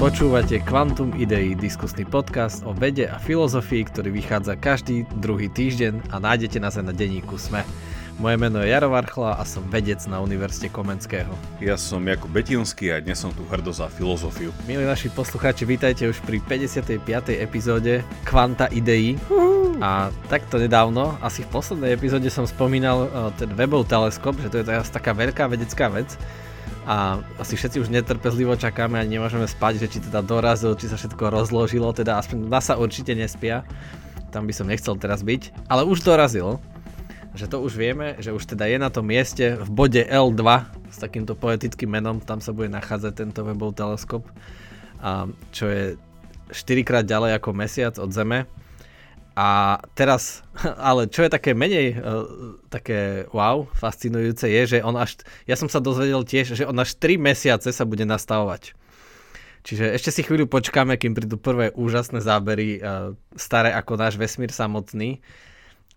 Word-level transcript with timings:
Počúvate 0.00 0.64
Quantum 0.64 1.12
Idei, 1.12 1.52
diskusný 1.52 2.08
podcast 2.08 2.64
o 2.64 2.72
vede 2.72 3.04
a 3.04 3.20
filozofii, 3.20 3.84
ktorý 3.84 4.08
vychádza 4.08 4.56
každý 4.56 5.04
druhý 5.20 5.52
týždeň 5.52 6.08
a 6.08 6.16
nájdete 6.16 6.56
nás 6.56 6.80
aj 6.80 6.88
na 6.88 6.94
denníku 6.96 7.36
SME. 7.36 7.60
Moje 8.16 8.40
meno 8.40 8.64
je 8.64 8.72
Jaro 8.72 8.88
Varchla 8.88 9.36
a 9.36 9.44
som 9.44 9.60
vedec 9.68 10.00
na 10.08 10.24
Univerzite 10.24 10.72
Komenského. 10.72 11.28
Ja 11.60 11.76
som 11.76 12.00
Jakub 12.00 12.32
Betinský 12.32 12.96
a 12.96 13.04
dnes 13.04 13.20
som 13.20 13.28
tu 13.36 13.44
hrdo 13.44 13.76
za 13.76 13.92
filozofiu. 13.92 14.56
Milí 14.64 14.88
naši 14.88 15.12
poslucháči, 15.12 15.68
vítajte 15.68 16.08
už 16.08 16.24
pri 16.24 16.40
55. 16.48 17.04
epizóde 17.36 18.00
Kvanta 18.24 18.72
Idei. 18.72 19.20
A 19.84 20.08
takto 20.32 20.56
nedávno, 20.56 21.20
asi 21.20 21.44
v 21.44 21.52
poslednej 21.52 21.92
epizóde 21.92 22.32
som 22.32 22.48
spomínal 22.48 23.04
eh, 23.04 23.08
ten 23.36 23.52
Webov 23.52 23.84
teleskop, 23.84 24.40
že 24.40 24.48
to 24.48 24.64
je 24.64 24.68
teraz 24.72 24.88
taká 24.88 25.12
veľká 25.12 25.44
vedecká 25.44 25.92
vec 25.92 26.08
a 26.90 27.22
asi 27.38 27.54
všetci 27.54 27.86
už 27.86 27.94
netrpezlivo 27.94 28.58
čakáme 28.58 28.98
a 28.98 29.06
nemôžeme 29.06 29.46
spať, 29.46 29.78
že 29.78 29.86
či 29.86 29.98
teda 30.02 30.26
dorazil, 30.26 30.74
či 30.74 30.90
sa 30.90 30.98
všetko 30.98 31.30
rozložilo, 31.30 31.94
teda 31.94 32.18
aspoň 32.18 32.50
na 32.50 32.58
sa 32.58 32.74
určite 32.74 33.14
nespia. 33.14 33.62
Tam 34.34 34.42
by 34.42 34.50
som 34.50 34.66
nechcel 34.66 34.98
teraz 34.98 35.22
byť, 35.22 35.70
ale 35.70 35.86
už 35.86 36.02
dorazil, 36.02 36.58
že 37.38 37.46
to 37.46 37.62
už 37.62 37.78
vieme, 37.78 38.18
že 38.18 38.34
už 38.34 38.42
teda 38.42 38.66
je 38.66 38.78
na 38.82 38.90
tom 38.90 39.06
mieste 39.06 39.54
v 39.54 39.70
bode 39.70 40.02
L2 40.02 40.42
s 40.90 40.98
takýmto 40.98 41.38
poetickým 41.38 41.94
menom, 41.94 42.18
tam 42.18 42.42
sa 42.42 42.50
bude 42.50 42.66
nachádzať 42.74 43.22
tento 43.22 43.46
webov 43.46 43.78
teleskop, 43.78 44.26
a 44.98 45.30
čo 45.54 45.70
je 45.70 45.94
4 46.50 46.82
krát 46.82 47.06
ďalej 47.06 47.38
ako 47.38 47.54
mesiac 47.54 47.94
od 48.02 48.10
Zeme 48.10 48.50
a 49.40 49.80
teraz, 49.96 50.44
ale 50.90 51.08
čo 51.08 51.24
je 51.24 51.32
také 51.32 51.56
menej 51.56 51.96
uh, 51.96 52.60
také 52.68 53.24
wow, 53.32 53.64
fascinujúce 53.72 54.44
je, 54.44 54.76
že 54.76 54.78
on 54.84 55.00
až, 55.00 55.24
ja 55.48 55.56
som 55.56 55.72
sa 55.72 55.80
dozvedel 55.80 56.20
tiež, 56.28 56.52
že 56.52 56.68
on 56.68 56.76
až 56.76 57.00
3 57.00 57.16
mesiace 57.16 57.72
sa 57.72 57.84
bude 57.88 58.04
nastavovať. 58.04 58.76
Čiže 59.60 59.92
ešte 59.92 60.10
si 60.12 60.20
chvíľu 60.24 60.48
počkáme, 60.48 60.96
kým 60.96 61.12
prídu 61.12 61.36
prvé 61.36 61.72
úžasné 61.72 62.20
zábery, 62.20 62.80
uh, 62.80 63.16
staré 63.32 63.72
ako 63.72 63.96
náš 63.96 64.20
vesmír 64.20 64.52
samotný, 64.52 65.24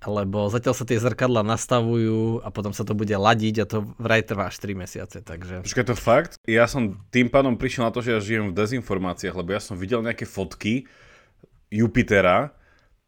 lebo 0.04 0.48
zatiaľ 0.52 0.76
sa 0.76 0.88
tie 0.88 1.00
zrkadla 1.00 1.44
nastavujú 1.44 2.44
a 2.44 2.52
potom 2.52 2.72
sa 2.76 2.88
to 2.88 2.96
bude 2.96 3.12
ladiť 3.12 3.56
a 3.64 3.66
to 3.68 3.88
vraj 4.00 4.24
trvá 4.24 4.52
až 4.52 4.60
3 4.64 4.76
mesiace, 4.76 5.20
takže... 5.20 5.68
Počkaj, 5.68 5.86
to 5.92 5.96
fakt? 6.00 6.32
Ja 6.48 6.68
som 6.68 7.00
tým 7.12 7.28
pádom 7.28 7.60
prišiel 7.60 7.88
na 7.88 7.92
to, 7.92 8.04
že 8.04 8.16
ja 8.16 8.20
žijem 8.24 8.52
v 8.52 8.56
dezinformáciách, 8.56 9.36
lebo 9.36 9.52
ja 9.52 9.60
som 9.64 9.76
videl 9.76 10.04
nejaké 10.04 10.28
fotky 10.28 10.88
Jupitera, 11.72 12.52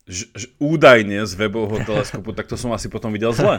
ž, 0.06 0.30
ž, 0.38 0.44
údajne 0.61 1.25
z 1.25 1.34
webového 1.34 1.81
teleskopu, 1.81 2.30
tak 2.38 2.45
to 2.45 2.53
som 2.56 2.70
asi 2.72 2.94
potom 2.94 3.09
videl 3.09 3.34
zle. 3.34 3.58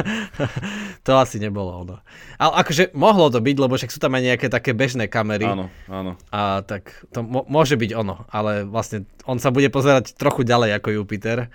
to 1.07 1.19
asi 1.19 1.43
nebolo 1.43 1.83
ono. 1.83 1.97
Ale 2.39 2.63
akože 2.63 2.95
mohlo 2.95 3.27
to 3.35 3.43
byť, 3.43 3.57
lebo 3.59 3.75
však 3.75 3.91
sú 3.91 3.99
tam 3.99 4.15
aj 4.15 4.23
nejaké 4.23 4.47
také 4.47 4.71
bežné 4.71 5.11
kamery. 5.11 5.43
Áno, 5.43 5.67
áno. 5.91 6.15
A 6.31 6.63
tak 6.63 7.03
to 7.11 7.27
mo- 7.27 7.47
môže 7.51 7.75
byť 7.75 7.91
ono, 7.99 8.23
ale 8.31 8.63
vlastne 8.63 9.11
on 9.27 9.43
sa 9.43 9.51
bude 9.51 9.67
pozerať 9.75 10.15
trochu 10.15 10.47
ďalej 10.47 10.79
ako 10.79 11.03
Jupiter, 11.03 11.51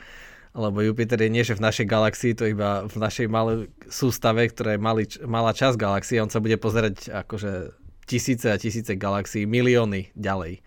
lebo 0.51 0.83
Jupiter 0.83 1.23
je 1.23 1.31
nie, 1.31 1.47
že 1.47 1.55
v 1.55 1.63
našej 1.63 1.87
galaxii, 1.87 2.35
to 2.35 2.51
iba 2.51 2.83
v 2.83 2.95
našej 2.99 3.31
malej 3.31 3.71
sústave, 3.87 4.51
ktorá 4.51 4.75
je 4.75 4.81
malý, 4.83 5.03
malá 5.23 5.55
časť 5.55 5.79
galaxie, 5.79 6.19
on 6.19 6.27
sa 6.27 6.43
bude 6.43 6.59
pozerať 6.59 7.07
akože 7.07 7.79
tisíce 8.03 8.51
a 8.51 8.59
tisíce 8.59 8.91
galaxií, 8.99 9.47
milióny 9.47 10.11
ďalej. 10.19 10.59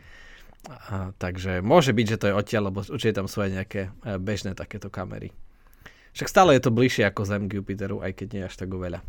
A, 0.64 1.12
takže 1.20 1.60
môže 1.60 1.92
byť, 1.92 2.06
že 2.08 2.20
to 2.20 2.26
je 2.32 2.38
odtiaľ, 2.38 2.72
lebo 2.72 2.80
určite 2.80 3.20
tam 3.20 3.28
sú 3.28 3.44
aj 3.44 3.50
nejaké 3.52 3.80
e, 3.88 4.16
bežné 4.16 4.56
takéto 4.56 4.88
kamery. 4.88 5.32
Však 6.16 6.30
stále 6.30 6.56
je 6.56 6.62
to 6.64 6.72
bližšie 6.72 7.04
ako 7.04 7.26
Zem 7.26 7.50
k 7.50 7.58
Jupiteru, 7.60 8.00
aj 8.00 8.16
keď 8.16 8.26
nie 8.32 8.42
až 8.46 8.54
tak 8.54 8.70
veľa. 8.70 9.02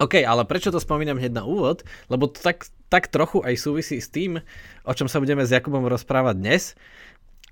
OK, 0.00 0.24
ale 0.24 0.48
prečo 0.48 0.72
to 0.72 0.80
spomínam 0.80 1.20
hneď 1.20 1.34
na 1.36 1.44
úvod? 1.44 1.84
Lebo 2.08 2.30
to 2.30 2.40
tak, 2.40 2.66
tak 2.88 3.12
trochu 3.12 3.44
aj 3.44 3.54
súvisí 3.60 4.00
s 4.00 4.08
tým, 4.08 4.40
o 4.86 4.92
čom 4.96 5.10
sa 5.10 5.20
budeme 5.20 5.44
s 5.44 5.52
Jakubom 5.52 5.84
rozprávať 5.84 6.34
dnes. 6.40 6.62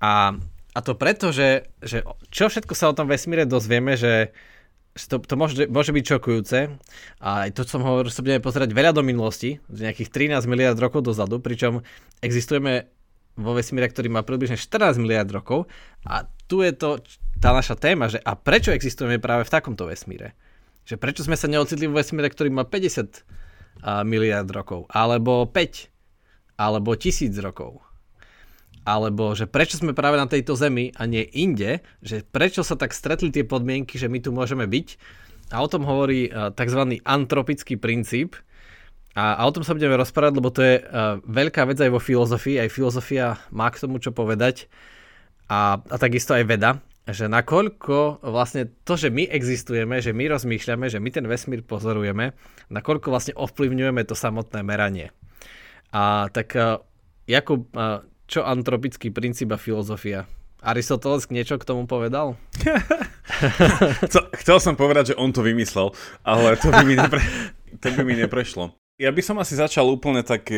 A, 0.01 0.33
a 0.73 0.79
to 0.81 0.97
preto, 0.97 1.29
že, 1.29 1.69
že 1.83 2.01
čo 2.33 2.49
všetko 2.49 2.73
sa 2.73 2.89
o 2.89 2.97
tom 2.97 3.05
vesmíre 3.05 3.45
dozvieme, 3.45 3.93
že, 3.93 4.33
to, 4.97 5.21
to 5.21 5.35
môže, 5.37 5.69
môže 5.69 5.93
byť 5.93 6.05
šokujúce. 6.17 6.59
A 7.21 7.47
aj 7.47 7.59
to, 7.59 7.67
som 7.67 7.85
hovoril, 7.85 8.09
sa 8.09 8.25
budeme 8.25 8.41
pozerať 8.41 8.73
veľa 8.73 8.97
do 8.97 9.03
minulosti, 9.05 9.61
z 9.69 9.79
nejakých 9.85 10.09
13 10.41 10.49
miliard 10.49 10.79
rokov 10.79 11.05
dozadu, 11.05 11.37
pričom 11.43 11.85
existujeme 12.19 12.89
vo 13.39 13.51
vesmíre, 13.55 13.87
ktorý 13.87 14.11
má 14.11 14.21
približne 14.27 14.59
14 14.59 14.99
miliard 14.99 15.29
rokov 15.31 15.71
a 16.03 16.27
tu 16.49 16.63
je 16.63 16.75
to 16.75 16.99
tá 17.39 17.55
naša 17.55 17.79
téma, 17.79 18.11
že 18.11 18.19
a 18.19 18.35
prečo 18.35 18.75
existujeme 18.75 19.17
práve 19.17 19.47
v 19.47 19.53
takomto 19.53 19.87
vesmíre? 19.87 20.35
Že 20.83 20.95
prečo 20.99 21.21
sme 21.23 21.39
sa 21.39 21.47
neocitli 21.47 21.87
vo 21.87 21.97
vesmíre, 21.97 22.27
ktorý 22.27 22.51
má 22.51 22.67
50 22.67 23.23
miliard 24.03 24.49
rokov, 24.51 24.85
alebo 24.91 25.47
5, 25.47 26.59
alebo 26.59 26.93
1000 26.93 27.31
rokov? 27.39 27.79
Alebo 28.81 29.37
že 29.37 29.45
prečo 29.45 29.77
sme 29.77 29.93
práve 29.93 30.17
na 30.17 30.25
tejto 30.25 30.57
zemi 30.57 30.89
a 30.97 31.05
nie 31.05 31.21
inde, 31.37 31.85
že 32.01 32.25
prečo 32.25 32.65
sa 32.65 32.73
tak 32.73 32.97
stretli 32.97 33.29
tie 33.29 33.45
podmienky, 33.45 34.01
že 34.01 34.09
my 34.09 34.17
tu 34.19 34.33
môžeme 34.33 34.65
byť. 34.65 34.87
A 35.53 35.61
o 35.61 35.67
tom 35.69 35.85
hovorí 35.85 36.31
tzv. 36.31 36.81
antropický 37.05 37.77
princíp, 37.77 38.35
a, 39.11 39.35
a 39.39 39.41
o 39.43 39.51
tom 39.51 39.67
sa 39.67 39.75
budeme 39.75 39.99
rozprávať, 39.99 40.33
lebo 40.39 40.49
to 40.55 40.63
je 40.63 40.75
uh, 40.79 41.19
veľká 41.27 41.67
vec 41.67 41.83
aj 41.83 41.91
vo 41.91 41.99
filozofii, 41.99 42.63
aj 42.63 42.71
filozofia 42.71 43.35
má 43.51 43.67
k 43.67 43.83
tomu 43.83 43.99
čo 43.99 44.15
povedať 44.15 44.71
a, 45.51 45.83
a 45.83 45.95
takisto 45.99 46.31
aj 46.31 46.47
veda, 46.47 46.79
že 47.03 47.27
nakoľko 47.27 48.23
vlastne 48.23 48.71
to, 48.87 48.95
že 48.95 49.11
my 49.11 49.27
existujeme, 49.27 49.99
že 49.99 50.15
my 50.15 50.31
rozmýšľame, 50.31 50.87
že 50.87 51.03
my 51.03 51.09
ten 51.11 51.27
vesmír 51.27 51.59
pozorujeme, 51.59 52.31
nakoľko 52.71 53.07
vlastne 53.11 53.33
ovplyvňujeme 53.35 53.99
to 54.07 54.15
samotné 54.15 54.63
meranie. 54.63 55.11
A 55.91 56.31
tak 56.31 56.55
uh, 56.55 56.79
Jakub, 57.27 57.67
uh, 57.75 58.07
čo 58.31 58.47
antropický 58.47 59.11
princíp 59.11 59.51
a 59.51 59.59
filozofia? 59.59 60.23
Aristoteles 60.63 61.27
niečo 61.27 61.59
k 61.59 61.67
tomu 61.67 61.83
povedal? 61.83 62.39
Chcel 64.39 64.57
som 64.61 64.79
povedať, 64.79 65.11
že 65.11 65.19
on 65.19 65.35
to 65.35 65.43
vymyslel, 65.43 65.91
ale 66.23 66.55
to 66.55 66.71
by 66.71 66.85
mi, 66.87 66.95
nepre, 66.95 67.19
to 67.81 67.91
by 67.91 68.07
mi 68.07 68.15
neprešlo. 68.15 68.80
Ja 69.01 69.09
by 69.09 69.17
som 69.25 69.41
asi 69.41 69.57
začal 69.57 69.89
úplne 69.89 70.21
tak 70.21 70.53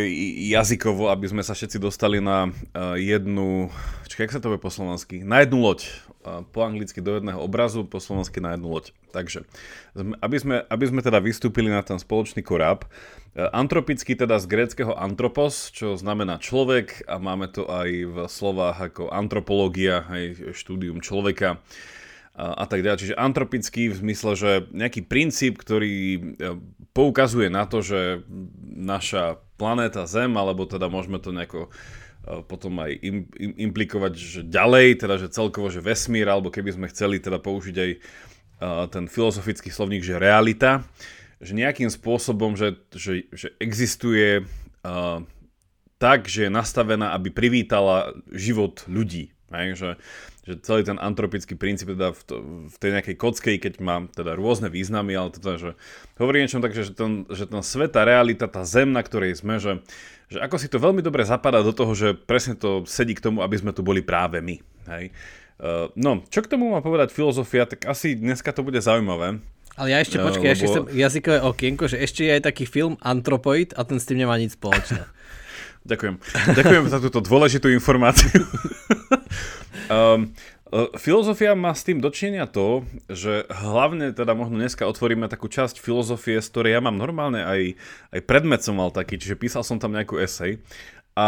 jazykovo, 0.52 1.08
aby 1.08 1.32
sme 1.32 1.48
sa 1.48 1.56
všetci 1.56 1.80
dostali 1.80 2.20
na 2.20 2.52
uh, 2.52 3.00
jednu, 3.00 3.72
čakaj, 4.12 4.28
jak 4.28 4.36
sa 4.36 4.44
to 4.44 4.52
bude 4.52 4.60
po 4.60 4.68
slovensky? 4.68 5.24
Na 5.24 5.48
jednu 5.48 5.64
loď. 5.64 5.88
Uh, 6.28 6.44
po 6.52 6.68
anglicky 6.68 7.00
do 7.00 7.16
jedného 7.16 7.40
obrazu, 7.40 7.88
po 7.88 8.04
slovensky 8.04 8.44
na 8.44 8.60
jednu 8.60 8.68
loď. 8.68 8.92
Takže, 9.16 9.48
aby 9.96 10.38
sme, 10.44 10.60
aby 10.60 10.86
sme 10.92 11.00
teda 11.00 11.24
vystúpili 11.24 11.72
na 11.72 11.88
ten 11.88 11.96
spoločný 11.96 12.44
koráb, 12.44 12.84
antropický 13.32 14.20
teda 14.20 14.36
z 14.44 14.46
gréckého 14.52 14.92
antropos, 14.92 15.72
čo 15.72 15.96
znamená 15.96 16.36
človek 16.36 17.08
a 17.08 17.24
máme 17.24 17.48
to 17.48 17.64
aj 17.64 17.90
v 18.12 18.18
slovách 18.28 18.92
ako 18.92 19.04
antropológia, 19.08 20.04
aj 20.12 20.52
štúdium 20.52 21.00
človeka 21.00 21.64
a 22.34 22.66
tak 22.66 22.82
ďalej. 22.82 23.00
Čiže 23.00 23.16
antropický 23.22 23.94
v 23.94 24.00
zmysle, 24.02 24.32
že 24.34 24.52
nejaký 24.74 25.06
princíp, 25.06 25.62
ktorý 25.62 25.94
e, 25.94 26.20
poukazuje 26.98 27.54
na 27.54 27.70
to, 27.70 27.86
že 27.86 28.26
naša 28.74 29.38
planéta 29.62 30.10
Zem, 30.10 30.34
alebo 30.34 30.66
teda 30.66 30.90
môžeme 30.90 31.22
to 31.22 31.30
nejako 31.30 31.70
e, 31.70 32.42
potom 32.50 32.74
aj 32.82 32.92
im, 33.06 33.30
im, 33.38 33.54
implikovať 33.70 34.14
že 34.18 34.42
ďalej, 34.50 35.06
teda 35.06 35.22
že 35.22 35.30
celkovo, 35.30 35.70
že 35.70 35.86
vesmír, 35.86 36.26
alebo 36.26 36.50
keby 36.50 36.74
sme 36.74 36.90
chceli 36.90 37.22
teda 37.22 37.38
použiť 37.38 37.76
aj 37.78 37.92
uh, 37.94 38.90
ten 38.90 39.06
filozofický 39.06 39.70
slovník, 39.70 40.02
že 40.02 40.18
realita, 40.18 40.82
že 41.38 41.54
nejakým 41.54 41.94
spôsobom, 41.94 42.58
že, 42.58 42.82
že, 42.98 43.30
že 43.30 43.54
existuje 43.62 44.42
uh, 44.42 45.22
tak, 46.02 46.26
že 46.26 46.50
je 46.50 46.52
nastavená, 46.52 47.14
aby 47.14 47.30
privítala 47.30 48.18
život 48.34 48.82
ľudí. 48.90 49.30
Hej, 49.54 49.68
že, 49.78 49.90
že 50.44 50.60
celý 50.60 50.84
ten 50.84 51.00
antropický 51.00 51.56
princíp 51.56 51.96
teda 51.96 52.12
v, 52.12 52.22
to, 52.28 52.36
v 52.68 52.76
tej 52.76 52.92
nejakej 53.00 53.16
kockej, 53.16 53.56
keď 53.64 53.74
má 53.80 54.04
teda 54.12 54.36
rôzne 54.36 54.68
významy, 54.68 55.16
ale 55.16 55.32
teda, 55.32 55.56
že 55.56 55.70
hovorí 56.20 56.44
niečo 56.44 56.60
tak, 56.60 56.76
že 56.76 56.92
ten, 56.92 57.24
že 57.32 57.48
ten 57.48 57.64
svet, 57.64 57.96
tá 57.96 58.04
realita, 58.04 58.52
tá 58.52 58.68
zem, 58.68 58.92
na 58.92 59.00
ktorej 59.00 59.40
sme, 59.40 59.64
že, 59.64 59.80
že 60.28 60.44
ako 60.44 60.60
si 60.60 60.68
to 60.68 60.84
veľmi 60.84 61.00
dobre 61.00 61.24
zapadá 61.24 61.64
do 61.64 61.72
toho, 61.72 61.96
že 61.96 62.12
presne 62.12 62.60
to 62.60 62.84
sedí 62.84 63.16
k 63.16 63.24
tomu, 63.24 63.40
aby 63.40 63.56
sme 63.56 63.72
tu 63.72 63.88
boli 63.88 64.04
práve 64.04 64.44
my. 64.44 64.60
Hej. 64.92 65.16
Uh, 65.64 65.88
no, 65.96 66.28
čo 66.28 66.44
k 66.44 66.52
tomu 66.52 66.76
má 66.76 66.84
povedať 66.84 67.16
filozofia, 67.16 67.64
tak 67.64 67.88
asi 67.88 68.20
dneska 68.20 68.52
to 68.52 68.68
bude 68.68 68.84
zaujímavé. 68.84 69.40
Ale 69.80 69.88
ja 69.90 70.04
ešte, 70.04 70.20
počkaj, 70.20 70.44
uh, 70.44 70.52
lebo... 70.52 70.56
ešte 70.60 70.68
chcem 70.68 70.86
jazykové 70.92 71.40
okienko, 71.40 71.84
že 71.88 71.98
ešte 72.04 72.28
je 72.28 72.36
aj 72.36 72.52
taký 72.52 72.68
film 72.68 73.00
Antropoid 73.00 73.72
a 73.80 73.88
ten 73.88 73.96
s 73.96 74.04
tým 74.04 74.28
nemá 74.28 74.36
nič 74.36 74.60
spoločné. 74.60 75.08
Ďakujem. 75.84 76.16
Ďakujem 76.56 76.86
za 76.88 77.00
túto 77.04 77.20
dôležitú 77.20 77.68
informáciu. 77.68 78.32
um, 79.92 80.32
filozofia 80.96 81.54
má 81.54 81.76
s 81.76 81.84
tým 81.84 82.00
dočinenia 82.00 82.48
to, 82.48 82.88
že 83.12 83.46
hlavne 83.52 84.16
teda 84.16 84.32
možno 84.32 84.58
dneska 84.58 84.88
otvoríme 84.88 85.28
takú 85.28 85.52
časť 85.52 85.84
filozofie, 85.84 86.40
z 86.40 86.48
ktorej 86.50 86.72
ja 86.80 86.82
mám 86.82 86.96
normálne 86.96 87.44
aj, 87.44 87.62
aj 88.16 88.20
predmet 88.24 88.64
som 88.64 88.80
mal 88.80 88.96
taký, 88.96 89.20
čiže 89.20 89.36
písal 89.36 89.62
som 89.68 89.78
tam 89.78 89.92
nejakú 89.92 90.16
esej. 90.18 90.64
A 91.14 91.28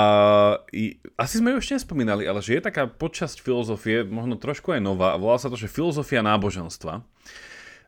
i, 0.73 0.97
asi 1.13 1.37
sme 1.37 1.53
ju 1.53 1.61
ešte 1.61 1.77
nespomínali, 1.77 2.25
ale 2.25 2.41
že 2.41 2.57
je 2.57 2.65
taká 2.65 2.89
podčasť 2.89 3.45
filozofie, 3.45 4.01
možno 4.01 4.33
trošku 4.33 4.73
aj 4.73 4.81
nová, 4.81 5.13
a 5.13 5.21
volá 5.21 5.37
sa 5.37 5.51
to, 5.51 5.59
že 5.59 5.69
filozofia 5.69 6.25
náboženstva. 6.25 7.05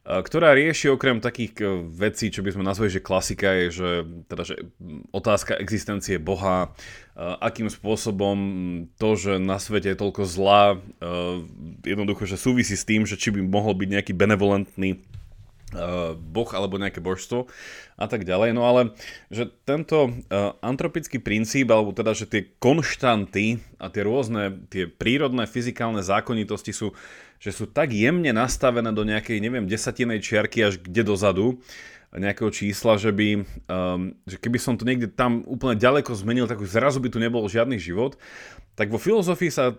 Ktorá 0.08 0.56
rieši 0.56 0.88
okrem 0.88 1.20
takých 1.20 1.60
vecí, 1.92 2.32
čo 2.32 2.40
by 2.40 2.56
sme 2.56 2.64
nazvali, 2.64 2.96
že 2.96 3.04
klasika 3.04 3.52
je, 3.52 3.66
že, 3.76 3.92
teda, 4.32 4.44
že 4.48 4.56
otázka 5.12 5.60
existencie 5.60 6.16
Boha, 6.16 6.72
akým 7.20 7.68
spôsobom 7.68 8.38
to, 8.96 9.10
že 9.20 9.36
na 9.36 9.60
svete 9.60 9.92
je 9.92 10.00
toľko 10.00 10.24
zla, 10.24 10.80
jednoducho, 11.84 12.24
že 12.24 12.40
súvisí 12.40 12.80
s 12.80 12.88
tým, 12.88 13.04
že 13.04 13.20
či 13.20 13.36
by 13.36 13.44
mohol 13.44 13.76
byť 13.76 13.90
nejaký 14.00 14.14
benevolentný 14.16 15.04
boh 16.18 16.50
alebo 16.54 16.82
nejaké 16.82 17.00
božstvo 17.00 17.46
a 17.98 18.06
tak 18.06 18.26
ďalej. 18.26 18.54
No 18.54 18.66
ale, 18.66 18.98
že 19.34 19.50
tento 19.66 20.10
uh, 20.10 20.54
antropický 20.62 21.18
princíp, 21.22 21.70
alebo 21.74 21.94
teda, 21.94 22.14
že 22.14 22.30
tie 22.30 22.50
konštanty 22.62 23.62
a 23.82 23.90
tie 23.90 24.02
rôzne, 24.06 24.68
tie 24.70 24.86
prírodné 24.86 25.50
fyzikálne 25.50 26.02
zákonitosti 26.06 26.74
sú, 26.74 26.94
že 27.38 27.54
sú 27.54 27.70
tak 27.70 27.94
jemne 27.94 28.30
nastavené 28.34 28.94
do 28.94 29.02
nejakej, 29.06 29.38
neviem, 29.42 29.66
desatinej 29.66 30.22
čiarky 30.22 30.66
až 30.66 30.82
kde 30.82 31.02
dozadu, 31.06 31.62
nejakého 32.16 32.48
čísla, 32.54 32.96
že 32.96 33.12
by, 33.12 33.44
um, 33.68 34.16
že 34.24 34.40
keby 34.40 34.58
som 34.58 34.80
to 34.80 34.88
niekde 34.88 35.12
tam 35.12 35.44
úplne 35.44 35.76
ďaleko 35.76 36.16
zmenil, 36.16 36.48
tak 36.48 36.64
už 36.64 36.72
zrazu 36.72 37.04
by 37.04 37.12
tu 37.12 37.20
nebol 37.20 37.44
žiadny 37.52 37.76
život. 37.76 38.16
Tak 38.78 38.94
vo 38.94 39.02
filozofii 39.02 39.52
sa 39.52 39.74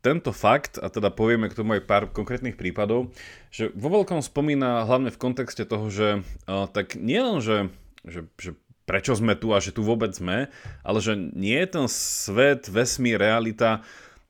tento 0.00 0.32
fakt, 0.32 0.80
a 0.80 0.88
teda 0.88 1.12
povieme 1.12 1.52
k 1.52 1.56
tomu 1.58 1.76
aj 1.76 1.84
pár 1.84 2.02
konkrétnych 2.10 2.56
prípadov, 2.56 3.12
že 3.52 3.70
vo 3.76 3.92
veľkom 3.92 4.24
spomína 4.24 4.88
hlavne 4.88 5.12
v 5.12 5.20
kontexte 5.20 5.68
toho, 5.68 5.86
že 5.92 6.08
uh, 6.48 6.66
tak 6.66 6.96
nie 6.96 7.20
len, 7.20 7.38
že, 7.44 7.68
že, 8.08 8.24
že 8.40 8.50
prečo 8.88 9.12
sme 9.12 9.36
tu 9.36 9.52
a 9.52 9.60
že 9.60 9.76
tu 9.76 9.84
vôbec 9.84 10.16
sme, 10.16 10.48
ale 10.80 10.98
že 11.04 11.12
nie 11.14 11.60
je 11.60 11.68
ten 11.68 11.86
svet, 11.92 12.72
vesmír, 12.72 13.20
realita 13.20 13.84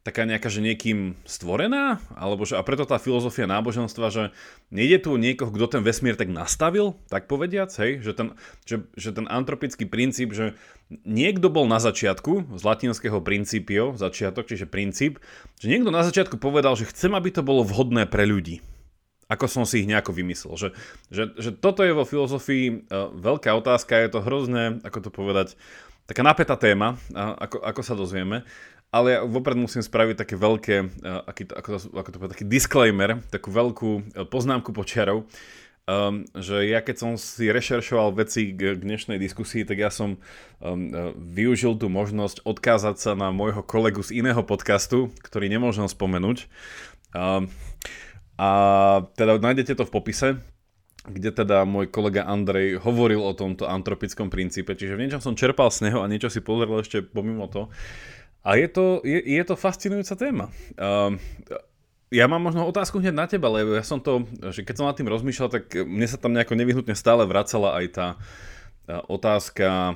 taká 0.09 0.25
nejaká, 0.25 0.49
že 0.49 0.65
niekým 0.65 1.21
stvorená? 1.29 2.01
Alebo 2.17 2.49
že, 2.49 2.57
a 2.57 2.65
preto 2.65 2.89
tá 2.89 2.97
filozofia 2.97 3.45
náboženstva, 3.45 4.09
že 4.09 4.25
nejde 4.73 5.05
tu 5.05 5.21
niekoho, 5.21 5.53
kto 5.53 5.77
ten 5.77 5.83
vesmír 5.85 6.17
tak 6.17 6.33
nastavil, 6.33 6.97
tak 7.13 7.29
povediac, 7.29 7.69
hej? 7.77 8.01
Že 8.01 8.13
ten, 8.17 8.29
že, 8.65 8.77
že 8.97 9.13
ten 9.13 9.29
antropický 9.29 9.85
princíp, 9.85 10.33
že 10.33 10.57
niekto 11.05 11.53
bol 11.53 11.69
na 11.69 11.77
začiatku, 11.77 12.57
z 12.57 12.63
latinského 12.65 13.21
princípio, 13.21 13.93
začiatok, 14.01 14.49
čiže 14.49 14.65
princíp, 14.65 15.21
že 15.61 15.69
niekto 15.69 15.93
na 15.93 16.01
začiatku 16.01 16.41
povedal, 16.41 16.73
že 16.73 16.89
chcem, 16.89 17.13
aby 17.13 17.29
to 17.29 17.45
bolo 17.45 17.61
vhodné 17.61 18.09
pre 18.09 18.25
ľudí 18.25 18.65
ako 19.29 19.45
som 19.45 19.69
si 19.69 19.85
ich 19.85 19.91
nejako 19.93 20.17
vymyslel. 20.17 20.57
Že, 20.57 20.69
že, 21.13 21.25
že 21.37 21.51
toto 21.53 21.85
je 21.85 21.93
vo 21.93 22.09
filozofii 22.09 22.89
uh, 22.89 23.13
veľká 23.13 23.53
otázka, 23.61 24.01
je 24.01 24.09
to 24.09 24.25
hrozné, 24.25 24.81
ako 24.81 25.05
to 25.05 25.11
povedať, 25.13 25.53
taká 26.09 26.25
napätá 26.25 26.57
téma, 26.57 26.97
ako, 27.13 27.61
ako 27.61 27.81
sa 27.85 27.93
dozvieme 27.93 28.49
ale 28.89 29.07
ja 29.15 29.21
vopred 29.25 29.57
musím 29.61 29.85
spraviť 29.85 30.17
také 30.25 30.35
veľké, 30.41 30.77
uh, 30.81 31.29
aký 31.29 31.45
ako, 31.53 31.69
to, 31.77 31.79
ako 31.93 32.09
to 32.09 32.17
povedať, 32.17 32.35
taký 32.41 32.47
disclaimer, 32.49 33.21
takú 33.29 33.53
veľkú 33.53 33.91
uh, 33.93 34.25
poznámku 34.25 34.73
počiarov, 34.73 35.29
um, 35.85 36.25
že 36.33 36.65
ja 36.69 36.81
keď 36.81 36.97
som 36.97 37.11
si 37.21 37.53
rešeršoval 37.53 38.17
veci 38.17 38.57
k, 38.57 38.77
k 38.77 38.81
dnešnej 38.81 39.21
diskusii, 39.21 39.69
tak 39.69 39.77
ja 39.77 39.93
som 39.93 40.17
um, 40.17 40.89
využil 41.17 41.77
tú 41.77 41.93
možnosť 41.93 42.49
odkázať 42.49 42.97
sa 42.97 43.13
na 43.13 43.29
môjho 43.29 43.61
kolegu 43.61 44.01
z 44.01 44.25
iného 44.25 44.41
podcastu, 44.41 45.13
ktorý 45.21 45.53
nemôžem 45.53 45.85
spomenúť. 45.85 46.49
Um, 47.13 47.53
a 48.39 48.51
teda 49.19 49.43
nájdete 49.43 49.75
to 49.75 49.85
v 49.85 49.93
popise, 49.93 50.29
kde 51.09 51.33
teda 51.33 51.65
môj 51.65 51.89
kolega 51.89 52.29
Andrej 52.29 52.79
hovoril 52.85 53.19
o 53.25 53.33
tomto 53.33 53.65
antropickom 53.65 54.29
princípe, 54.29 54.77
čiže 54.77 54.95
v 54.95 55.09
niečom 55.09 55.25
som 55.25 55.35
čerpal 55.35 55.73
z 55.73 55.89
neho 55.89 56.05
a 56.05 56.11
niečo 56.11 56.29
si 56.29 56.45
pozrel 56.45 56.79
ešte 56.79 57.03
pomimo 57.03 57.49
to. 57.49 57.73
A 58.47 58.57
je 58.57 58.69
to, 58.71 59.03
je, 59.03 59.19
je 59.19 59.43
to 59.45 59.59
fascinujúca 59.59 60.15
téma. 60.15 60.47
Uh, 60.79 61.19
ja 62.09 62.25
mám 62.25 62.41
možno 62.41 62.65
otázku 62.65 63.03
hneď 63.03 63.15
na 63.15 63.27
teba, 63.29 63.53
lebo 63.53 63.77
ja 63.77 63.85
som 63.85 64.01
to, 64.01 64.25
že 64.49 64.65
keď 64.65 64.75
som 64.81 64.89
nad 64.89 64.97
tým 64.97 65.13
rozmýšľal, 65.13 65.49
tak 65.53 65.65
mne 65.77 66.07
sa 66.09 66.17
tam 66.17 66.33
nejako 66.33 66.57
nevyhnutne 66.57 66.97
stále 66.97 67.29
vracala 67.29 67.77
aj 67.77 67.87
tá, 67.93 68.07
tá 68.89 69.05
otázka, 69.05 69.93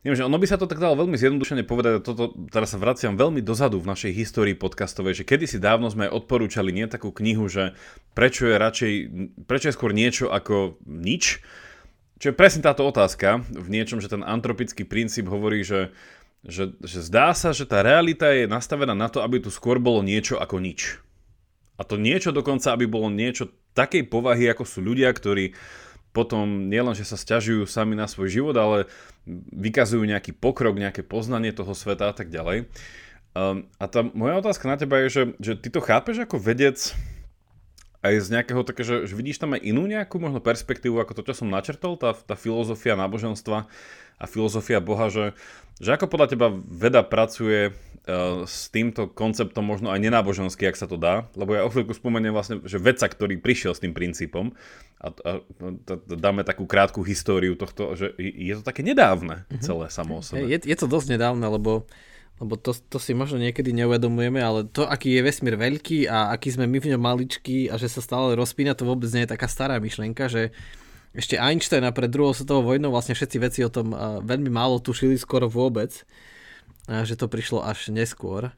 neviem, 0.00 0.16
že 0.16 0.24
ono 0.24 0.40
by 0.40 0.46
sa 0.48 0.56
to 0.56 0.64
tak 0.64 0.80
dalo 0.80 0.96
veľmi 0.96 1.20
zjednodušene 1.20 1.68
povedať, 1.68 2.00
a 2.00 2.04
toto, 2.04 2.32
teraz 2.48 2.72
sa 2.72 2.80
vraciam 2.80 3.20
veľmi 3.20 3.44
dozadu 3.44 3.76
v 3.84 3.90
našej 3.92 4.16
histórii 4.16 4.56
podcastovej, 4.56 5.20
že 5.20 5.28
kedysi 5.28 5.60
dávno 5.60 5.92
sme 5.92 6.08
odporúčali 6.08 6.72
nie 6.72 6.88
takú 6.88 7.12
knihu, 7.12 7.52
že 7.52 7.76
prečo 8.16 8.48
je 8.48 8.56
radšej, 8.56 8.92
prečo 9.44 9.68
je 9.68 9.76
skôr 9.76 9.92
niečo 9.92 10.32
ako 10.32 10.80
nič, 10.88 11.44
čo 12.18 12.32
je 12.32 12.34
presne 12.34 12.66
táto 12.66 12.82
otázka 12.82 13.46
v 13.46 13.68
niečom, 13.70 14.02
že 14.02 14.10
ten 14.10 14.26
antropický 14.26 14.82
princíp 14.82 15.30
hovorí, 15.30 15.62
že 15.62 15.94
že, 16.48 16.72
že 16.80 17.04
zdá 17.04 17.36
sa, 17.36 17.52
že 17.52 17.68
tá 17.68 17.84
realita 17.84 18.32
je 18.32 18.48
nastavená 18.48 18.96
na 18.96 19.12
to, 19.12 19.20
aby 19.20 19.36
tu 19.36 19.52
skôr 19.52 19.76
bolo 19.76 20.00
niečo 20.00 20.40
ako 20.40 20.64
nič. 20.64 20.96
A 21.76 21.84
to 21.84 22.00
niečo 22.00 22.32
dokonca, 22.32 22.72
aby 22.72 22.88
bolo 22.88 23.12
niečo 23.12 23.52
takej 23.76 24.08
povahy, 24.08 24.48
ako 24.50 24.64
sú 24.64 24.80
ľudia, 24.80 25.12
ktorí 25.12 25.52
potom 26.10 26.72
nielen, 26.72 26.96
že 26.96 27.06
sa 27.06 27.20
stiažujú 27.20 27.68
sami 27.68 27.94
na 27.94 28.08
svoj 28.08 28.32
život, 28.32 28.56
ale 28.56 28.88
vykazujú 29.52 30.02
nejaký 30.02 30.34
pokrok, 30.34 30.80
nejaké 30.80 31.04
poznanie 31.04 31.52
toho 31.52 31.76
sveta 31.76 32.10
a 32.10 32.14
tak 32.16 32.32
ďalej. 32.32 32.66
Um, 33.36 33.68
a 33.76 33.86
tá 33.86 34.02
moja 34.02 34.40
otázka 34.40 34.66
na 34.66 34.80
teba 34.80 35.04
je, 35.04 35.08
že, 35.12 35.22
že 35.38 35.52
ty 35.60 35.68
to 35.68 35.84
chápeš 35.84 36.24
ako 36.24 36.40
vedec 36.40 36.96
aj 38.00 38.14
z 38.24 38.28
nejakého 38.32 38.64
také, 38.64 38.82
že, 38.82 39.04
že 39.04 39.14
vidíš 39.14 39.42
tam 39.42 39.52
aj 39.54 39.62
inú 39.62 39.84
nejakú 39.84 40.16
možno 40.16 40.40
perspektívu 40.40 40.96
ako 40.96 41.12
to, 41.18 41.22
čo 41.28 41.44
som 41.44 41.52
načrtol, 41.52 42.00
tá, 42.00 42.16
tá 42.16 42.34
filozofia 42.38 42.96
náboženstva 42.96 43.68
a 44.18 44.24
filozofia 44.26 44.80
Boha, 44.82 45.12
že, 45.12 45.36
že 45.78 45.94
ako 45.94 46.10
podľa 46.10 46.28
teba 46.34 46.50
veda 46.52 47.06
pracuje 47.06 47.70
uh, 47.70 48.42
s 48.44 48.66
týmto 48.68 49.06
konceptom 49.06 49.62
možno 49.62 49.94
aj 49.94 50.02
nenáboženský, 50.02 50.66
ak 50.66 50.76
sa 50.78 50.90
to 50.90 50.98
dá, 50.98 51.30
lebo 51.38 51.54
ja 51.54 51.62
o 51.62 51.70
chvíľku 51.70 51.94
spomeniem 51.94 52.34
vlastne, 52.34 52.58
že 52.66 52.82
vedca, 52.82 53.06
ktorý 53.06 53.38
prišiel 53.38 53.72
s 53.78 53.82
tým 53.82 53.94
princípom 53.94 54.50
a, 54.98 55.08
a, 55.14 55.30
a 55.38 55.94
dáme 56.18 56.42
takú 56.42 56.66
krátku 56.66 57.06
históriu 57.06 57.54
tohto, 57.54 57.94
že 57.94 58.14
je 58.18 58.54
to 58.58 58.62
také 58.66 58.82
nedávne 58.82 59.46
mm-hmm. 59.46 59.62
celé 59.62 59.86
samo 59.88 60.18
o 60.18 60.22
sebe. 60.22 60.50
Je, 60.50 60.58
je 60.58 60.76
to 60.76 60.90
dosť 60.90 61.14
nedávne, 61.14 61.46
lebo 61.46 61.86
lebo 62.38 62.54
to, 62.54 62.70
to 62.70 63.02
si 63.02 63.18
možno 63.18 63.42
niekedy 63.42 63.74
neuvedomujeme, 63.74 64.38
ale 64.38 64.62
to, 64.70 64.86
aký 64.86 65.18
je 65.18 65.26
vesmír 65.26 65.58
veľký 65.58 66.06
a 66.06 66.30
aký 66.30 66.54
sme 66.54 66.70
my 66.70 66.78
v 66.78 66.94
ňom 66.94 67.02
maličký 67.02 67.66
a 67.66 67.74
že 67.74 67.90
sa 67.90 67.98
stále 67.98 68.38
rozpína, 68.38 68.78
to 68.78 68.86
vôbec 68.86 69.10
nie 69.10 69.26
je 69.26 69.34
taká 69.34 69.50
stará 69.50 69.82
myšlienka, 69.82 70.30
že 70.30 70.54
ešte 71.16 71.40
Einstein 71.40 71.84
a 71.84 71.92
pred 71.94 72.12
druhou 72.12 72.36
svetovou 72.36 72.74
vojnou 72.74 72.92
vlastne 72.92 73.16
všetci 73.16 73.36
veci 73.40 73.60
o 73.64 73.72
tom 73.72 73.92
veľmi 74.24 74.52
málo 74.52 74.80
tušili, 74.82 75.16
skoro 75.16 75.48
vôbec, 75.48 76.04
že 76.88 77.14
to 77.16 77.28
prišlo 77.28 77.64
až 77.64 77.92
neskôr, 77.92 78.52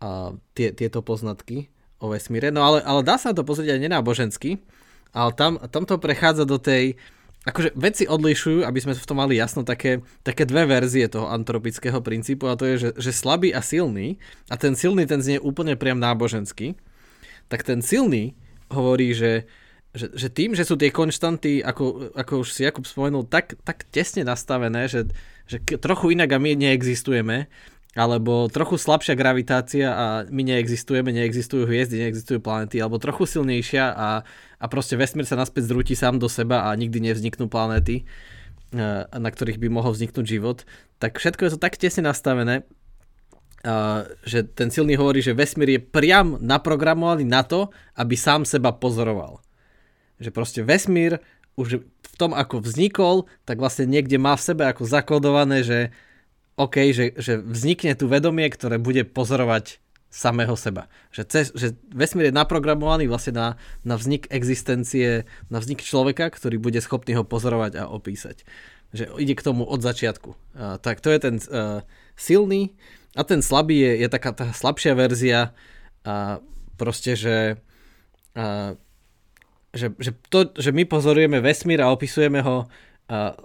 a 0.00 0.32
tie, 0.56 0.72
tieto 0.72 1.04
poznatky 1.04 1.68
o 2.00 2.08
vesmíre. 2.08 2.48
No 2.48 2.64
ale, 2.64 2.80
ale 2.80 3.04
dá 3.04 3.20
sa 3.20 3.36
to 3.36 3.44
pozrieť 3.44 3.76
aj 3.76 3.84
nenábožensky, 3.84 4.64
ale 5.12 5.30
tam, 5.36 5.60
tam 5.68 5.84
to 5.84 6.00
prechádza 6.00 6.48
do 6.48 6.56
tej, 6.56 6.96
akože 7.44 7.76
veci 7.76 8.08
odlišujú, 8.08 8.64
aby 8.64 8.78
sme 8.80 8.96
v 8.96 9.08
tom 9.08 9.20
mali 9.20 9.36
jasno, 9.36 9.60
také, 9.60 10.00
také 10.24 10.48
dve 10.48 10.64
verzie 10.64 11.04
toho 11.12 11.28
antropického 11.28 12.00
princípu 12.00 12.48
a 12.48 12.56
to 12.56 12.64
je, 12.64 12.76
že, 12.80 12.90
že 12.96 13.12
slabý 13.12 13.52
a 13.52 13.60
silný 13.60 14.16
a 14.48 14.56
ten 14.56 14.72
silný 14.72 15.04
ten 15.04 15.20
znie 15.20 15.36
úplne 15.36 15.76
priam 15.76 16.00
náboženský, 16.00 16.80
tak 17.52 17.60
ten 17.60 17.84
silný 17.84 18.32
hovorí, 18.72 19.12
že 19.12 19.44
že, 19.90 20.06
že 20.14 20.28
tým, 20.30 20.54
že 20.54 20.62
sú 20.62 20.78
tie 20.78 20.94
konštanty, 20.94 21.66
ako, 21.66 22.14
ako 22.14 22.46
už 22.46 22.54
si 22.54 22.62
Jakub 22.62 22.86
spomenul, 22.86 23.26
tak, 23.26 23.58
tak 23.66 23.82
tesne 23.90 24.22
nastavené, 24.22 24.86
že, 24.86 25.10
že 25.50 25.58
trochu 25.82 26.14
inak 26.14 26.30
a 26.30 26.38
my 26.38 26.54
neexistujeme, 26.54 27.50
alebo 27.98 28.46
trochu 28.46 28.78
slabšia 28.78 29.18
gravitácia 29.18 29.90
a 29.90 30.06
my 30.30 30.46
neexistujeme, 30.46 31.10
neexistujú 31.10 31.66
hviezdy, 31.66 32.06
neexistujú 32.06 32.38
planety, 32.38 32.78
alebo 32.78 33.02
trochu 33.02 33.26
silnejšia 33.26 33.90
a, 33.90 34.22
a 34.62 34.64
proste 34.70 34.94
vesmír 34.94 35.26
sa 35.26 35.34
naspäť 35.34 35.66
zrúti 35.66 35.98
sám 35.98 36.22
do 36.22 36.30
seba 36.30 36.70
a 36.70 36.78
nikdy 36.78 37.10
nevzniknú 37.10 37.50
planéty, 37.50 38.06
e, 38.70 38.84
na 39.10 39.30
ktorých 39.34 39.58
by 39.58 39.68
mohol 39.74 39.90
vzniknúť 39.90 40.22
život, 40.22 40.62
tak 41.02 41.18
všetko 41.18 41.50
je 41.50 41.50
to 41.50 41.58
tak 41.58 41.74
tesne 41.74 42.06
nastavené, 42.06 42.62
že 44.24 44.48
ten 44.56 44.72
silný 44.72 44.96
hovorí, 44.96 45.20
že 45.20 45.36
vesmír 45.36 45.76
je 45.76 45.80
priam 45.84 46.40
naprogramovaný 46.40 47.28
na 47.28 47.44
to, 47.44 47.68
aby 47.92 48.16
sám 48.16 48.48
seba 48.48 48.72
pozoroval 48.72 49.44
že 50.20 50.30
proste 50.30 50.60
vesmír 50.60 51.18
už 51.56 51.82
v 51.84 52.14
tom, 52.20 52.36
ako 52.36 52.62
vznikol, 52.62 53.26
tak 53.48 53.58
vlastne 53.58 53.88
niekde 53.88 54.20
má 54.20 54.36
v 54.36 54.44
sebe 54.44 54.68
ako 54.68 54.86
zakodované, 54.86 55.64
že 55.64 55.78
OK, 56.60 56.92
že, 56.92 57.16
že 57.16 57.40
vznikne 57.40 57.96
tu 57.96 58.04
vedomie, 58.06 58.46
ktoré 58.52 58.76
bude 58.76 59.08
pozorovať 59.08 59.80
samého 60.10 60.58
seba. 60.58 60.90
Že, 61.14 61.22
cez, 61.30 61.46
že 61.54 61.78
vesmír 61.94 62.28
je 62.28 62.36
naprogramovaný 62.36 63.06
vlastne 63.06 63.32
na, 63.32 63.48
na 63.86 63.94
vznik 63.94 64.26
existencie, 64.28 65.24
na 65.48 65.62
vznik 65.62 65.80
človeka, 65.86 66.28
ktorý 66.28 66.58
bude 66.58 66.82
schopný 66.82 67.14
ho 67.14 67.24
pozorovať 67.24 67.78
a 67.78 67.88
opísať. 67.88 68.42
Že 68.90 69.22
ide 69.22 69.38
k 69.38 69.46
tomu 69.46 69.62
od 69.62 69.80
začiatku. 69.80 70.34
Uh, 70.34 70.76
tak 70.82 70.98
to 70.98 71.14
je 71.14 71.18
ten 71.22 71.36
uh, 71.38 71.86
silný 72.18 72.74
a 73.14 73.22
ten 73.22 73.38
slabý 73.38 73.78
je, 73.78 73.92
je 74.02 74.08
taká 74.10 74.34
tá 74.34 74.50
slabšia 74.50 74.98
verzia 74.98 75.54
a 76.02 76.42
proste, 76.74 77.14
že 77.14 77.36
uh, 78.34 78.74
že, 79.70 79.94
že, 79.98 80.10
to, 80.28 80.50
že 80.58 80.74
my 80.74 80.86
pozorujeme 80.86 81.38
vesmír 81.38 81.80
a 81.82 81.92
opisujeme 81.94 82.42
ho 82.42 82.66
uh, 82.66 82.68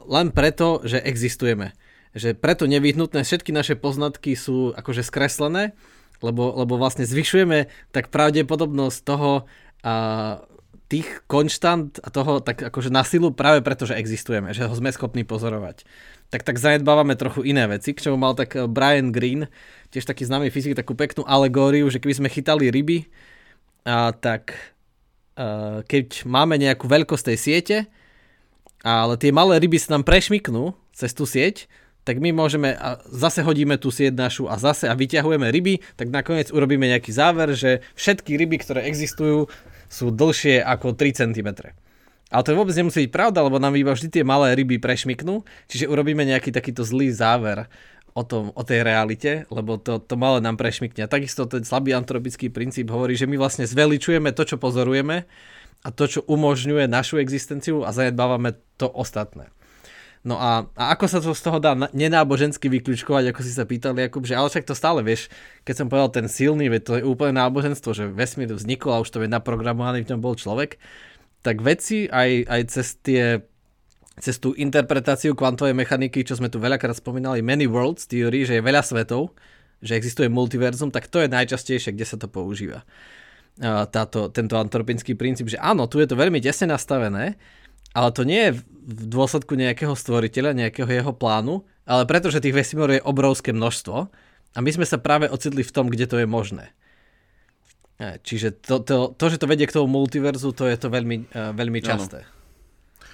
len 0.09 0.33
preto, 0.33 0.81
že 0.81 1.01
existujeme. 1.01 1.73
Že 2.15 2.33
preto 2.39 2.65
nevyhnutné 2.65 3.21
všetky 3.21 3.51
naše 3.51 3.75
poznatky 3.77 4.33
sú 4.33 4.73
akože 4.73 5.05
skreslené, 5.05 5.77
lebo, 6.23 6.55
lebo 6.55 6.79
vlastne 6.79 7.03
zvyšujeme 7.03 7.69
tak 7.91 8.09
pravdepodobnosť 8.09 8.99
toho, 9.03 9.45
uh, 9.85 10.41
tých 10.85 11.25
konštant 11.25 11.97
a 12.05 12.13
toho 12.13 12.45
tak 12.45 12.61
akože 12.61 12.93
na 12.93 13.01
silu 13.01 13.33
práve 13.33 13.65
preto, 13.65 13.89
že 13.89 13.97
existujeme, 13.97 14.53
že 14.53 14.69
ho 14.69 14.73
sme 14.77 14.93
schopní 14.93 15.25
pozorovať. 15.25 15.81
Tak 16.29 16.45
tak 16.45 16.61
zanedbávame 16.61 17.17
trochu 17.17 17.41
iné 17.41 17.65
veci, 17.65 17.97
k 17.97 18.05
čomu 18.05 18.21
mal 18.21 18.37
tak 18.37 18.53
eh, 18.53 18.69
Brian 18.69 19.09
Green, 19.09 19.49
tiež 19.89 20.05
taký 20.05 20.29
známy 20.29 20.53
fyzik, 20.53 20.77
takú 20.77 20.93
peknú 20.93 21.25
alegóriu, 21.25 21.89
že 21.89 21.97
keby 21.97 22.13
sme 22.21 22.29
chytali 22.29 22.69
ryby, 22.69 23.09
a 23.85 24.09
tak 24.17 24.57
keď 25.85 26.23
máme 26.23 26.55
nejakú 26.55 26.87
veľkosť 26.87 27.25
tej 27.31 27.37
siete, 27.37 27.77
ale 28.85 29.19
tie 29.19 29.35
malé 29.35 29.59
ryby 29.59 29.81
sa 29.81 29.99
nám 29.99 30.07
prešmiknú 30.07 30.75
cez 30.95 31.11
tú 31.11 31.27
sieť, 31.27 31.67
tak 32.05 32.21
my 32.21 32.29
môžeme 32.29 32.77
a 32.77 33.01
zase 33.09 33.41
hodíme 33.41 33.81
tú 33.81 33.89
sieť 33.89 34.13
našu 34.13 34.45
a 34.45 34.61
zase 34.61 34.85
a 34.85 34.93
vyťahujeme 34.93 35.49
ryby, 35.49 35.81
tak 35.97 36.13
nakoniec 36.13 36.53
urobíme 36.53 36.85
nejaký 36.85 37.09
záver, 37.09 37.57
že 37.57 37.81
všetky 37.97 38.37
ryby, 38.37 38.61
ktoré 38.61 38.85
existujú, 38.85 39.49
sú 39.89 40.13
dlhšie 40.13 40.61
ako 40.61 40.93
3 40.93 41.17
cm. 41.25 41.49
Ale 42.29 42.41
to 42.45 42.57
vôbec 42.57 42.77
nemusí 42.77 43.09
byť 43.09 43.11
pravda, 43.13 43.41
lebo 43.41 43.57
nám 43.57 43.73
iba 43.73 43.93
vždy 43.93 44.21
tie 44.21 44.23
malé 44.25 44.53
ryby 44.53 44.77
prešmiknú, 44.77 45.45
čiže 45.65 45.89
urobíme 45.89 46.21
nejaký 46.25 46.53
takýto 46.53 46.85
zlý 46.85 47.09
záver 47.09 47.65
o, 48.15 48.23
tom, 48.23 48.55
o 48.55 48.63
tej 48.63 48.87
realite, 48.87 49.43
lebo 49.51 49.75
to, 49.75 49.99
to 49.99 50.15
malé 50.15 50.39
nám 50.39 50.55
prešmikne. 50.55 51.03
A 51.03 51.11
takisto 51.11 51.43
ten 51.45 51.67
slabý 51.67 51.91
antropický 51.91 52.47
princíp 52.47 52.87
hovorí, 52.87 53.19
že 53.19 53.27
my 53.27 53.35
vlastne 53.35 53.67
zveličujeme 53.67 54.31
to, 54.31 54.47
čo 54.47 54.55
pozorujeme 54.55 55.27
a 55.83 55.87
to, 55.91 56.07
čo 56.07 56.23
umožňuje 56.23 56.87
našu 56.87 57.19
existenciu 57.19 57.83
a 57.83 57.91
zanedbávame 57.91 58.55
to 58.79 58.87
ostatné. 58.87 59.51
No 60.25 60.41
a, 60.41 60.65
a 60.73 60.97
ako 60.97 61.05
sa 61.05 61.21
to 61.21 61.37
z 61.37 61.43
toho 61.43 61.61
dá 61.61 61.77
nenábožensky 61.93 62.65
vyklúčkovať, 62.65 63.29
ako 63.29 63.45
si 63.45 63.53
sa 63.53 63.61
pýtali, 63.61 64.09
Jakub, 64.09 64.25
že 64.25 64.33
ale 64.33 64.49
však 64.49 64.65
to 64.65 64.73
stále 64.73 65.05
vieš, 65.05 65.29
keď 65.61 65.85
som 65.85 65.87
povedal 65.91 66.09
ten 66.09 66.25
silný, 66.25 66.65
veď 66.65 66.81
to 66.81 66.93
je 66.97 67.03
úplne 67.05 67.37
náboženstvo, 67.37 67.93
že 67.93 68.09
vesmír 68.09 68.49
vznikol 68.49 68.97
a 68.97 69.03
už 69.05 69.13
to 69.13 69.21
je 69.21 69.29
naprogramovaný, 69.29 70.01
v 70.01 70.17
ňom 70.17 70.25
bol 70.25 70.33
človek, 70.33 70.81
tak 71.45 71.61
veci 71.61 72.09
aj, 72.09 72.49
aj 72.49 72.61
cez 72.73 72.87
tie 73.05 73.45
cez 74.15 74.39
tú 74.39 74.55
interpretáciu 74.55 75.35
kvantovej 75.35 75.75
mechaniky, 75.75 76.23
čo 76.23 76.39
sme 76.39 76.47
tu 76.47 76.59
veľakrát 76.59 76.95
spomínali, 76.95 77.43
many 77.43 77.67
worlds 77.67 78.07
theory, 78.07 78.47
že 78.47 78.57
je 78.57 78.63
veľa 78.63 78.79
svetov, 78.79 79.35
že 79.83 79.99
existuje 79.99 80.31
multiverzum, 80.31 80.87
tak 80.89 81.11
to 81.11 81.19
je 81.19 81.27
najčastejšie, 81.27 81.91
kde 81.91 82.05
sa 82.07 82.15
to 82.15 82.31
používa. 82.31 82.87
Táto, 83.91 84.31
tento 84.31 84.55
antropinský 84.59 85.15
princíp, 85.15 85.51
že 85.51 85.59
áno, 85.59 85.87
tu 85.87 85.99
je 85.99 86.07
to 86.07 86.15
veľmi 86.15 86.39
tesne 86.39 86.71
nastavené, 86.71 87.35
ale 87.95 88.09
to 88.11 88.27
nie 88.27 88.51
je 88.51 88.51
v 88.59 89.01
dôsledku 89.07 89.55
nejakého 89.55 89.95
stvoriteľa, 89.95 90.51
nejakého 90.55 90.87
jeho 90.91 91.11
plánu, 91.15 91.63
ale 91.87 92.03
pretože 92.03 92.43
tých 92.43 92.55
vesmírov 92.55 92.99
je 92.99 93.07
obrovské 93.07 93.55
množstvo 93.55 93.97
a 94.55 94.57
my 94.59 94.69
sme 94.71 94.83
sa 94.83 94.99
práve 94.99 95.31
ocitli 95.31 95.63
v 95.63 95.71
tom, 95.71 95.87
kde 95.87 96.07
to 96.07 96.19
je 96.19 96.27
možné. 96.27 96.75
Čiže 97.99 98.59
to, 98.59 98.83
to, 98.83 99.15
to 99.15 99.25
že 99.31 99.39
to 99.39 99.47
vedie 99.47 99.67
k 99.67 99.75
tomu 99.75 99.87
multiverzu, 99.87 100.51
to 100.51 100.67
je 100.67 100.75
to 100.75 100.91
veľmi, 100.91 101.31
veľmi 101.31 101.79
časté. 101.79 102.27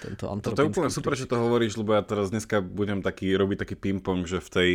Tento 0.02 0.58
to 0.58 0.62
je 0.66 0.70
úplne 0.74 0.90
super, 0.90 1.14
že 1.14 1.30
to 1.30 1.38
hovoríš, 1.38 1.78
lebo 1.78 1.94
ja 1.94 2.02
teraz 2.02 2.34
dneska 2.34 2.60
budem 2.60 3.06
taký, 3.06 3.38
robiť 3.38 3.58
taký 3.62 3.76
ping-pong, 3.78 4.26
že 4.26 4.42
v 4.42 4.50
tej 4.50 4.70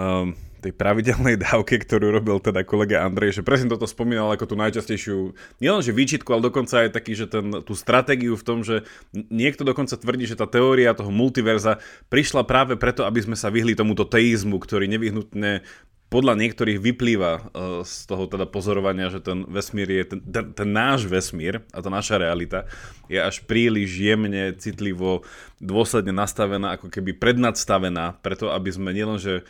um, 0.00 0.32
tej 0.60 0.72
pravidelnej 0.76 1.40
dávke, 1.48 1.80
ktorú 1.80 2.12
robil 2.12 2.36
teda 2.38 2.62
kolega 2.64 3.04
Andrej, 3.04 3.40
že 3.40 3.46
presne 3.46 3.72
toto 3.72 3.88
spomínal 3.88 4.28
ako 4.32 4.44
tú 4.52 4.54
najčastejšiu, 4.60 5.32
nielenže 5.58 5.92
výčitku, 5.96 6.28
ale 6.32 6.52
dokonca 6.52 6.84
aj 6.84 6.92
taký, 6.92 7.16
že 7.16 7.26
ten, 7.26 7.64
tú 7.64 7.72
stratégiu 7.72 8.36
v 8.36 8.44
tom, 8.44 8.60
že 8.60 8.84
niekto 9.12 9.64
dokonca 9.64 9.96
tvrdí, 9.96 10.28
že 10.28 10.38
tá 10.38 10.44
teória 10.44 10.92
toho 10.92 11.08
multiverza 11.08 11.80
prišla 12.12 12.44
práve 12.44 12.76
preto, 12.76 13.08
aby 13.08 13.24
sme 13.24 13.36
sa 13.36 13.48
vyhli 13.48 13.72
tomuto 13.72 14.04
teizmu, 14.04 14.60
ktorý 14.60 14.84
nevyhnutne 14.88 15.64
podľa 16.10 16.34
niektorých 16.34 16.82
vyplýva 16.82 17.32
uh, 17.32 17.42
z 17.86 18.10
toho 18.10 18.26
teda 18.26 18.44
pozorovania, 18.50 19.14
že 19.14 19.22
ten 19.22 19.46
vesmír 19.46 19.86
je, 19.86 20.02
ten, 20.10 20.20
ten, 20.20 20.46
ten 20.50 20.68
náš 20.68 21.06
vesmír 21.06 21.62
a 21.70 21.78
tá 21.78 21.86
naša 21.86 22.18
realita 22.18 22.66
je 23.06 23.16
až 23.16 23.46
príliš 23.46 23.94
jemne, 23.94 24.50
citlivo, 24.58 25.22
dôsledne 25.62 26.10
nastavená, 26.10 26.74
ako 26.74 26.90
keby 26.90 27.14
prednadstavená, 27.14 28.18
preto 28.26 28.50
aby 28.50 28.74
sme 28.74 28.90
nielenže 28.90 29.46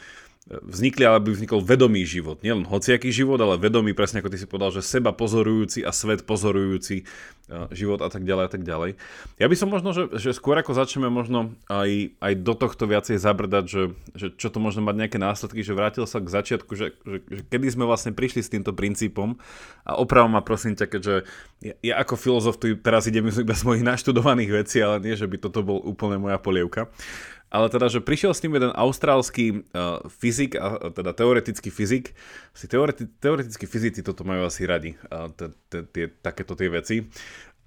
vznikli, 0.51 1.07
ale 1.07 1.23
by 1.23 1.31
vznikol 1.31 1.63
vedomý 1.63 2.03
život. 2.03 2.43
Nielen 2.43 2.67
hociaký 2.67 3.15
život, 3.15 3.39
ale 3.39 3.55
vedomý, 3.55 3.95
presne 3.95 4.19
ako 4.19 4.35
ty 4.35 4.39
si 4.43 4.51
povedal, 4.51 4.75
že 4.75 4.83
seba 4.83 5.15
pozorujúci 5.15 5.87
a 5.87 5.95
svet 5.95 6.27
pozorujúci 6.27 6.97
e, 7.01 7.05
život 7.71 8.03
a 8.03 8.11
tak 8.11 8.27
ďalej 8.27 8.45
a 8.45 8.51
tak 8.51 8.63
ďalej. 8.67 8.99
Ja 9.39 9.47
by 9.47 9.55
som 9.55 9.71
možno, 9.71 9.95
že, 9.95 10.11
že 10.19 10.35
skôr 10.35 10.59
ako 10.59 10.75
začneme 10.75 11.07
možno 11.07 11.55
aj, 11.71 12.19
aj 12.19 12.33
do 12.43 12.55
tohto 12.59 12.91
viacej 12.91 13.23
zabrdať, 13.23 13.65
že, 13.71 13.83
že 14.19 14.27
čo 14.35 14.51
to 14.51 14.59
možno 14.59 14.83
mať 14.83 15.07
nejaké 15.07 15.19
následky, 15.23 15.63
že 15.63 15.71
vrátil 15.71 16.03
sa 16.11 16.19
k 16.19 16.27
začiatku, 16.27 16.75
že, 16.75 16.99
že, 17.07 17.23
že 17.31 17.41
kedy 17.47 17.71
sme 17.71 17.87
vlastne 17.87 18.11
prišli 18.11 18.43
s 18.43 18.51
týmto 18.51 18.75
princípom 18.75 19.39
a 19.87 20.03
opravom 20.03 20.35
ma 20.35 20.43
prosím 20.43 20.75
ťa, 20.75 20.87
keďže 20.91 21.15
ja, 21.63 21.75
ja 21.79 21.95
ako 22.03 22.19
filozof 22.19 22.59
tu 22.59 22.75
teraz 22.75 23.07
idem 23.07 23.31
iba 23.31 23.55
z 23.55 23.63
mojich 23.63 23.87
naštudovaných 23.87 24.51
vecí, 24.51 24.83
ale 24.83 24.99
nie, 24.99 25.15
že 25.15 25.31
by 25.31 25.39
toto 25.39 25.63
bol 25.63 25.79
úplne 25.79 26.19
moja 26.19 26.43
polievka 26.43 26.91
ale 27.51 27.67
teda, 27.67 27.91
že 27.91 27.99
prišiel 27.99 28.31
s 28.31 28.41
tým 28.41 28.55
jeden 28.55 28.71
austrálsky 28.71 29.67
uh, 29.75 30.07
fyzik, 30.07 30.55
a, 30.55 30.95
teda 30.95 31.11
teoretický 31.11 31.75
fyzik, 31.75 32.15
si 32.55 32.71
teoreti, 32.71 33.11
teoretickí 33.19 33.67
fyzici 33.67 34.07
toto 34.07 34.23
majú 34.23 34.47
asi 34.47 34.63
radi, 34.71 34.95
uh, 35.11 35.27
t- 35.35 35.51
takéto 36.23 36.55
tie 36.55 36.71
veci. 36.71 37.11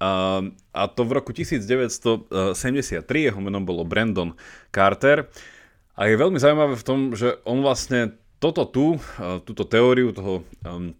Uh, 0.00 0.50
a 0.72 0.88
to 0.88 1.04
v 1.04 1.20
roku 1.20 1.30
1973, 1.36 2.32
jeho 3.04 3.40
menom 3.44 3.62
bolo 3.62 3.84
Brandon 3.84 4.32
Carter. 4.72 5.28
A 5.94 6.10
je 6.10 6.18
veľmi 6.18 6.40
zaujímavé 6.40 6.74
v 6.74 6.86
tom, 6.88 7.00
že 7.14 7.38
on 7.46 7.62
vlastne 7.62 8.18
toto 8.42 8.64
tu, 8.66 8.86
uh, 8.96 9.38
túto 9.44 9.68
teóriu 9.68 10.10
toho, 10.16 10.42
um, 10.64 10.96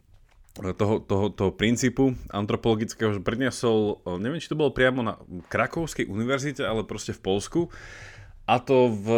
toho, 0.55 1.03
toho, 1.03 1.35
toho 1.35 1.51
princípu 1.51 2.15
antropologického, 2.31 3.17
že 3.17 3.25
predniesol, 3.25 3.99
uh, 4.07 4.21
neviem, 4.21 4.39
či 4.39 4.53
to 4.53 4.61
bolo 4.61 4.71
priamo 4.71 5.03
na 5.03 5.19
Krakovskej 5.51 6.07
univerzite, 6.07 6.63
ale 6.63 6.87
proste 6.87 7.11
v 7.17 7.21
Polsku. 7.25 7.61
A 8.45 8.61
to 8.61 8.93
v, 8.93 9.09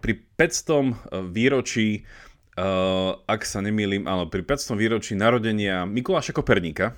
pri 0.00 0.12
500 0.40 1.28
výročí, 1.28 2.08
uh, 2.56 3.20
ak 3.28 3.44
sa 3.44 3.60
nemýlim, 3.60 4.08
áno, 4.08 4.32
pri 4.32 4.42
500 4.44 4.76
výročí 4.80 5.12
narodenia 5.12 5.84
Mikuláša 5.84 6.32
Koperníka. 6.32 6.96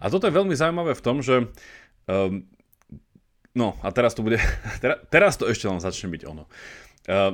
A 0.00 0.08
toto 0.08 0.24
je 0.24 0.36
veľmi 0.36 0.56
zaujímavé 0.56 0.96
v 0.96 1.04
tom, 1.04 1.20
že 1.20 1.52
um, 2.08 2.48
no 3.52 3.76
a 3.84 3.92
teraz 3.92 4.16
to 4.16 4.24
bude, 4.24 4.40
teraz 5.14 5.36
to 5.36 5.44
ešte 5.48 5.68
len 5.68 5.84
začne 5.84 6.08
byť 6.08 6.22
ono. 6.24 6.48
Uh, 6.48 6.85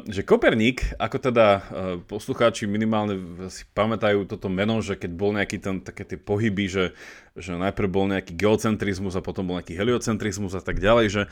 že 0.05 0.21
Koperník, 0.21 1.01
ako 1.01 1.17
teda 1.17 1.47
uh, 1.49 1.61
poslucháči 2.05 2.69
minimálne 2.69 3.17
si 3.49 3.65
pamätajú 3.73 4.29
toto 4.29 4.53
meno, 4.53 4.85
že 4.85 5.01
keď 5.01 5.11
bol 5.17 5.33
nejaký 5.33 5.57
ten, 5.65 5.81
také 5.81 6.05
tie 6.05 6.21
pohyby, 6.21 6.69
že, 6.69 6.85
že 7.33 7.57
najprv 7.57 7.89
bol 7.89 8.05
nejaký 8.05 8.37
geocentrizmus 8.37 9.17
a 9.17 9.25
potom 9.25 9.49
bol 9.49 9.57
nejaký 9.57 9.73
heliocentrizmus 9.73 10.53
a 10.53 10.61
tak 10.61 10.77
ďalej, 10.77 11.07
že, 11.09 11.23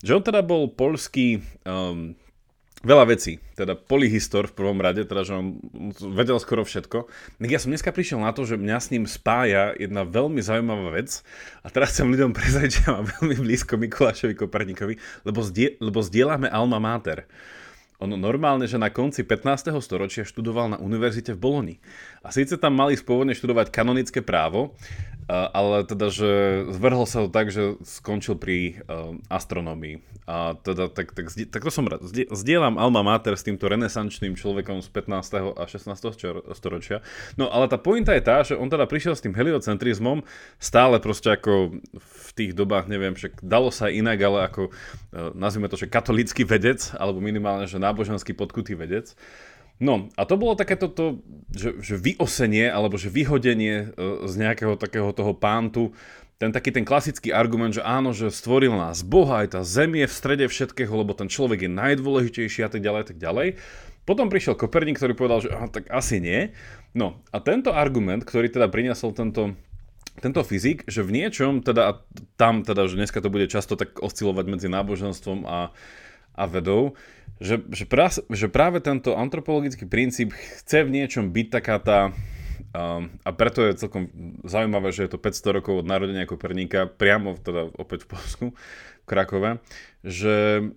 že 0.00 0.16
on 0.16 0.24
teda 0.24 0.40
bol 0.40 0.72
polský 0.72 1.44
um, 1.68 2.16
veľa 2.80 3.12
vecí, 3.12 3.36
teda 3.52 3.76
polyhistor 3.76 4.48
v 4.48 4.56
prvom 4.56 4.80
rade, 4.80 5.04
teda 5.04 5.20
že 5.20 5.36
on 5.36 5.60
vedel 6.00 6.40
skoro 6.40 6.64
všetko. 6.64 7.04
Ja 7.44 7.60
som 7.60 7.68
dneska 7.68 7.92
prišiel 7.92 8.24
na 8.24 8.32
to, 8.32 8.48
že 8.48 8.56
mňa 8.56 8.78
s 8.80 8.90
ním 8.96 9.04
spája 9.04 9.76
jedna 9.76 10.08
veľmi 10.08 10.40
zaujímavá 10.40 10.96
vec 10.96 11.20
a 11.60 11.68
teraz 11.68 11.92
chcem 11.92 12.08
ľuďom 12.08 12.32
prezrieť, 12.32 12.80
že 12.80 12.82
mám 12.88 13.04
veľmi 13.20 13.36
blízko 13.44 13.76
Mikulášovi 13.76 14.32
Koperníkovi, 14.32 14.96
lebo, 15.28 15.44
zdie, 15.44 15.76
lebo 15.84 16.00
zdieľame 16.00 16.48
alma 16.48 16.80
mater. 16.80 17.28
On 18.00 18.08
normálne, 18.08 18.64
že 18.64 18.80
na 18.80 18.88
konci 18.88 19.28
15. 19.28 19.76
storočia 19.84 20.24
študoval 20.24 20.72
na 20.72 20.78
univerzite 20.80 21.36
v 21.36 21.40
Boloni. 21.44 21.76
A 22.24 22.32
síce 22.32 22.56
tam 22.56 22.72
mali 22.72 22.96
spôvodne 22.96 23.36
študovať 23.36 23.68
kanonické 23.68 24.24
právo, 24.24 24.72
ale 25.30 25.86
teda, 25.86 26.10
že 26.10 26.30
zvrhol 26.74 27.06
sa 27.06 27.22
to 27.22 27.30
tak, 27.30 27.54
že 27.54 27.78
skončil 27.86 28.34
pri 28.34 28.82
uh, 28.90 29.14
astronomii. 29.30 30.02
A 30.26 30.58
teda, 30.58 30.90
tak, 30.90 31.14
tak, 31.14 31.30
tak 31.30 31.62
to 31.62 31.70
som 31.70 31.86
rád. 31.86 32.06
Zdieľam 32.10 32.78
Alma 32.78 33.02
Mater 33.02 33.34
s 33.34 33.46
týmto 33.46 33.66
renesančným 33.70 34.34
človekom 34.34 34.82
z 34.82 34.88
15. 34.90 35.54
a 35.54 35.64
16. 35.66 36.54
storočia. 36.54 37.02
No 37.38 37.50
ale 37.50 37.70
tá 37.70 37.78
pointa 37.78 38.14
je 38.14 38.22
tá, 38.22 38.42
že 38.42 38.54
on 38.58 38.70
teda 38.70 38.86
prišiel 38.90 39.14
s 39.14 39.22
tým 39.22 39.34
heliocentrizmom, 39.34 40.22
stále 40.58 40.98
proste 40.98 41.34
ako 41.34 41.78
v 41.98 42.30
tých 42.34 42.54
dobách, 42.54 42.90
neviem, 42.90 43.14
však 43.14 43.42
dalo 43.42 43.70
sa 43.70 43.90
inak, 43.90 44.18
ale 44.22 44.38
ako, 44.50 44.62
uh, 44.70 45.30
nazvime 45.38 45.70
to, 45.70 45.78
že 45.78 45.90
katolícky 45.90 46.42
vedec, 46.42 46.90
alebo 46.98 47.22
minimálne, 47.22 47.70
že 47.70 47.78
náboženský 47.78 48.34
podkutý 48.34 48.74
vedec. 48.74 49.14
No 49.80 50.12
a 50.12 50.28
to 50.28 50.36
bolo 50.36 50.52
takéto, 50.60 50.92
to, 50.92 51.24
že, 51.56 51.80
že 51.80 51.96
vyosenie 51.96 52.68
alebo 52.68 53.00
že 53.00 53.08
vyhodenie 53.08 53.96
e, 53.96 54.28
z 54.28 54.34
nejakého 54.36 54.76
takého 54.76 55.08
toho 55.16 55.32
pántu, 55.32 55.96
ten 56.36 56.52
taký 56.52 56.72
ten 56.72 56.88
klasický 56.88 57.32
argument, 57.32 57.76
že 57.76 57.84
áno, 57.84 58.16
že 58.16 58.32
stvoril 58.32 58.72
nás 58.72 59.04
Boha, 59.04 59.44
aj 59.44 59.56
tá 59.56 59.60
zem 59.60 59.92
je 60.00 60.08
v 60.08 60.16
strede 60.16 60.46
všetkého, 60.48 60.92
lebo 60.92 61.12
ten 61.12 61.28
človek 61.28 61.68
je 61.68 61.70
najdôležitejší 61.72 62.64
a 62.64 62.70
tak 62.72 62.80
ďalej, 62.80 63.12
tak 63.12 63.18
ďalej. 63.20 63.60
Potom 64.08 64.32
prišiel 64.32 64.56
Koperník, 64.56 64.96
ktorý 64.96 65.12
povedal, 65.12 65.44
že 65.44 65.52
aha, 65.52 65.68
tak 65.68 65.92
asi 65.92 66.16
nie. 66.16 66.52
No 66.96 67.20
a 67.28 67.44
tento 67.44 67.76
argument, 67.76 68.24
ktorý 68.24 68.48
teda 68.48 68.72
priniesol 68.72 69.12
tento, 69.12 69.52
tento 70.20 70.40
fyzik, 70.40 70.88
že 70.88 71.04
v 71.04 71.24
niečom, 71.24 71.60
teda 71.60 72.04
tam 72.40 72.64
teda, 72.64 72.88
že 72.88 72.96
dneska 72.96 73.20
to 73.20 73.28
bude 73.28 73.44
často 73.52 73.76
tak 73.76 74.00
oscilovať 74.00 74.44
medzi 74.48 74.68
náboženstvom 74.72 75.44
a, 75.44 75.76
a 76.34 76.44
vedou, 76.46 76.94
že, 77.40 77.64
že, 77.72 77.88
pra, 77.88 78.12
že 78.12 78.46
práve 78.52 78.84
tento 78.84 79.16
antropologický 79.16 79.88
princíp 79.88 80.36
chce 80.36 80.84
v 80.84 80.92
niečom 80.92 81.32
byť 81.32 81.46
taká 81.48 81.76
tá, 81.80 82.00
A, 82.70 83.02
a 83.26 83.30
preto 83.34 83.66
je 83.66 83.80
celkom 83.80 84.12
zaujímavé, 84.46 84.94
že 84.94 85.08
je 85.08 85.10
to 85.10 85.18
500 85.18 85.58
rokov 85.58 85.82
od 85.82 85.86
narodenia 85.90 86.28
Koperníka, 86.28 86.86
priamo 86.86 87.34
teda 87.34 87.72
opäť 87.74 88.06
v 88.06 88.08
Polsku, 88.14 88.46
v 89.02 89.06
Krakove, 89.10 89.58
že 90.06 90.68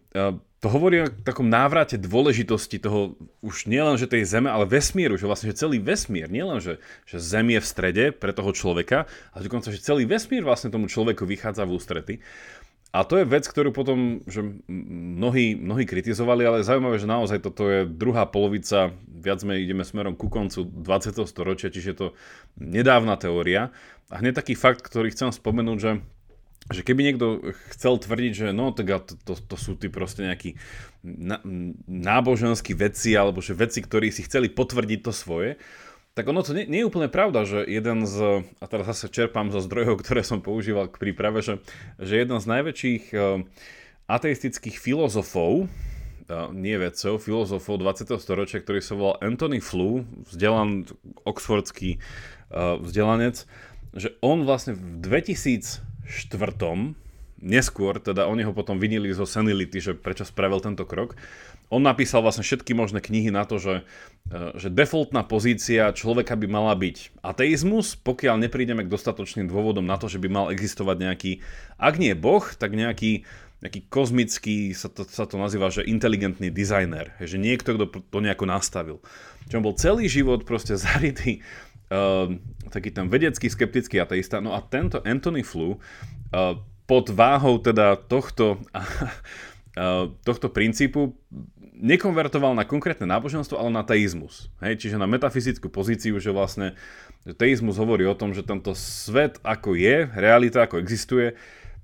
to 0.64 0.72
hovorí 0.72 1.04
o 1.04 1.12
takom 1.12 1.52
návrate 1.52 2.00
dôležitosti 2.00 2.80
toho 2.80 3.20
už 3.44 3.68
nielen, 3.68 4.00
že 4.00 4.08
tej 4.08 4.24
Zeme, 4.24 4.48
ale 4.48 4.64
vesmíru, 4.64 5.20
že 5.20 5.28
vlastne 5.28 5.52
že 5.52 5.60
celý 5.60 5.76
vesmír, 5.78 6.32
nielen, 6.32 6.64
že, 6.64 6.80
že 7.04 7.20
Zem 7.20 7.52
je 7.52 7.60
v 7.60 7.68
strede 7.68 8.04
pre 8.16 8.32
toho 8.32 8.56
človeka, 8.56 9.04
ale 9.36 9.46
dokonca, 9.46 9.76
že 9.76 9.84
celý 9.84 10.08
vesmír 10.08 10.40
vlastne 10.40 10.72
tomu 10.72 10.88
človeku 10.88 11.28
vychádza 11.28 11.68
v 11.68 11.76
ústrety. 11.76 12.14
A 12.94 13.02
to 13.02 13.18
je 13.18 13.26
vec, 13.26 13.42
ktorú 13.50 13.74
potom 13.74 14.22
že 14.30 14.46
mnohí, 14.70 15.58
mnohí 15.58 15.90
kritizovali, 15.90 16.46
ale 16.46 16.62
zaujímavé, 16.62 17.02
že 17.02 17.10
naozaj 17.10 17.42
toto 17.42 17.66
je 17.66 17.90
druhá 17.90 18.30
polovica, 18.30 18.94
viac 19.10 19.42
sme 19.42 19.58
ideme 19.58 19.82
smerom 19.82 20.14
ku 20.14 20.30
koncu 20.30 20.62
20. 20.62 21.26
storočia, 21.26 21.74
čiže 21.74 21.90
je 21.90 21.98
to 21.98 22.08
nedávna 22.62 23.18
teória. 23.18 23.74
A 24.14 24.22
hneď 24.22 24.38
taký 24.38 24.54
fakt, 24.54 24.86
ktorý 24.86 25.10
chcem 25.10 25.34
spomenúť, 25.34 25.80
že 25.82 25.92
že 26.72 26.80
keby 26.80 27.04
niekto 27.04 27.44
chcel 27.76 28.00
tvrdiť, 28.00 28.32
že 28.32 28.48
no 28.56 28.72
tak 28.72 28.88
to, 29.04 29.20
to, 29.28 29.34
to 29.36 29.56
sú 29.60 29.76
tí 29.76 29.92
proste 29.92 30.24
nejakí 30.24 30.56
náboženskí 31.92 32.72
vedci, 32.72 33.20
alebo 33.20 33.44
že 33.44 33.52
vedci, 33.52 33.84
ktorí 33.84 34.16
si 34.16 34.24
chceli 34.24 34.48
potvrdiť 34.48 35.00
to 35.04 35.12
svoje, 35.12 35.60
tak 36.14 36.30
ono 36.30 36.46
to 36.46 36.54
nie, 36.54 36.70
nie 36.70 36.86
je 36.86 36.90
úplne 36.90 37.10
pravda, 37.10 37.42
že 37.42 37.66
jeden 37.66 38.06
z, 38.06 38.46
a 38.62 38.66
teraz 38.70 38.86
zase 38.94 39.10
čerpám 39.10 39.50
zo 39.50 39.62
zdrojov, 39.66 39.98
ktoré 40.06 40.22
som 40.22 40.46
používal 40.46 40.86
k 40.90 41.02
príprave, 41.02 41.42
že, 41.42 41.58
že 41.98 42.22
jeden 42.22 42.38
z 42.38 42.46
najväčších 42.46 43.04
uh, 43.18 43.42
ateistických 44.06 44.78
filozofov, 44.78 45.66
uh, 45.66 46.54
nie 46.54 46.78
vedcov, 46.78 47.18
filozofov 47.18 47.82
20. 47.82 48.14
storočia, 48.22 48.62
ktorý 48.62 48.80
sa 48.86 48.94
volal 48.94 49.18
Anthony 49.26 49.58
Flew, 49.58 50.06
vzdelaný 50.30 50.94
oxfordský 51.26 51.98
uh, 51.98 52.78
vzdelanec, 52.78 53.50
že 53.98 54.14
on 54.22 54.46
vlastne 54.46 54.78
v 54.78 55.02
2000 55.02 55.82
štvrtom, 56.06 56.94
neskôr, 57.44 57.98
teda 58.00 58.30
oni 58.30 58.46
ho 58.48 58.56
potom 58.56 58.78
vinili 58.80 59.12
zo 59.12 59.28
senility, 59.28 59.82
že 59.82 59.94
prečo 59.98 60.24
spravil 60.24 60.64
tento 60.64 60.88
krok. 60.88 61.18
On 61.74 61.82
napísal 61.82 62.22
vlastne 62.22 62.46
všetky 62.46 62.78
možné 62.78 63.02
knihy 63.02 63.34
na 63.34 63.50
to, 63.50 63.58
že, 63.58 63.82
e, 64.30 64.38
že 64.62 64.70
defaultná 64.70 65.26
pozícia 65.26 65.90
človeka 65.90 66.38
by 66.38 66.46
mala 66.46 66.78
byť 66.78 67.26
ateizmus, 67.26 67.98
pokiaľ 67.98 68.46
neprídeme 68.46 68.86
k 68.86 68.94
dostatočným 68.94 69.50
dôvodom 69.50 69.82
na 69.82 69.98
to, 69.98 70.06
že 70.06 70.22
by 70.22 70.30
mal 70.30 70.46
existovať 70.54 70.98
nejaký, 71.02 71.32
ak 71.82 71.98
nie 71.98 72.14
boh, 72.14 72.46
tak 72.46 72.78
nejaký, 72.78 73.26
nejaký 73.66 73.90
kozmický, 73.90 74.78
sa 74.78 74.92
to, 74.94 75.02
sa 75.08 75.26
to 75.26 75.42
nazýva, 75.42 75.74
že 75.74 75.88
inteligentný 75.88 76.54
dizajner. 76.54 77.18
Že 77.18 77.42
niekto, 77.42 77.74
kto 77.74 77.86
to 78.12 78.20
nejako 78.22 78.46
nastavil. 78.46 78.98
Čo 79.50 79.64
bol 79.64 79.74
celý 79.74 80.12
život 80.12 80.46
proste 80.46 80.76
zarytý 80.76 81.42
uh, 81.88 82.28
taký 82.68 82.92
ten 82.92 83.08
vedecký 83.08 83.48
skeptický 83.48 84.04
ateista. 84.04 84.44
No 84.44 84.52
a 84.52 84.60
tento 84.60 85.00
Anthony 85.08 85.48
Flew 85.48 85.80
uh, 85.80 86.60
pod 86.84 87.08
váhou 87.16 87.64
teda 87.64 87.96
tohto, 87.96 88.60
uh, 88.76 90.12
tohto 90.28 90.52
princípu 90.52 91.16
nekonvertoval 91.74 92.54
na 92.54 92.64
konkrétne 92.64 93.10
náboženstvo, 93.10 93.58
ale 93.58 93.74
na 93.74 93.82
teizmus. 93.82 94.54
Hej? 94.62 94.86
Čiže 94.86 95.02
na 95.02 95.10
metafyzickú 95.10 95.74
pozíciu, 95.74 96.22
že 96.22 96.30
vlastne 96.30 96.78
teizmus 97.38 97.82
hovorí 97.82 98.06
o 98.06 98.18
tom, 98.18 98.32
že 98.32 98.46
tento 98.46 98.78
svet 98.78 99.42
ako 99.42 99.74
je, 99.74 100.06
realita 100.14 100.64
ako 100.64 100.78
existuje, 100.78 101.34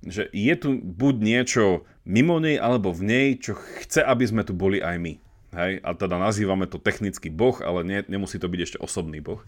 že 0.06 0.32
je 0.32 0.54
tu 0.56 0.80
buď 0.80 1.16
niečo 1.20 1.84
mimo 2.08 2.40
nej 2.40 2.56
alebo 2.56 2.94
v 2.94 3.02
nej, 3.04 3.28
čo 3.42 3.58
chce, 3.84 4.06
aby 4.06 4.24
sme 4.30 4.42
tu 4.46 4.54
boli 4.56 4.80
aj 4.80 4.96
my. 5.02 5.14
Hej? 5.58 5.72
A 5.82 5.90
teda 5.98 6.22
nazývame 6.22 6.70
to 6.70 6.78
technicky 6.78 7.34
boh, 7.34 7.58
ale 7.60 7.82
nie, 7.82 8.00
nemusí 8.06 8.38
to 8.38 8.48
byť 8.48 8.62
ešte 8.62 8.78
osobný 8.80 9.20
boh. 9.20 9.42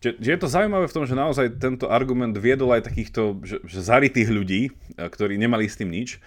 Že, 0.00 0.20
že 0.20 0.28
je 0.36 0.40
to 0.40 0.52
zaujímavé 0.52 0.86
v 0.88 0.96
tom, 0.96 1.04
že 1.08 1.16
naozaj 1.16 1.56
tento 1.56 1.88
argument 1.88 2.36
viedol 2.36 2.76
aj 2.76 2.84
takýchto 2.84 3.40
že, 3.40 3.64
že 3.64 3.80
zaritých 3.80 4.28
ľudí, 4.28 4.62
ktorí 4.96 5.40
nemali 5.40 5.64
s 5.64 5.80
tým 5.80 5.88
nič. 5.88 6.20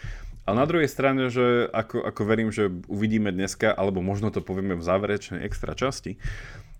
A 0.49 0.57
na 0.57 0.65
druhej 0.65 0.89
strane, 0.89 1.29
že 1.29 1.69
ako, 1.69 2.01
ako 2.09 2.21
verím, 2.25 2.49
že 2.49 2.73
uvidíme 2.89 3.29
dneska, 3.29 3.69
alebo 3.69 4.01
možno 4.01 4.33
to 4.33 4.41
povieme 4.41 4.73
v 4.73 4.81
záverečnej 4.81 5.45
extra 5.45 5.77
časti, 5.77 6.17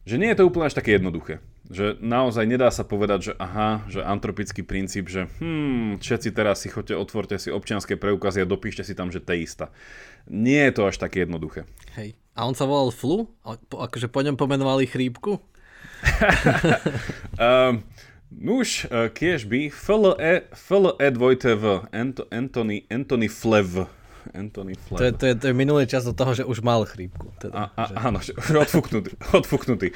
že 0.09 0.17
nie 0.17 0.33
je 0.33 0.41
to 0.41 0.49
úplne 0.49 0.65
až 0.65 0.73
také 0.73 0.97
jednoduché. 0.97 1.37
Že 1.69 2.01
naozaj 2.01 2.49
nedá 2.49 2.73
sa 2.73 2.81
povedať, 2.81 3.29
že 3.29 3.33
aha, 3.37 3.85
že 3.85 4.01
antropický 4.01 4.65
princíp, 4.65 5.05
že 5.05 5.29
hm, 5.37 6.01
všetci 6.01 6.33
teraz 6.33 6.65
si 6.65 6.73
chodte, 6.73 6.97
otvorte 6.97 7.37
si 7.37 7.53
občianské 7.53 7.93
preukazy 7.93 8.41
a 8.41 8.49
dopíšte 8.49 8.81
si 8.81 8.97
tam, 8.97 9.13
že 9.13 9.21
teista. 9.21 9.69
Nie 10.25 10.73
je 10.73 10.81
to 10.81 10.89
až 10.89 10.97
také 10.97 11.29
jednoduché. 11.29 11.69
Hej. 11.93 12.17
A 12.33 12.49
on 12.49 12.57
sa 12.57 12.65
volal 12.65 12.89
Flu? 12.89 13.29
Akože 13.69 14.09
po 14.09 14.25
ňom 14.25 14.33
pomenovali 14.33 14.89
chrípku? 14.89 15.37
um, 17.37 17.85
Nuž, 18.29 18.85
uh, 18.85 19.09
kiež 19.09 19.49
by, 19.49 19.73
FLE, 19.73 20.13
FLE 20.53 20.93
dvojte 21.09 21.57
v, 21.57 21.81
Anthony, 22.29 22.85
Anthony 22.85 23.27
Flev. 23.27 23.89
Anthony 24.33 24.77
Flev. 24.77 24.97
To 24.97 25.03
je, 25.03 25.11
to, 25.11 25.25
je, 25.25 25.33
to 25.35 25.45
je 25.49 25.55
minulý 25.57 25.89
čas 25.89 26.05
do 26.05 26.13
toho, 26.13 26.37
že 26.37 26.45
už 26.45 26.61
mal 26.61 26.85
chrípku. 26.85 27.33
Teda, 27.41 27.73
a, 27.73 27.81
a, 27.81 27.83
že... 27.89 27.93
Áno, 27.97 28.19
že 28.21 28.31
odfúknutý. 28.65 29.11
odfúknutý. 29.39 29.87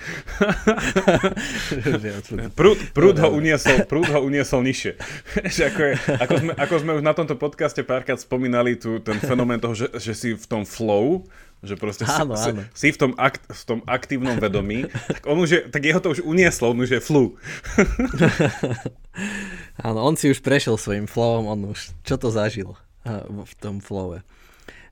prúd, 2.58 2.78
prúd, 2.98 3.16
ho 3.22 3.30
uniesol, 3.30 3.86
prúd 3.86 4.10
ho 4.10 4.26
uniesol 4.26 4.66
nižšie. 4.66 4.98
ako, 5.70 5.82
je, 5.86 5.94
ako, 6.18 6.34
sme, 6.42 6.52
ako 6.58 6.74
sme 6.82 6.92
už 6.98 7.04
na 7.06 7.14
tomto 7.14 7.36
podcaste 7.38 7.86
párkrát 7.86 8.18
spomínali 8.18 8.74
tu 8.82 8.98
ten 8.98 9.22
fenomén 9.22 9.62
toho, 9.62 9.78
že, 9.78 9.94
že 10.02 10.14
si 10.18 10.30
v 10.34 10.46
tom 10.50 10.66
flow, 10.66 11.30
že 11.64 11.80
proste 11.80 12.04
áno, 12.04 12.36
si, 12.36 12.52
áno. 12.52 12.62
si 12.76 12.92
v 12.92 12.98
tom, 13.00 13.12
akt, 13.16 13.48
v 13.48 13.64
tom 13.64 13.80
aktívnom 13.88 14.36
vedomí, 14.36 14.84
tak, 14.92 15.24
on 15.24 15.40
už 15.40 15.50
je, 15.50 15.60
tak 15.72 15.82
jeho 15.88 16.04
to 16.04 16.12
už 16.12 16.20
unieslo, 16.28 16.76
on 16.76 16.84
už 16.84 17.00
je 17.00 17.02
flu. 17.02 17.40
áno, 19.88 20.04
on 20.04 20.20
si 20.20 20.28
už 20.28 20.44
prešiel 20.44 20.76
svojim 20.76 21.08
flowom, 21.08 21.48
on 21.48 21.60
už 21.72 21.96
čo 22.04 22.20
to 22.20 22.28
zažil 22.30 22.76
v 23.32 23.54
tom 23.64 23.80
flowe. 23.80 24.28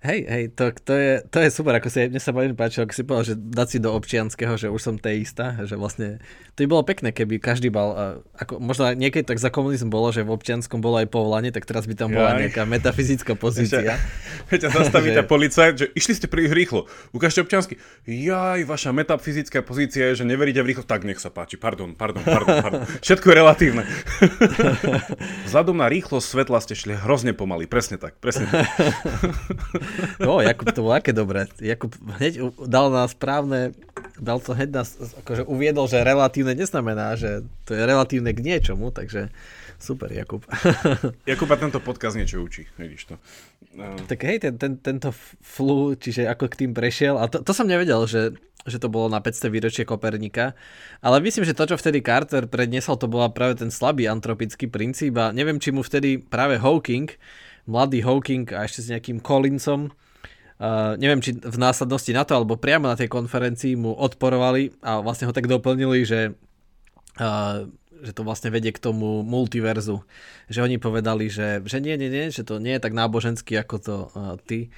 Hej, 0.01 0.25
hej, 0.25 0.43
to, 0.57 0.73
to, 0.81 0.97
je, 0.97 1.21
to 1.29 1.37
je 1.45 1.49
super, 1.53 1.77
ako 1.77 1.93
si, 1.93 2.09
mne 2.09 2.17
sa 2.17 2.33
veľmi 2.33 2.57
páčilo, 2.57 2.89
ako 2.89 2.95
si 2.97 3.05
povedal, 3.05 3.25
že 3.29 3.35
dať 3.37 3.67
si 3.69 3.77
do 3.77 3.93
občianského, 3.93 4.57
že 4.57 4.73
už 4.73 4.81
som 4.81 4.95
teista, 4.97 5.53
že 5.61 5.77
vlastne, 5.77 6.17
to 6.57 6.65
by 6.65 6.73
bolo 6.73 6.81
pekné, 6.81 7.13
keby 7.13 7.37
každý 7.37 7.69
mal, 7.69 8.17
ako 8.33 8.57
možno 8.57 8.89
niekedy 8.97 9.21
tak 9.21 9.37
za 9.37 9.53
komunizm 9.53 9.93
bolo, 9.93 10.09
že 10.09 10.25
v 10.25 10.33
občianskom 10.33 10.81
bolo 10.81 11.05
aj 11.05 11.05
povolanie, 11.05 11.53
tak 11.53 11.69
teraz 11.69 11.85
by 11.85 11.93
tam 11.93 12.17
bola 12.17 12.33
Jaj. 12.33 12.39
nejaká 12.41 12.65
metafyzická 12.65 13.37
pozícia. 13.37 14.01
Viete, 14.49 14.73
zastaví 14.73 15.13
tá 15.13 15.21
policajt, 15.21 15.73
že 15.77 15.85
išli 15.93 16.17
ste 16.17 16.25
príliš 16.25 16.57
rýchlo, 16.57 16.89
ukážte 17.13 17.45
občiansky. 17.45 17.77
Jaj, 18.09 18.65
vaša 18.65 18.97
metafyzická 18.97 19.61
pozícia 19.61 20.09
je, 20.09 20.25
že 20.25 20.25
neveríte 20.25 20.65
v 20.65 20.73
rýchlo, 20.73 20.81
tak 20.81 21.05
nech 21.05 21.21
sa 21.21 21.29
páči, 21.29 21.61
pardon, 21.61 21.93
pardon, 21.93 22.25
pardon, 22.25 22.57
pardon. 22.57 22.81
Všetko 23.05 23.29
je 23.29 23.35
relatívne. 23.37 23.85
Vzhľadom 25.45 25.77
na 25.77 25.85
rýchlosť 25.85 26.25
svetla 26.25 26.57
ste 26.57 26.73
šli 26.73 26.97
hrozne 26.97 27.37
pomaly, 27.37 27.69
presne 27.69 28.01
tak, 28.01 28.17
presne 28.17 28.49
tak. 28.49 28.65
No, 30.23 30.41
Jakub 30.41 30.71
to 30.71 30.81
bolo 30.85 30.95
aké 30.97 31.11
dobré. 31.11 31.47
Jakub 31.59 31.91
hneď 32.19 32.53
dal 32.65 32.91
na 32.91 33.07
správne, 33.07 33.75
dal 34.17 34.39
to 34.39 34.53
hneď 34.53 34.69
nás, 34.71 34.97
akože 35.25 35.45
uviedol, 35.47 35.89
že 35.89 36.05
relatívne 36.05 36.53
neznamená, 36.55 37.15
že 37.17 37.45
to 37.65 37.75
je 37.75 37.81
relatívne 37.83 38.31
k 38.31 38.43
niečomu, 38.43 38.93
takže 38.93 39.29
super, 39.81 40.13
Jakub. 40.13 40.45
Jakuba 41.29 41.57
tento 41.57 41.81
podcast 41.81 42.13
niečo 42.15 42.41
učí, 42.41 42.69
vidíš 42.77 43.13
to. 43.13 43.15
No. 43.71 43.95
Tak 44.05 44.19
hej, 44.27 44.37
ten, 44.43 44.53
ten, 44.59 44.75
tento 44.77 45.15
flu, 45.41 45.95
čiže 45.95 46.27
ako 46.27 46.51
k 46.51 46.59
tým 46.65 46.71
prešiel, 46.75 47.15
a 47.15 47.31
to, 47.31 47.39
to 47.39 47.55
som 47.55 47.65
nevedel, 47.65 48.03
že, 48.03 48.35
že 48.67 48.77
to 48.77 48.91
bolo 48.91 49.07
na 49.07 49.23
500 49.23 49.47
výročie 49.47 49.83
Kopernika, 49.87 50.53
ale 50.99 51.23
myslím, 51.23 51.47
že 51.47 51.55
to, 51.55 51.71
čo 51.71 51.79
vtedy 51.79 52.03
Carter 52.03 52.51
predniesol, 52.51 52.99
to 52.99 53.07
bola 53.07 53.31
práve 53.31 53.63
ten 53.63 53.71
slabý 53.71 54.11
antropický 54.11 54.67
princíp 54.67 55.15
a 55.17 55.31
neviem, 55.31 55.57
či 55.57 55.71
mu 55.71 55.81
vtedy 55.87 56.19
práve 56.19 56.59
Hawking 56.59 57.15
mladý 57.65 58.01
Hawking 58.05 58.49
a 58.53 58.65
ešte 58.65 58.85
s 58.85 58.91
nejakým 58.91 59.21
Collinsom. 59.21 59.93
Uh, 60.61 60.93
neviem, 61.01 61.17
či 61.25 61.33
v 61.33 61.57
následnosti 61.57 62.13
na 62.13 62.21
to, 62.21 62.37
alebo 62.37 62.53
priamo 62.53 62.85
na 62.85 62.93
tej 62.93 63.09
konferencii 63.09 63.73
mu 63.73 63.97
odporovali 63.97 64.77
a 64.85 65.01
vlastne 65.01 65.25
ho 65.25 65.33
tak 65.33 65.49
doplnili, 65.49 66.05
že, 66.05 66.37
uh, 67.17 67.65
že 68.05 68.11
to 68.13 68.21
vlastne 68.21 68.53
vedie 68.53 68.69
k 68.69 68.77
tomu 68.77 69.25
multiverzu. 69.25 70.05
Že 70.53 70.69
oni 70.69 70.77
povedali, 70.77 71.33
že, 71.33 71.65
že 71.65 71.81
nie, 71.81 71.97
nie, 71.97 72.13
nie, 72.13 72.29
že 72.29 72.45
to 72.45 72.61
nie 72.61 72.77
je 72.77 72.83
tak 72.85 72.93
náboženský, 72.93 73.57
ako 73.57 73.75
to 73.81 73.95
uh, 74.13 74.37
ty 74.45 74.69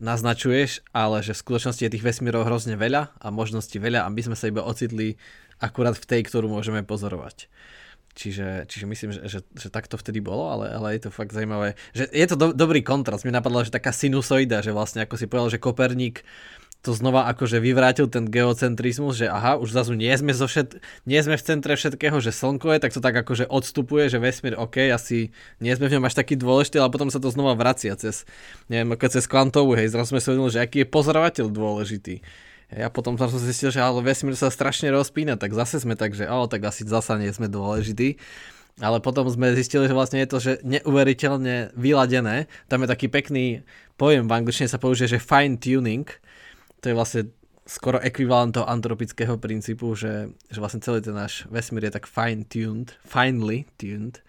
naznačuješ, 0.00 0.84
ale 0.96 1.20
že 1.20 1.36
v 1.36 1.42
skutočnosti 1.44 1.84
je 1.84 1.92
tých 1.92 2.04
vesmírov 2.04 2.48
hrozne 2.48 2.74
veľa 2.74 3.16
a 3.20 3.26
možností 3.28 3.76
veľa 3.76 4.08
a 4.08 4.12
my 4.12 4.20
sme 4.20 4.36
sa 4.36 4.48
iba 4.48 4.64
ocitli 4.64 5.20
akurát 5.60 5.96
v 5.96 6.08
tej, 6.08 6.20
ktorú 6.24 6.48
môžeme 6.48 6.80
pozorovať. 6.80 7.52
Čiže, 8.10 8.66
čiže 8.66 8.84
myslím, 8.90 9.10
že, 9.14 9.20
že, 9.30 9.40
že 9.54 9.68
tak 9.70 9.86
to 9.86 9.94
vtedy 9.94 10.18
bolo, 10.18 10.50
ale, 10.50 10.66
ale 10.74 10.98
je 10.98 11.06
to 11.06 11.10
fakt 11.14 11.30
zaujímavé. 11.30 11.78
Že 11.94 12.10
je 12.10 12.26
to 12.26 12.36
do, 12.36 12.46
dobrý 12.50 12.82
kontrast. 12.82 13.22
Mi 13.22 13.30
napadlo, 13.30 13.62
že 13.62 13.70
taká 13.70 13.94
sinusoida, 13.94 14.66
že 14.66 14.74
vlastne 14.74 15.06
ako 15.06 15.14
si 15.14 15.30
povedal, 15.30 15.54
že 15.54 15.62
Koperník 15.62 16.26
to 16.80 16.96
znova 16.96 17.28
akože 17.28 17.60
vyvrátil 17.60 18.08
ten 18.08 18.24
geocentrizmus, 18.24 19.20
že 19.20 19.28
aha, 19.28 19.60
už 19.60 19.76
zase 19.76 19.92
nie 19.92 20.12
sme, 20.16 20.32
zo 20.32 20.48
všet, 20.48 20.80
nie 21.04 21.20
sme 21.20 21.36
v 21.36 21.44
centre 21.44 21.76
všetkého, 21.76 22.16
že 22.24 22.32
slnko 22.32 22.72
je, 22.72 22.78
tak 22.80 22.96
to 22.96 23.04
tak 23.04 23.12
akože 23.20 23.44
odstupuje, 23.52 24.08
že 24.08 24.16
vesmír, 24.16 24.56
OK, 24.56 24.88
asi 24.88 25.28
nie 25.60 25.72
sme 25.76 25.92
v 25.92 26.00
ňom 26.00 26.08
až 26.08 26.16
taký 26.16 26.40
dôležitý, 26.40 26.80
ale 26.80 26.88
potom 26.88 27.12
sa 27.12 27.20
to 27.20 27.28
znova 27.28 27.52
vracia 27.52 27.92
cez, 28.00 28.24
neviem, 28.72 28.96
ako 28.96 29.12
cez 29.12 29.28
kvantovú, 29.28 29.76
hej, 29.76 29.92
zrazu 29.92 30.16
sme 30.16 30.24
si 30.24 30.32
uvedomili, 30.32 30.56
že 30.56 30.64
aký 30.64 30.76
je 30.80 30.88
pozorovateľ 30.88 31.46
dôležitý 31.52 32.24
Ja 32.70 32.86
potom 32.86 33.18
som 33.18 33.26
zistil, 33.34 33.74
že 33.74 33.82
ale 33.82 33.98
vesmír 33.98 34.38
sa 34.38 34.46
strašne 34.46 34.94
rozpína, 34.94 35.34
tak 35.34 35.50
zase 35.50 35.82
sme 35.82 35.98
tak, 35.98 36.14
že 36.14 36.30
o, 36.30 36.46
tak 36.46 36.62
asi 36.62 36.86
zasa 36.86 37.18
nie 37.18 37.30
sme 37.34 37.50
dôležití. 37.50 38.14
Ale 38.78 39.02
potom 39.02 39.26
sme 39.26 39.52
zistili, 39.58 39.90
že 39.90 39.96
vlastne 39.96 40.22
je 40.22 40.30
to 40.30 40.38
že 40.38 40.52
neuveriteľne 40.62 41.74
vyladené. 41.74 42.46
Tam 42.70 42.80
je 42.80 42.88
taký 42.88 43.10
pekný 43.10 43.66
pojem, 43.98 44.30
v 44.30 44.36
angličtine 44.38 44.70
sa 44.70 44.78
použije, 44.78 45.18
že 45.18 45.20
fine 45.20 45.58
tuning. 45.58 46.06
To 46.80 46.86
je 46.88 46.96
vlastne 46.96 47.22
skoro 47.66 48.00
ekvivalent 48.00 48.56
toho 48.56 48.64
antropického 48.66 49.36
princípu, 49.36 49.92
že, 49.98 50.32
že 50.48 50.58
vlastne 50.58 50.80
celý 50.80 51.04
ten 51.04 51.14
náš 51.14 51.44
vesmír 51.52 51.90
je 51.90 51.98
tak 51.98 52.08
fine 52.08 52.46
tuned, 52.46 52.94
finely 53.04 53.68
tuned. 53.76 54.22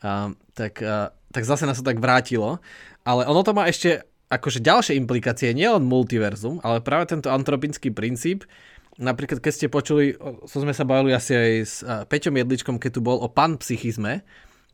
Uh, 0.00 0.32
tak, 0.56 0.80
uh, 0.84 1.12
tak 1.32 1.44
zase 1.44 1.66
nás 1.66 1.80
to 1.80 1.84
tak 1.84 2.00
vrátilo. 2.00 2.60
Ale 3.04 3.24
ono 3.26 3.40
to 3.40 3.56
má 3.56 3.66
ešte 3.66 4.04
akože 4.30 4.62
ďalšie 4.62 4.94
implikácie, 4.94 5.50
nielen 5.50 5.82
multiverzum, 5.84 6.62
ale 6.62 6.78
práve 6.78 7.10
tento 7.10 7.28
antropický 7.34 7.90
princíp, 7.90 8.46
napríklad 8.94 9.42
keď 9.42 9.52
ste 9.52 9.66
počuli, 9.66 10.14
so 10.46 10.62
sme 10.62 10.70
sa 10.70 10.86
bavili 10.86 11.10
asi 11.10 11.34
aj 11.34 11.52
s 11.66 11.74
Peťom 11.82 12.38
Jedličkom, 12.38 12.76
keď 12.78 12.90
tu 12.96 13.00
bol 13.02 13.18
o 13.18 13.26
panpsychizme, 13.26 14.22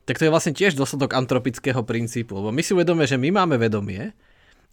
tak 0.07 0.15
to 0.21 0.29
je 0.29 0.31
vlastne 0.31 0.55
tiež 0.55 0.77
dosledok 0.77 1.17
antropického 1.17 1.83
princípu, 1.83 2.37
lebo 2.39 2.53
my 2.53 2.61
si 2.63 2.71
uvedome, 2.71 3.03
že 3.03 3.19
my 3.19 3.33
máme 3.33 3.59
vedomie 3.59 4.15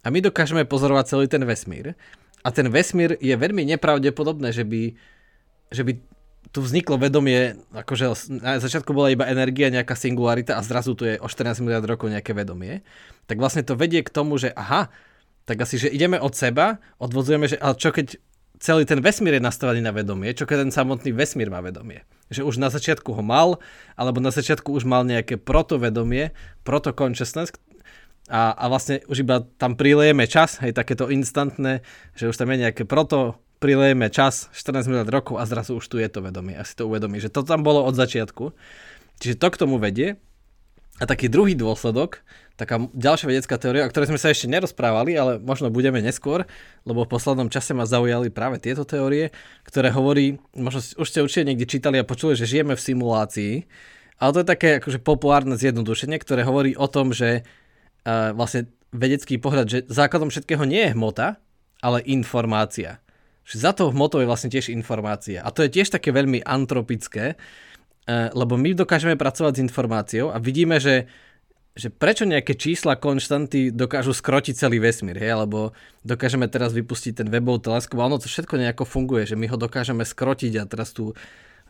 a 0.05 0.07
my 0.07 0.21
dokážeme 0.21 0.63
pozorovať 0.63 1.05
celý 1.11 1.25
ten 1.27 1.43
vesmír. 1.43 1.97
A 2.45 2.53
ten 2.53 2.69
vesmír 2.69 3.17
je 3.17 3.33
veľmi 3.33 3.65
nepravdepodobné, 3.73 4.53
že 4.53 4.61
by, 4.63 4.93
že 5.73 5.81
by 5.81 5.97
tu 6.53 6.61
vzniklo 6.61 7.01
vedomie, 7.01 7.57
akože 7.73 8.31
na 8.37 8.61
začiatku 8.61 8.93
bola 8.93 9.09
iba 9.11 9.25
energia, 9.27 9.73
nejaká 9.73 9.97
singularita 9.97 10.55
a 10.55 10.63
zrazu 10.63 10.93
tu 10.93 11.03
je 11.09 11.17
o 11.17 11.27
14 11.27 11.59
miliard 11.65 11.83
rokov 11.83 12.07
nejaké 12.07 12.31
vedomie, 12.37 12.85
tak 13.25 13.37
vlastne 13.41 13.65
to 13.65 13.77
vedie 13.77 14.01
k 14.05 14.13
tomu, 14.13 14.37
že 14.37 14.53
aha, 14.53 14.89
tak 15.45 15.61
asi, 15.61 15.77
že 15.77 15.93
ideme 15.93 16.17
od 16.17 16.33
seba, 16.33 16.81
odvodzujeme, 16.97 17.45
že 17.45 17.57
ale 17.61 17.77
čo 17.77 17.93
keď 17.93 18.17
celý 18.57 18.87
ten 18.87 19.03
vesmír 19.03 19.37
je 19.37 19.43
nastavený 19.43 19.81
na 19.83 19.93
vedomie, 19.93 20.33
čo 20.33 20.47
keď 20.49 20.65
ten 20.67 20.71
samotný 20.73 21.11
vesmír 21.13 21.51
má 21.51 21.61
vedomie. 21.61 22.07
Že 22.33 22.47
už 22.49 22.55
na 22.57 22.73
začiatku 22.73 23.13
ho 23.13 23.21
mal, 23.21 23.61
alebo 23.93 24.23
na 24.23 24.33
začiatku 24.33 24.73
už 24.73 24.87
mal 24.87 25.05
nejaké 25.05 25.37
protovedomie, 25.37 26.33
proto-consciousness, 26.65 27.53
a, 28.25 28.57
a 28.57 28.65
vlastne 28.73 29.05
už 29.05 29.21
iba 29.21 29.45
tam 29.61 29.77
prilejeme 29.77 30.25
čas, 30.25 30.57
hej, 30.57 30.73
takéto 30.73 31.13
instantné, 31.13 31.85
že 32.17 32.25
už 32.25 32.33
tam 32.33 32.49
je 32.49 32.57
nejaké 32.65 32.81
proto 32.89 33.37
prilejeme 33.61 34.09
čas, 34.09 34.49
14 34.51 34.89
minút 34.89 35.09
rokov 35.13 35.37
a 35.37 35.45
zrazu 35.45 35.77
už 35.77 35.85
tu 35.85 36.01
je 36.01 36.09
to 36.09 36.25
vedomie. 36.25 36.57
Asi 36.57 36.73
to 36.73 36.89
uvedomí, 36.89 37.21
že 37.21 37.29
to 37.29 37.45
tam 37.45 37.61
bolo 37.61 37.85
od 37.85 37.93
začiatku. 37.93 38.51
Čiže 39.21 39.39
to 39.39 39.47
k 39.53 39.59
tomu 39.61 39.77
vedie. 39.77 40.17
A 40.95 41.03
taký 41.03 41.27
druhý 41.27 41.59
dôsledok, 41.59 42.23
taká 42.55 42.79
ďalšia 42.95 43.27
vedecká 43.27 43.59
teória, 43.59 43.83
o 43.83 43.91
ktorej 43.91 44.15
sme 44.15 44.19
sa 44.21 44.31
ešte 44.31 44.47
nerozprávali, 44.47 45.11
ale 45.19 45.43
možno 45.43 45.67
budeme 45.67 45.99
neskôr, 45.99 46.47
lebo 46.87 47.03
v 47.03 47.11
poslednom 47.11 47.51
čase 47.51 47.75
ma 47.75 47.83
zaujali 47.83 48.31
práve 48.31 48.63
tieto 48.63 48.87
teórie, 48.87 49.35
ktoré 49.67 49.91
hovorí, 49.91 50.39
možno 50.55 50.79
už 50.79 51.07
ste 51.11 51.19
určite 51.19 51.51
niekde 51.51 51.67
čítali 51.67 51.99
a 51.99 52.07
počuli, 52.07 52.39
že 52.39 52.47
žijeme 52.47 52.79
v 52.79 52.85
simulácii, 52.85 53.53
ale 54.23 54.31
to 54.31 54.39
je 54.39 54.47
také 54.47 54.69
akože 54.79 55.03
populárne 55.03 55.59
zjednodušenie, 55.59 56.15
ktoré 56.15 56.47
hovorí 56.47 56.79
o 56.79 56.87
tom, 56.87 57.11
že 57.11 57.43
uh, 57.43 58.31
vlastne 58.31 58.71
vedecký 58.95 59.35
pohľad, 59.35 59.67
že 59.67 59.79
základom 59.91 60.31
všetkého 60.31 60.63
nie 60.63 60.79
je 60.87 60.95
hmota, 60.95 61.43
ale 61.83 61.99
informácia 62.07 63.03
že 63.45 63.61
za 63.61 63.71
tou 63.77 63.93
hmotou 63.93 64.19
je 64.19 64.27
vlastne 64.27 64.49
tiež 64.49 64.73
informácia. 64.73 65.45
A 65.45 65.53
to 65.53 65.61
je 65.61 65.69
tiež 65.69 65.93
také 65.93 66.09
veľmi 66.09 66.41
antropické, 66.41 67.37
lebo 68.09 68.53
my 68.55 68.77
dokážeme 68.77 69.17
pracovať 69.17 69.57
s 69.57 69.63
informáciou 69.65 70.29
a 70.29 70.37
vidíme, 70.37 70.77
že, 70.77 71.09
že 71.73 71.89
prečo 71.89 72.29
nejaké 72.29 72.53
čísla 72.53 72.97
konštanty 72.97 73.73
dokážu 73.73 74.13
skrotiť 74.13 74.53
celý 74.53 74.77
vesmír, 74.77 75.17
hej? 75.17 75.33
alebo 75.33 75.73
dokážeme 76.05 76.45
teraz 76.45 76.71
vypustiť 76.71 77.25
ten 77.25 77.27
webov 77.33 77.65
teleskop 77.65 77.97
ono 77.97 78.21
to 78.21 78.29
všetko 78.29 78.61
nejako 78.61 78.85
funguje, 78.85 79.25
že 79.25 79.35
my 79.35 79.49
ho 79.49 79.57
dokážeme 79.57 80.05
skrotiť 80.05 80.53
a 80.61 80.69
teraz 80.69 80.93
tu 80.93 81.11
eh, 81.11 81.17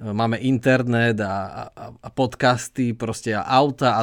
máme 0.03 0.35
internet 0.43 1.23
a, 1.23 1.71
a, 1.71 1.85
a 1.95 2.09
podcasty 2.11 2.91
proste 2.91 3.31
a 3.31 3.47
auta 3.47 3.99
a 3.99 4.01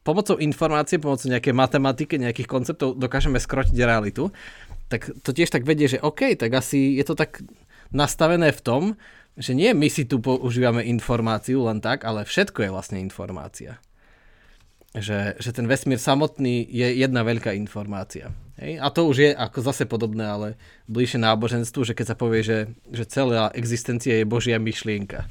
pomocou 0.00 0.40
informácie, 0.40 0.96
pomocou 0.96 1.28
nejakej 1.28 1.52
matematiky, 1.52 2.16
nejakých 2.16 2.48
konceptov 2.48 2.96
dokážeme 2.96 3.36
skrotiť 3.36 3.76
realitu 3.82 4.32
tak 4.90 5.06
to 5.22 5.30
tiež 5.30 5.54
tak 5.54 5.62
vedie, 5.62 5.86
že 5.86 6.02
OK, 6.02 6.34
tak 6.34 6.50
asi 6.50 6.98
je 6.98 7.06
to 7.06 7.14
tak 7.14 7.40
nastavené 7.94 8.50
v 8.50 8.60
tom, 8.60 8.82
že 9.38 9.52
nie 9.54 9.70
my 9.74 9.86
si 9.86 10.06
tu 10.06 10.18
používame 10.18 10.86
informáciu 10.86 11.66
len 11.66 11.78
tak, 11.78 12.02
ale 12.06 12.26
všetko 12.26 12.66
je 12.66 12.70
vlastne 12.74 12.98
informácia. 12.98 13.78
Že, 14.90 15.38
že 15.38 15.50
ten 15.54 15.70
vesmír 15.70 16.02
samotný 16.02 16.66
je 16.66 16.98
jedna 16.98 17.22
veľká 17.22 17.54
informácia. 17.54 18.34
Hej? 18.58 18.82
A 18.82 18.90
to 18.90 19.06
už 19.06 19.16
je 19.22 19.30
ako 19.30 19.58
zase 19.62 19.86
podobné, 19.86 20.26
ale 20.26 20.48
bližšie 20.90 21.22
náboženstvu, 21.22 21.86
že 21.86 21.94
keď 21.94 22.06
sa 22.10 22.16
povie, 22.18 22.42
že, 22.42 22.58
že 22.90 23.06
celá 23.06 23.54
existencia 23.54 24.18
je 24.18 24.26
Božia 24.26 24.58
myšlienka 24.58 25.30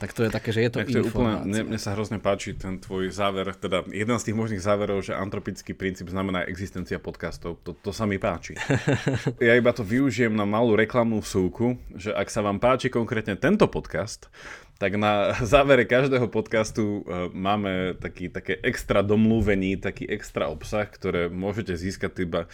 tak 0.00 0.16
to 0.16 0.24
je 0.24 0.30
také, 0.32 0.48
že 0.48 0.64
je 0.64 0.70
to 0.72 0.78
tak 0.80 0.88
to 0.88 0.98
je 0.98 1.04
úplne, 1.04 1.44
mne, 1.44 1.68
mne 1.68 1.76
sa 1.76 1.92
hrozne 1.92 2.16
páči 2.16 2.56
ten 2.56 2.80
tvoj 2.80 3.12
záver, 3.12 3.52
teda 3.52 3.84
jeden 3.92 4.16
z 4.16 4.24
tých 4.32 4.36
možných 4.40 4.64
záverov, 4.64 5.04
že 5.04 5.12
antropický 5.12 5.76
princíp 5.76 6.08
znamená 6.08 6.48
existencia 6.48 6.96
podcastov. 6.96 7.60
To, 7.68 7.76
to 7.76 7.92
sa 7.92 8.08
mi 8.08 8.16
páči. 8.16 8.56
ja 9.44 9.52
iba 9.52 9.76
to 9.76 9.84
využijem 9.84 10.32
na 10.32 10.48
malú 10.48 10.72
reklamnú 10.72 11.20
súku, 11.20 11.76
že 11.92 12.16
ak 12.16 12.32
sa 12.32 12.40
vám 12.40 12.56
páči 12.56 12.88
konkrétne 12.88 13.36
tento 13.36 13.68
podcast, 13.68 14.32
tak 14.80 14.96
na 14.96 15.36
závere 15.52 15.84
každého 15.84 16.32
podcastu 16.32 17.04
uh, 17.04 17.28
máme 17.36 18.00
taký, 18.00 18.32
také 18.32 18.56
extra 18.64 19.04
domluvení, 19.04 19.76
taký 19.76 20.08
extra 20.08 20.48
obsah, 20.48 20.88
ktoré 20.88 21.28
môžete 21.28 21.76
získať 21.76 22.24
iba 22.24 22.48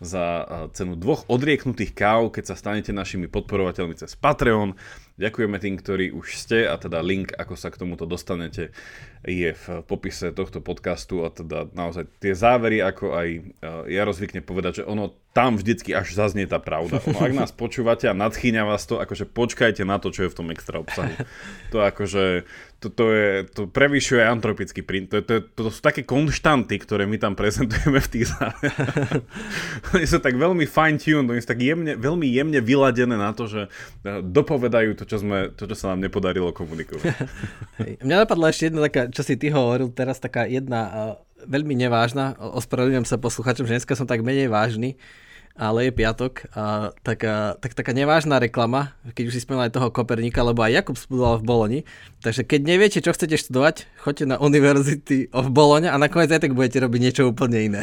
za 0.00 0.24
uh, 0.42 0.46
cenu 0.72 0.96
dvoch 0.96 1.28
odrieknutých 1.28 1.92
káv, 1.92 2.32
keď 2.32 2.50
sa 2.50 2.56
stanete 2.56 2.90
našimi 2.90 3.28
podporovateľmi 3.28 3.94
cez 4.00 4.16
Patreon. 4.16 4.74
Ďakujeme 5.20 5.60
tým, 5.60 5.76
ktorí 5.76 6.16
už 6.16 6.32
ste 6.32 6.64
a 6.64 6.80
teda 6.80 7.04
link, 7.04 7.36
ako 7.36 7.52
sa 7.52 7.68
k 7.68 7.76
tomuto 7.76 8.08
dostanete, 8.08 8.72
je 9.20 9.52
v 9.52 9.64
popise 9.84 10.32
tohto 10.32 10.64
podcastu 10.64 11.20
a 11.20 11.28
teda 11.28 11.68
naozaj 11.76 12.08
tie 12.24 12.32
závery, 12.32 12.80
ako 12.80 13.12
aj 13.12 13.28
ja 13.92 14.08
rozvykne 14.08 14.40
povedať, 14.40 14.80
že 14.80 14.88
ono 14.88 15.12
tam 15.36 15.60
vždycky 15.60 15.92
až 15.92 16.16
zaznie 16.16 16.48
tá 16.48 16.56
pravda. 16.56 17.04
No, 17.04 17.20
ak 17.20 17.36
nás 17.36 17.52
počúvate 17.52 18.08
a 18.08 18.16
nadchýňa 18.16 18.64
vás 18.64 18.88
to, 18.88 18.96
akože 18.96 19.28
počkajte 19.28 19.84
na 19.84 20.00
to, 20.00 20.08
čo 20.08 20.24
je 20.24 20.32
v 20.32 20.38
tom 20.40 20.48
extra 20.56 20.80
obsahu. 20.80 21.12
To 21.76 21.84
akože, 21.84 22.48
to, 22.80 22.88
to, 22.88 23.06
je, 23.12 23.30
to 23.52 23.62
prevyšuje 23.68 24.24
antropický 24.24 24.80
print. 24.80 25.12
To, 25.12 25.20
to, 25.20 25.44
to, 25.44 25.68
to 25.68 25.70
sú 25.70 25.80
také 25.84 26.00
konštanty, 26.08 26.80
ktoré 26.80 27.04
my 27.04 27.20
tam 27.20 27.36
prezentujeme 27.36 28.00
v 28.00 28.08
tých 28.08 28.32
záveroch. 28.32 29.24
oni 29.94 30.06
sú 30.08 30.18
tak 30.18 30.40
veľmi 30.40 30.64
fine-tuned, 30.64 31.28
oni 31.28 31.44
sú 31.44 31.48
tak 31.52 31.60
jemne, 31.60 32.00
veľmi 32.00 32.24
jemne 32.24 32.60
vyladené 32.64 33.20
na 33.20 33.36
to, 33.36 33.44
že 33.44 33.68
e, 33.68 34.24
dopovedajú 34.24 34.96
to, 34.96 35.04
čo, 35.04 35.20
sme, 35.20 35.52
to, 35.52 35.68
čo 35.68 35.76
sa 35.76 35.92
nám 35.92 36.08
nepodarilo 36.08 36.56
komunikovať. 36.56 37.04
Hej. 37.84 37.92
Mňa 38.00 38.16
napadla 38.24 38.48
ešte 38.48 38.72
jedna 38.72 38.88
taká, 38.88 39.12
čo 39.12 39.22
si 39.22 39.36
ty 39.36 39.52
hovoril, 39.52 39.92
teraz 39.92 40.16
taká 40.16 40.48
jedna 40.48 40.80
uh 40.90 41.28
veľmi 41.46 41.72
nevážna, 41.72 42.36
ospravedlňujem 42.36 43.08
sa 43.08 43.16
posluchačom, 43.16 43.64
že 43.64 43.80
dneska 43.80 43.96
som 43.96 44.04
tak 44.04 44.20
menej 44.20 44.52
vážny, 44.52 45.00
ale 45.60 45.92
je 45.92 45.92
piatok, 45.92 46.48
a 46.56 46.96
taká, 47.04 47.60
tak, 47.60 47.76
taká 47.76 47.92
nevážna 47.92 48.40
reklama, 48.40 48.96
keď 49.12 49.28
už 49.28 49.34
si 49.36 49.44
spomínal 49.44 49.68
aj 49.68 49.76
toho 49.76 49.92
Koperníka, 49.92 50.40
lebo 50.40 50.64
aj 50.64 50.80
Jakub 50.80 50.96
studoval 50.96 51.36
v 51.36 51.44
Boloni, 51.44 51.80
takže 52.24 52.48
keď 52.48 52.60
neviete, 52.64 53.04
čo 53.04 53.12
chcete 53.12 53.36
študovať, 53.36 53.84
choďte 54.00 54.24
na 54.24 54.40
University 54.40 55.28
of 55.36 55.52
Bologna 55.52 55.92
a 55.92 56.00
nakoniec 56.00 56.32
aj 56.32 56.48
tak 56.48 56.56
budete 56.56 56.80
robiť 56.80 57.00
niečo 57.04 57.28
úplne 57.28 57.60
iné. 57.60 57.82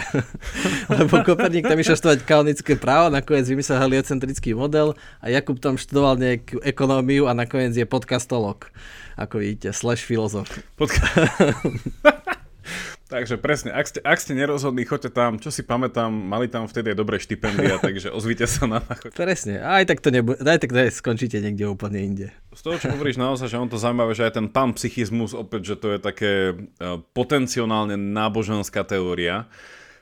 lebo 0.98 1.22
Koperník 1.22 1.70
tam 1.70 1.78
išiel 1.78 2.02
študovať 2.02 2.26
kanonické 2.26 2.74
právo, 2.74 3.14
nakoniec 3.14 3.46
vymyslel 3.46 3.78
heliocentrický 3.78 4.58
model 4.58 4.98
a 5.22 5.30
Jakub 5.30 5.62
tam 5.62 5.78
študoval 5.78 6.18
nejakú 6.18 6.58
ekonómiu 6.66 7.30
a 7.30 7.38
nakoniec 7.38 7.78
je 7.78 7.86
podcastolog, 7.86 8.74
ako 9.22 9.38
vidíte, 9.38 9.70
slash 9.70 10.02
filozof. 10.02 10.50
Podka- 10.82 11.14
Takže 13.08 13.40
presne, 13.40 13.72
ak 13.72 13.88
ste, 13.88 14.00
ak 14.04 14.20
ste 14.20 14.36
nerozhodní, 14.36 14.84
choďte 14.84 15.16
tam, 15.16 15.40
čo 15.40 15.48
si 15.48 15.64
pamätám, 15.64 16.12
mali 16.12 16.52
tam 16.52 16.68
vtedy 16.68 16.92
aj 16.92 16.98
dobré 17.00 17.16
štipendia, 17.24 17.80
takže 17.88 18.12
ozvite 18.12 18.44
sa 18.44 18.68
na 18.68 18.84
náchod. 18.84 19.16
Presne, 19.16 19.64
aj 19.64 19.88
tak 19.88 20.04
to 20.04 20.12
nebude, 20.12 20.44
aj 20.44 20.60
tak 20.60 20.76
to 20.76 20.80
skončíte 20.92 21.40
niekde 21.40 21.72
úplne 21.72 22.04
inde. 22.04 22.28
Z 22.52 22.68
toho, 22.68 22.76
čo 22.76 22.92
hovoríš 22.92 23.16
naozaj, 23.16 23.48
že 23.48 23.62
on 23.64 23.72
to 23.72 23.80
zaujímavé, 23.80 24.12
že 24.12 24.28
aj 24.28 24.44
ten 24.44 24.48
pán 24.52 24.76
psychizmus, 24.76 25.32
opäť, 25.32 25.72
že 25.72 25.76
to 25.80 25.88
je 25.96 26.00
také 26.04 26.34
uh, 26.52 27.00
potenciálne 27.16 27.96
náboženská 27.96 28.84
teória, 28.84 29.48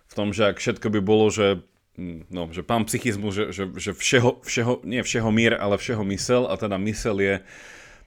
v 0.10 0.14
tom, 0.18 0.34
že 0.34 0.50
ak 0.50 0.58
všetko 0.58 0.90
by 0.90 1.00
bolo, 1.06 1.30
že 1.30 1.62
no, 2.34 2.50
že 2.50 2.66
pán 2.66 2.90
psychizmus, 2.90 3.38
že, 3.38 3.46
že, 3.54 3.64
že 3.78 3.92
všeho, 3.94 4.42
všeho, 4.42 4.74
nie 4.82 5.06
všeho 5.06 5.30
mír, 5.30 5.54
ale 5.54 5.78
všeho 5.78 6.02
mysel 6.10 6.50
a 6.50 6.58
teda 6.58 6.82
mysel 6.82 7.22
je 7.22 7.36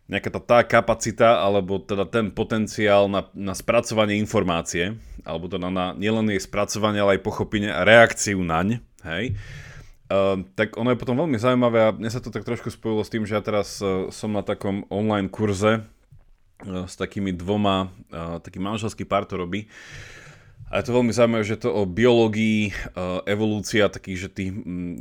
nejaká 0.09 0.33
tá, 0.33 0.40
tá 0.40 0.59
kapacita, 0.64 1.44
alebo 1.44 1.77
teda 1.79 2.09
ten 2.09 2.33
potenciál 2.33 3.12
na, 3.12 3.29
na 3.37 3.53
spracovanie 3.53 4.16
informácie, 4.16 4.97
alebo 5.23 5.53
teda 5.53 5.68
na 5.68 5.92
nielen 5.92 6.33
jej 6.33 6.40
spracovanie, 6.40 7.05
ale 7.05 7.21
aj 7.21 7.25
pochopenie 7.29 7.68
a 7.68 7.85
reakciu 7.85 8.40
naň, 8.40 8.81
hej, 9.05 9.37
Uh, 10.09 10.40
tak 10.57 10.81
ono 10.81 10.88
je 10.88 10.97
potom 10.97 11.21
veľmi 11.21 11.37
zaujímavé 11.37 11.85
a 11.85 11.92
mne 11.92 12.09
sa 12.09 12.25
to 12.25 12.33
tak 12.33 12.40
trošku 12.40 12.73
spojilo 12.73 13.05
s 13.05 13.12
tým, 13.12 13.29
že 13.29 13.37
ja 13.37 13.44
teraz 13.44 13.77
uh, 13.85 14.09
som 14.09 14.33
na 14.33 14.40
takom 14.40 14.88
online 14.88 15.29
kurze 15.29 15.85
uh, 15.85 16.88
s 16.88 16.97
takými 16.97 17.37
dvoma, 17.37 17.92
uh, 18.09 18.40
taký 18.40 18.57
manželský 18.57 19.05
pár 19.05 19.29
to 19.29 19.37
robí 19.37 19.68
A 20.68 20.81
je 20.81 20.85
to 20.85 20.96
veľmi 21.00 21.16
zaujímavé, 21.16 21.44
že 21.48 21.61
to 21.64 21.72
o 21.72 21.88
biológii, 21.88 22.76
evolúcia 23.24 23.88
takých, 23.88 24.18
že, 24.26 24.28
tých, 24.28 24.52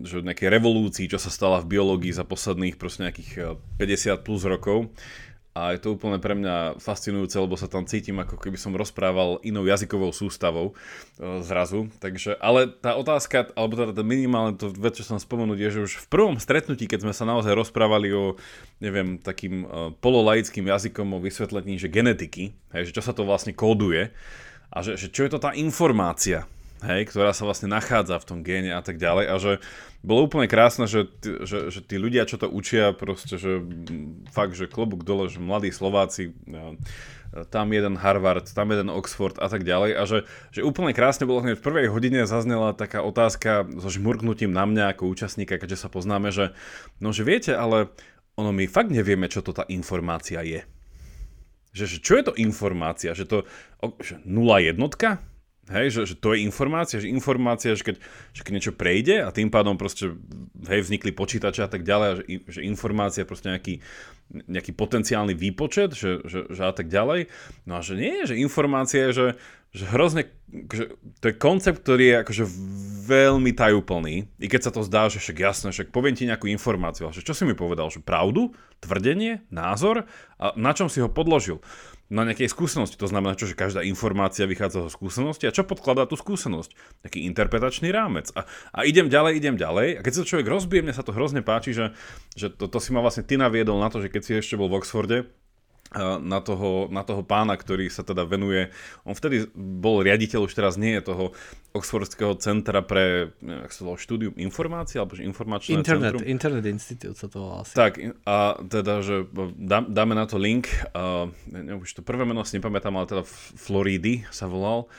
že 0.08 0.24
nejaké 0.24 0.48
revolúcii, 0.48 1.12
čo 1.12 1.20
sa 1.20 1.28
stala 1.28 1.60
v 1.60 1.76
biológii 1.76 2.16
za 2.16 2.24
posledných 2.24 2.80
proste 2.80 3.04
nejakých 3.04 3.60
50 3.76 4.24
plus 4.24 4.48
rokov, 4.48 4.88
a 5.58 5.74
je 5.74 5.82
to 5.82 5.98
úplne 5.98 6.22
pre 6.22 6.38
mňa 6.38 6.78
fascinujúce, 6.78 7.34
lebo 7.42 7.58
sa 7.58 7.66
tam 7.66 7.90
cítim, 7.90 8.14
ako 8.22 8.38
keby 8.38 8.62
som 8.62 8.78
rozprával 8.78 9.42
inou 9.42 9.66
jazykovou 9.66 10.14
sústavou 10.14 10.78
e, 11.18 11.42
zrazu. 11.42 11.90
Takže, 11.98 12.38
ale 12.38 12.70
tá 12.70 12.94
otázka, 12.94 13.50
alebo 13.58 13.74
teda 13.74 14.06
minimálne 14.06 14.54
to 14.54 14.70
vec, 14.70 15.02
čo 15.02 15.02
som 15.02 15.18
spomenúť, 15.18 15.58
je, 15.58 15.70
že 15.74 15.86
už 15.90 15.94
v 16.06 16.08
prvom 16.14 16.38
stretnutí, 16.38 16.86
keď 16.86 17.10
sme 17.10 17.14
sa 17.18 17.26
naozaj 17.26 17.58
rozprávali 17.58 18.14
o, 18.14 18.38
neviem, 18.78 19.18
takým 19.18 19.66
e, 19.66 19.68
pololaickým 19.98 20.70
jazykom 20.70 21.18
o 21.18 21.24
vysvetlení, 21.26 21.82
že 21.82 21.90
genetiky, 21.90 22.54
hej, 22.78 22.94
že 22.94 22.94
čo 22.94 23.02
sa 23.02 23.18
to 23.18 23.26
vlastne 23.26 23.58
kóduje 23.58 24.14
a 24.72 24.84
že, 24.84 25.00
že 25.00 25.08
čo 25.12 25.24
je 25.24 25.32
to 25.32 25.40
tá 25.40 25.56
informácia, 25.56 26.46
hej, 26.84 27.10
ktorá 27.10 27.34
sa 27.34 27.48
vlastne 27.48 27.72
nachádza 27.72 28.20
v 28.22 28.28
tom 28.28 28.40
géne 28.46 28.76
a 28.76 28.82
tak 28.84 29.02
ďalej 29.02 29.26
a 29.26 29.36
že 29.42 29.52
bolo 30.06 30.30
úplne 30.30 30.46
krásne, 30.46 30.86
že, 30.86 31.10
že, 31.24 31.74
že 31.74 31.80
tí 31.82 31.98
ľudia, 31.98 32.30
čo 32.30 32.38
to 32.38 32.48
učia, 32.48 32.94
proste, 32.94 33.42
že 33.42 33.66
fakt, 34.30 34.54
že 34.54 34.70
klobúk 34.70 35.02
dole, 35.02 35.26
že 35.28 35.42
mladí 35.42 35.74
Slováci, 35.74 36.38
tam 37.50 37.74
jeden 37.74 38.00
Harvard, 38.00 38.48
tam 38.54 38.72
jeden 38.72 38.88
Oxford 38.88 39.36
a 39.42 39.52
tak 39.52 39.68
ďalej 39.68 39.92
a 40.00 40.04
že, 40.08 40.18
že 40.54 40.64
úplne 40.64 40.96
krásne 40.96 41.28
bolo 41.28 41.44
hneď 41.44 41.60
v 41.60 41.66
prvej 41.66 41.88
hodine 41.92 42.24
zaznela 42.24 42.72
taká 42.72 43.04
otázka 43.04 43.68
so 43.78 43.90
žmurknutím 43.92 44.54
na 44.56 44.64
mňa 44.64 44.96
ako 44.96 45.12
účastníka, 45.12 45.60
keďže 45.60 45.88
sa 45.88 45.90
poznáme, 45.92 46.32
že 46.32 46.56
no, 47.04 47.12
že 47.12 47.28
viete, 47.28 47.52
ale 47.52 47.92
ono 48.38 48.54
my 48.54 48.70
fakt 48.70 48.94
nevieme, 48.94 49.28
čo 49.28 49.42
to 49.42 49.52
tá 49.52 49.66
informácia 49.68 50.40
je. 50.46 50.64
Že, 51.78 51.86
že 51.86 51.98
čo 52.02 52.14
je 52.18 52.24
to 52.26 52.34
informácia? 52.42 53.14
Že 53.14 53.26
to 53.30 53.38
že 54.02 54.18
nula 54.26 54.58
jednotka? 54.60 55.22
Hej, 55.68 56.00
že, 56.00 56.02
že 56.08 56.16
to 56.16 56.32
je 56.32 56.48
informácia, 56.48 57.04
že 57.04 57.12
informácia, 57.12 57.76
že 57.76 57.84
keď, 57.84 57.96
že 58.32 58.42
keď 58.42 58.54
niečo 58.56 58.74
prejde 58.74 59.20
a 59.20 59.36
tým 59.36 59.52
pádom 59.52 59.76
proste 59.76 60.16
hej, 60.64 60.80
vznikli 60.80 61.12
počítače 61.12 61.60
a 61.60 61.68
tak 61.68 61.84
ďalej, 61.84 62.08
že, 62.16 62.24
že 62.48 62.62
informácia 62.64 63.28
je 63.28 63.30
proste 63.30 63.52
nejaký, 63.52 63.84
nejaký 64.32 64.76
potenciálny 64.76 65.34
výpočet, 65.34 65.96
že, 65.96 66.24
že, 66.28 66.52
že 66.52 66.62
a 66.68 66.74
tak 66.76 66.92
ďalej. 66.92 67.32
No 67.64 67.80
a 67.80 67.82
že 67.82 67.96
nie, 67.96 68.28
že 68.28 68.36
informácia 68.36 69.10
je, 69.10 69.12
že, 69.12 69.28
že 69.72 69.84
hrozne, 69.88 70.28
že 70.52 70.96
to 71.24 71.32
je 71.32 71.36
koncept, 71.36 71.84
ktorý 71.84 72.04
je 72.12 72.16
akože 72.28 72.46
veľmi 73.08 73.52
tajúplný, 73.56 74.28
i 74.36 74.48
keď 74.52 74.62
sa 74.68 74.72
to 74.76 74.84
zdá, 74.84 75.08
že 75.08 75.24
však 75.24 75.38
jasné, 75.40 75.68
však 75.72 75.96
poviem 75.96 76.16
ti 76.16 76.28
nejakú 76.28 76.52
informáciu, 76.52 77.08
ale 77.08 77.16
že 77.16 77.24
čo 77.24 77.32
si 77.32 77.48
mi 77.48 77.56
povedal, 77.56 77.88
že 77.88 78.04
pravdu, 78.04 78.52
tvrdenie, 78.84 79.48
názor? 79.48 80.04
A 80.36 80.52
na 80.60 80.76
čom 80.76 80.92
si 80.92 81.00
ho 81.00 81.08
podložil 81.08 81.64
na 82.08 82.24
nejakej 82.24 82.48
skúsenosti. 82.48 82.96
To 83.00 83.12
znamená, 83.12 83.36
čo, 83.36 83.52
že 83.52 83.60
každá 83.60 83.84
informácia 83.84 84.48
vychádza 84.48 84.88
zo 84.88 84.92
skúsenosti 84.92 85.44
a 85.48 85.56
čo 85.56 85.68
podkladá 85.68 86.08
tú 86.08 86.16
skúsenosť? 86.16 87.04
Taký 87.04 87.28
interpretačný 87.28 87.92
rámec. 87.92 88.32
A, 88.32 88.48
a 88.72 88.80
idem 88.88 89.12
ďalej, 89.12 89.40
idem 89.40 89.56
ďalej. 89.60 90.00
A 90.00 90.02
keď 90.04 90.14
sa 90.16 90.28
človek 90.28 90.48
rozbije, 90.48 90.84
mne 90.88 90.96
sa 90.96 91.04
to 91.04 91.12
hrozne 91.12 91.44
páči, 91.44 91.76
že, 91.76 91.92
že 92.40 92.48
to, 92.48 92.72
to 92.72 92.80
si 92.80 92.96
ma 92.96 93.04
vlastne 93.04 93.28
ty 93.28 93.36
naviedol 93.36 93.80
na 93.84 93.92
to, 93.92 94.00
že 94.00 94.08
keď 94.08 94.22
si 94.24 94.32
ešte 94.40 94.56
bol 94.56 94.72
v 94.72 94.80
Oxforde, 94.80 95.28
na 96.20 96.40
toho, 96.44 96.92
na 96.92 97.04
toho 97.08 97.24
pána, 97.24 97.56
ktorý 97.56 97.88
sa 97.88 98.04
teda 98.04 98.28
venuje, 98.28 98.68
on 99.08 99.16
vtedy 99.16 99.48
bol 99.56 100.04
riaditeľ, 100.04 100.44
už 100.44 100.54
teraz 100.54 100.76
nie 100.76 101.00
je 101.00 101.08
toho 101.08 101.32
Oxfordského 101.72 102.36
centra 102.42 102.84
pre 102.84 103.32
jak 103.40 103.72
sa 103.72 103.82
volá, 103.88 103.96
štúdium 103.96 104.36
informácií, 104.36 105.00
alebo 105.00 105.16
informačné 105.16 105.80
Internet, 105.80 106.20
centrum. 106.20 106.28
Internet 106.28 106.66
Institute 106.68 107.16
sa 107.16 107.32
to 107.32 107.38
volá 107.40 107.64
asi. 107.64 107.72
Tak, 107.72 107.94
a 108.28 108.60
teda, 108.68 108.94
že 109.00 109.16
dá, 109.56 109.80
dáme 109.86 110.18
na 110.18 110.28
to 110.28 110.36
link, 110.36 110.68
uh, 110.92 111.32
ne, 111.48 111.80
už 111.80 111.96
to 111.96 112.02
prvé 112.04 112.28
meno 112.28 112.44
si 112.44 112.60
nepamätám, 112.60 112.92
ale 112.98 113.08
teda 113.08 113.24
Floridy 113.56 114.28
sa 114.28 114.50
volal. 114.52 114.92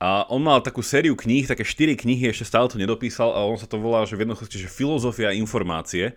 A 0.00 0.24
on 0.32 0.40
mal 0.40 0.64
takú 0.64 0.80
sériu 0.80 1.12
kníh, 1.12 1.44
také 1.44 1.60
štyri 1.60 1.92
knihy, 1.92 2.32
ešte 2.32 2.48
stále 2.48 2.72
to 2.72 2.80
nedopísal 2.80 3.36
a 3.36 3.44
on 3.44 3.60
sa 3.60 3.68
to 3.68 3.76
volá, 3.76 4.08
že 4.08 4.16
v 4.16 4.24
jednoduchosti, 4.24 4.56
že 4.56 4.72
filozofia 4.72 5.36
informácie. 5.36 6.16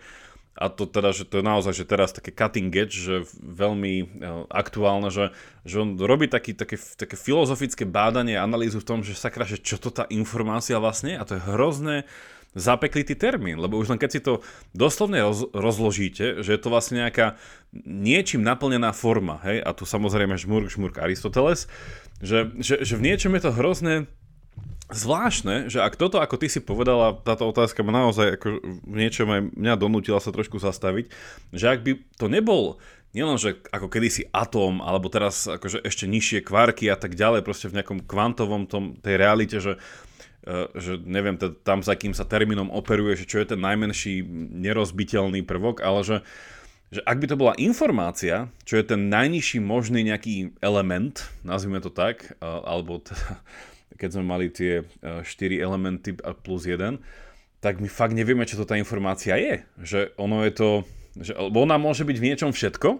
A 0.63 0.71
to 0.71 0.87
teda, 0.87 1.11
že 1.11 1.27
to 1.27 1.43
je 1.43 1.45
naozaj, 1.45 1.75
že 1.75 1.83
teraz 1.83 2.15
také 2.15 2.31
cutting 2.31 2.71
edge, 2.71 2.95
že 2.95 3.27
veľmi 3.43 3.93
e, 3.99 4.05
aktuálne, 4.47 5.11
že, 5.11 5.35
že 5.67 5.83
on 5.83 5.99
robí 5.99 6.31
taký, 6.31 6.55
také, 6.55 6.79
také 6.79 7.19
filozofické 7.19 7.83
bádanie, 7.83 8.39
analýzu 8.39 8.79
v 8.79 8.87
tom, 8.87 8.99
že 9.03 9.19
sakra, 9.19 9.43
že 9.43 9.59
čo 9.59 9.75
to 9.75 9.91
tá 9.91 10.07
informácia 10.07 10.79
vlastne 10.79 11.19
a 11.19 11.27
to 11.27 11.35
je 11.35 11.43
hrozné 11.43 12.07
zapeklitý 12.55 13.17
termín, 13.17 13.57
lebo 13.57 13.81
už 13.81 13.91
len 13.91 13.99
keď 13.99 14.09
si 14.13 14.21
to 14.21 14.45
doslovne 14.77 15.19
roz, 15.25 15.49
rozložíte, 15.51 16.45
že 16.45 16.53
je 16.53 16.61
to 16.61 16.69
vlastne 16.69 17.01
nejaká 17.01 17.35
niečím 17.83 18.45
naplnená 18.45 18.93
forma, 18.93 19.41
hej, 19.43 19.59
a 19.59 19.73
tu 19.73 19.89
samozrejme 19.89 20.37
žmurk, 20.37 20.69
žmurk 20.69 21.01
Aristoteles, 21.01 21.65
že, 22.21 22.53
že, 22.61 22.85
že 22.85 22.93
v 22.95 23.05
niečom 23.09 23.33
je 23.33 23.41
to 23.41 23.51
hrozné 23.57 23.93
zvláštne, 24.91 25.71
že 25.71 25.79
ak 25.79 25.95
toto, 25.95 26.19
ako 26.19 26.35
ty 26.35 26.51
si 26.51 26.59
povedala, 26.59 27.15
táto 27.23 27.47
otázka 27.47 27.85
ma 27.87 27.95
naozaj 28.03 28.35
ako 28.35 28.47
v 28.83 28.95
niečom 28.99 29.27
aj 29.31 29.41
mňa 29.55 29.73
donútila 29.79 30.19
sa 30.19 30.35
trošku 30.35 30.59
zastaviť, 30.59 31.07
že 31.55 31.65
ak 31.71 31.79
by 31.87 31.91
to 32.19 32.27
nebol 32.27 32.81
nielen, 33.15 33.37
že 33.39 33.61
ako 33.69 33.87
kedysi 33.87 34.27
atóm, 34.33 34.81
alebo 34.81 35.07
teraz 35.07 35.45
akože 35.45 35.85
ešte 35.85 36.09
nižšie 36.09 36.43
kvarky 36.43 36.89
a 36.89 36.97
tak 36.97 37.13
ďalej, 37.13 37.45
proste 37.45 37.69
v 37.69 37.79
nejakom 37.79 38.03
kvantovom 38.03 38.67
tom, 38.67 38.97
tej 38.99 39.15
realite, 39.21 39.61
že 39.61 39.79
e, 40.43 40.67
že 40.75 40.99
neviem, 41.05 41.37
tam 41.39 41.85
za 41.85 41.93
kým 41.93 42.11
sa 42.11 42.27
termínom 42.27 42.73
operuje, 42.73 43.23
že 43.23 43.29
čo 43.29 43.39
je 43.39 43.55
ten 43.55 43.61
najmenší 43.61 44.25
nerozbiteľný 44.65 45.45
prvok, 45.45 45.85
ale 45.85 46.01
že, 46.03 46.17
že 46.89 47.05
ak 47.05 47.21
by 47.21 47.25
to 47.29 47.39
bola 47.39 47.53
informácia, 47.61 48.49
čo 48.65 48.81
je 48.81 48.83
ten 48.83 49.07
najnižší 49.07 49.61
možný 49.61 50.03
nejaký 50.03 50.57
element, 50.59 51.23
nazvime 51.45 51.79
to 51.79 51.93
tak, 51.93 52.33
e, 52.35 52.43
alebo 52.43 52.97
teda 52.99 53.39
keď 53.97 54.09
sme 54.19 54.23
mali 54.25 54.49
tie 54.49 54.85
4 55.01 55.23
e, 55.23 55.57
elementy 55.61 56.17
plus 56.41 56.65
1, 56.65 56.99
tak 57.63 57.79
my 57.79 57.87
fakt 57.87 58.11
nevieme, 58.11 58.43
čo 58.43 58.59
to 58.59 58.67
tá 58.67 58.75
informácia 58.75 59.39
je. 59.39 59.63
Že 59.79 59.99
ono 60.19 60.43
je 60.43 60.51
to, 60.51 60.69
že, 61.15 61.31
ona 61.37 61.79
môže 61.79 62.03
byť 62.03 62.17
v 62.19 62.27
niečom 62.27 62.51
všetko, 62.51 62.99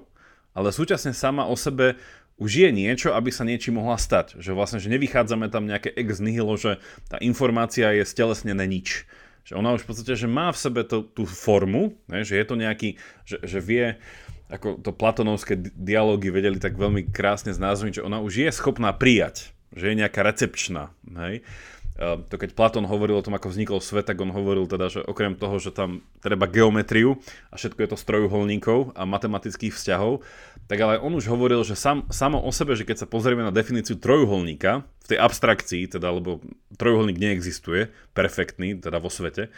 ale 0.56 0.70
súčasne 0.72 1.12
sama 1.12 1.50
o 1.50 1.56
sebe 1.60 2.00
už 2.42 2.66
je 2.66 2.70
niečo, 2.74 3.14
aby 3.14 3.30
sa 3.30 3.46
niečím 3.46 3.78
mohla 3.78 4.00
stať. 4.00 4.42
Že 4.42 4.58
vlastne, 4.58 4.80
že 4.82 4.90
nevychádzame 4.90 5.54
tam 5.54 5.70
nejaké 5.70 5.94
ex 5.94 6.18
nihilo, 6.18 6.58
že 6.58 6.82
tá 7.12 7.22
informácia 7.22 7.94
je 7.94 8.08
stelesnené 8.08 8.66
nič. 8.66 9.06
Že 9.44 9.60
ona 9.60 9.76
už 9.76 9.86
v 9.86 9.90
podstate, 9.92 10.16
že 10.16 10.26
má 10.32 10.50
v 10.50 10.58
sebe 10.58 10.82
to, 10.88 11.04
tú 11.04 11.28
formu, 11.28 12.00
ne, 12.08 12.24
že 12.24 12.40
je 12.40 12.46
to 12.48 12.56
nejaký, 12.56 12.96
že, 13.28 13.38
že 13.44 13.60
vie, 13.60 14.00
ako 14.48 14.80
to 14.80 14.96
platonovské 14.96 15.60
dialógy 15.76 16.32
vedeli 16.32 16.58
tak 16.58 16.80
veľmi 16.80 17.12
krásne 17.12 17.52
znázorniť, 17.52 18.00
že 18.02 18.06
ona 18.08 18.24
už 18.24 18.48
je 18.48 18.50
schopná 18.56 18.96
prijať 18.96 19.54
že 19.74 19.94
je 19.94 20.00
nejaká 20.00 20.22
recepčná. 20.24 20.94
Hej? 21.14 21.46
to 22.02 22.36
keď 22.42 22.58
Platón 22.58 22.90
hovoril 22.90 23.22
o 23.22 23.26
tom, 23.26 23.38
ako 23.38 23.54
vznikol 23.54 23.78
svet, 23.78 24.10
tak 24.10 24.18
on 24.18 24.34
hovoril 24.34 24.66
teda, 24.66 24.90
že 24.90 25.06
okrem 25.06 25.38
toho, 25.38 25.62
že 25.62 25.70
tam 25.70 26.02
treba 26.26 26.50
geometriu 26.50 27.22
a 27.54 27.56
všetko 27.56 27.86
je 27.86 27.90
to 27.94 27.98
z 28.02 28.04
trojuholníkov 28.10 28.98
a 28.98 29.06
matematických 29.06 29.78
vzťahov, 29.78 30.26
tak 30.66 30.78
ale 30.82 30.98
on 30.98 31.14
už 31.14 31.30
hovoril, 31.30 31.62
že 31.62 31.78
sam, 31.78 32.10
samo 32.10 32.42
o 32.42 32.50
sebe, 32.50 32.74
že 32.74 32.82
keď 32.82 33.06
sa 33.06 33.08
pozrieme 33.08 33.46
na 33.46 33.54
definíciu 33.54 34.02
trojuholníka, 34.02 34.82
v 35.04 35.08
tej 35.12 35.20
abstrakcii, 35.20 35.84
teda, 36.00 36.16
lebo 36.16 36.40
trojuholník 36.80 37.20
neexistuje, 37.20 37.92
perfektný, 38.16 38.80
teda 38.80 39.04
vo 39.04 39.12
svete, 39.12 39.52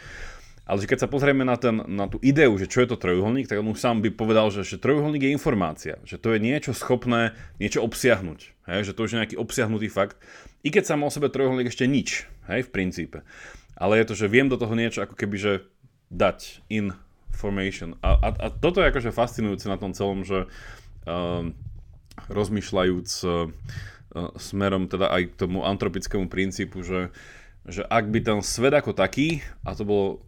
ale 0.66 0.82
že 0.82 0.90
keď 0.90 1.06
sa 1.06 1.08
pozrieme 1.08 1.46
na, 1.46 1.54
ten, 1.54 1.78
na 1.86 2.10
tú 2.10 2.18
ideu, 2.18 2.50
že 2.58 2.66
čo 2.66 2.82
je 2.82 2.90
to 2.90 2.98
trojuholník, 2.98 3.46
tak 3.46 3.62
on 3.62 3.70
už 3.70 3.78
sám 3.78 4.02
by 4.02 4.10
povedal, 4.10 4.50
že, 4.50 4.66
že 4.66 4.82
trojuholník 4.82 5.22
je 5.22 5.32
informácia, 5.32 5.94
že 6.02 6.18
to 6.18 6.34
je 6.34 6.42
niečo 6.42 6.74
schopné 6.74 7.38
niečo 7.62 7.86
obsiahnuť, 7.86 8.40
hej, 8.66 8.80
že 8.82 8.92
to 8.92 9.06
už 9.06 9.10
je 9.14 9.18
nejaký 9.22 9.36
obsiahnutý 9.38 9.86
fakt, 9.86 10.18
i 10.66 10.74
keď 10.74 10.90
sám 10.90 11.06
o 11.06 11.10
sebe 11.14 11.30
trojuholník 11.30 11.70
ešte 11.70 11.86
nič, 11.86 12.26
hej, 12.50 12.66
v 12.66 12.70
princípe. 12.74 13.22
Ale 13.78 14.02
je 14.02 14.10
to, 14.10 14.14
že 14.18 14.26
viem 14.26 14.50
do 14.50 14.58
toho 14.58 14.74
niečo 14.74 15.06
ako 15.06 15.14
keby, 15.14 15.36
že 15.38 15.52
dať 16.10 16.66
information. 16.66 17.94
A, 18.02 18.18
a, 18.18 18.28
a 18.34 18.46
toto 18.50 18.82
je 18.82 18.90
akože 18.90 19.14
fascinujúce 19.14 19.70
na 19.70 19.78
tom 19.78 19.94
celom, 19.94 20.26
že 20.26 20.50
uh, 21.06 21.46
rozmýšľajúc 22.26 23.10
uh, 23.22 23.52
smerom 24.40 24.88
teda 24.88 25.12
aj 25.12 25.22
k 25.30 25.38
tomu 25.38 25.62
antropickému 25.62 26.32
princípu, 26.32 26.80
že, 26.80 27.12
že 27.68 27.84
ak 27.84 28.08
by 28.08 28.18
ten 28.24 28.38
svet 28.40 28.72
ako 28.72 28.96
taký, 28.96 29.44
a 29.62 29.76
to 29.76 29.84
bolo 29.84 30.25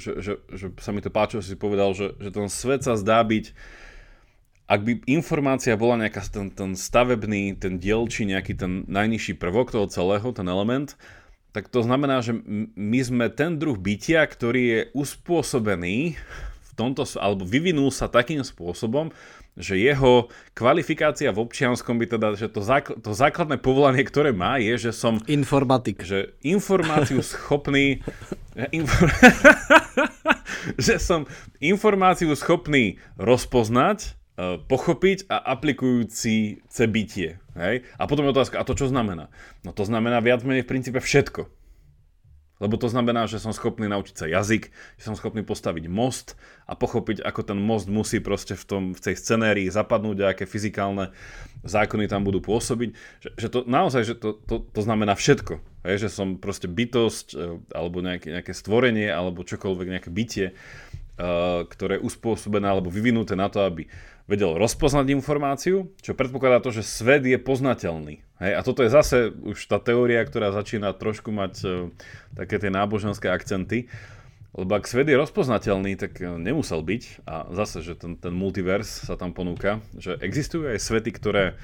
že, 0.00 0.24
že, 0.24 0.32
že 0.48 0.66
sa 0.80 0.90
mi 0.90 1.04
to 1.04 1.12
páčilo, 1.12 1.44
si 1.44 1.56
povedal, 1.58 1.92
že, 1.92 2.16
že 2.16 2.30
ten 2.32 2.48
svet 2.48 2.82
sa 2.84 2.96
zdá 2.96 3.20
byť, 3.20 3.52
ak 4.70 4.80
by 4.86 4.92
informácia 5.10 5.74
bola 5.74 5.98
nejaká 5.98 6.22
ten, 6.30 6.48
ten 6.54 6.78
stavebný, 6.78 7.58
ten 7.58 7.82
dielčí, 7.82 8.22
nejaký 8.22 8.54
ten 8.54 8.86
najnižší 8.86 9.36
prvok 9.36 9.74
toho 9.74 9.90
celého, 9.90 10.30
ten 10.30 10.46
element, 10.46 10.94
tak 11.50 11.66
to 11.66 11.82
znamená, 11.82 12.22
že 12.22 12.38
my 12.78 13.00
sme 13.02 13.26
ten 13.26 13.58
druh 13.58 13.74
bytia, 13.74 14.22
ktorý 14.22 14.62
je 14.62 14.80
uspôsobený 14.94 16.14
v 16.70 16.70
tomto, 16.78 17.02
alebo 17.18 17.42
vyvinul 17.42 17.90
sa 17.90 18.06
takým 18.06 18.46
spôsobom, 18.46 19.10
že 19.58 19.78
jeho 19.78 20.30
kvalifikácia 20.54 21.34
v 21.34 21.42
občianskom 21.42 21.98
by 21.98 22.06
teda, 22.06 22.28
že 22.38 22.46
to, 22.50 22.62
zákl- 22.62 22.98
to 23.02 23.10
základné 23.14 23.58
povolanie, 23.58 24.02
ktoré 24.06 24.30
má, 24.30 24.58
je, 24.62 24.90
že 24.90 24.92
som... 24.94 25.18
Informatik. 25.26 26.02
Že 26.06 26.34
informáciu 26.42 27.22
schopný... 27.32 28.02
že 30.86 31.00
som 31.00 31.24
informáciu 31.62 32.34
schopný 32.36 33.00
rozpoznať, 33.16 34.20
pochopiť 34.68 35.28
a 35.28 35.36
aplikujúci 35.52 36.64
bytie. 36.88 37.36
Hej? 37.56 37.84
A 38.00 38.02
potom 38.08 38.24
je 38.24 38.32
otázka, 38.32 38.56
a 38.56 38.64
to 38.64 38.72
čo 38.72 38.88
znamená? 38.88 39.28
No 39.66 39.76
to 39.76 39.84
znamená 39.84 40.24
viac 40.24 40.40
menej 40.46 40.64
v 40.64 40.70
princípe 40.70 41.00
všetko. 41.00 41.59
Lebo 42.60 42.76
to 42.76 42.92
znamená, 42.92 43.24
že 43.24 43.40
som 43.40 43.56
schopný 43.56 43.88
naučiť 43.88 44.14
sa 44.14 44.26
jazyk, 44.28 44.68
že 45.00 45.04
som 45.08 45.16
schopný 45.16 45.40
postaviť 45.40 45.88
most 45.88 46.36
a 46.68 46.76
pochopiť, 46.76 47.24
ako 47.24 47.40
ten 47.40 47.58
most 47.58 47.88
musí 47.88 48.20
proste 48.20 48.52
v, 48.52 48.64
tom, 48.68 48.82
v 48.92 49.00
tej 49.00 49.16
scenérii 49.16 49.72
zapadnúť 49.72 50.18
a 50.20 50.30
aké 50.36 50.44
fyzikálne 50.44 51.08
zákony 51.64 52.04
tam 52.06 52.20
budú 52.20 52.44
pôsobiť. 52.44 52.92
Že, 53.24 53.30
že 53.40 53.48
to 53.48 53.58
naozaj, 53.64 54.02
že 54.04 54.14
to, 54.20 54.36
to, 54.44 54.60
to 54.60 54.80
znamená 54.84 55.16
všetko. 55.16 55.58
Hej, 55.88 56.04
že 56.04 56.08
som 56.12 56.36
proste 56.36 56.68
bytosť 56.68 57.26
e, 57.32 57.36
alebo 57.72 58.04
nejaké, 58.04 58.28
nejaké 58.36 58.52
stvorenie 58.52 59.08
alebo 59.08 59.48
čokoľvek, 59.48 59.86
nejaké 59.96 60.10
bytie, 60.12 60.52
ktoré 61.68 62.00
je 62.00 62.04
uspôsobené 62.06 62.64
alebo 62.64 62.88
vyvinuté 62.88 63.36
na 63.36 63.52
to, 63.52 63.60
aby 63.62 63.86
vedel 64.30 64.54
rozpoznať 64.54 65.10
informáciu, 65.10 65.90
čo 65.98 66.14
predpokladá 66.14 66.62
to, 66.62 66.70
že 66.70 66.86
svet 66.86 67.26
je 67.26 67.34
poznateľný. 67.34 68.22
Hej, 68.38 68.52
a 68.56 68.60
toto 68.62 68.86
je 68.86 68.94
zase 68.94 69.34
už 69.34 69.58
tá 69.66 69.82
teória, 69.82 70.22
ktorá 70.22 70.54
začína 70.54 70.94
trošku 70.94 71.34
mať 71.34 71.54
uh, 71.66 71.90
také 72.38 72.62
tie 72.62 72.70
náboženské 72.70 73.26
akcenty. 73.26 73.90
Lebo 74.50 74.78
ak 74.78 74.86
svet 74.86 75.10
je 75.10 75.18
rozpoznateľný, 75.18 75.98
tak 75.98 76.22
uh, 76.22 76.38
nemusel 76.38 76.78
byť. 76.78 77.26
A 77.26 77.50
zase, 77.58 77.82
že 77.82 77.98
ten, 77.98 78.14
ten 78.14 78.30
multivers 78.30 78.86
sa 78.86 79.18
tam 79.18 79.34
ponúka, 79.34 79.82
že 79.98 80.14
existujú 80.22 80.70
aj 80.70 80.78
svety, 80.78 81.10
ktoré 81.10 81.58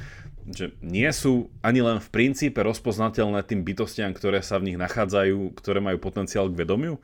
že 0.46 0.70
nie 0.78 1.10
sú 1.10 1.50
ani 1.58 1.82
len 1.82 1.98
v 1.98 2.06
princípe 2.06 2.62
rozpoznateľné 2.62 3.42
tým 3.42 3.66
bytostiam, 3.66 4.14
ktoré 4.14 4.46
sa 4.46 4.62
v 4.62 4.70
nich 4.70 4.78
nachádzajú, 4.78 5.58
ktoré 5.58 5.82
majú 5.82 5.98
potenciál 5.98 6.46
k 6.46 6.62
vedomiu. 6.62 7.02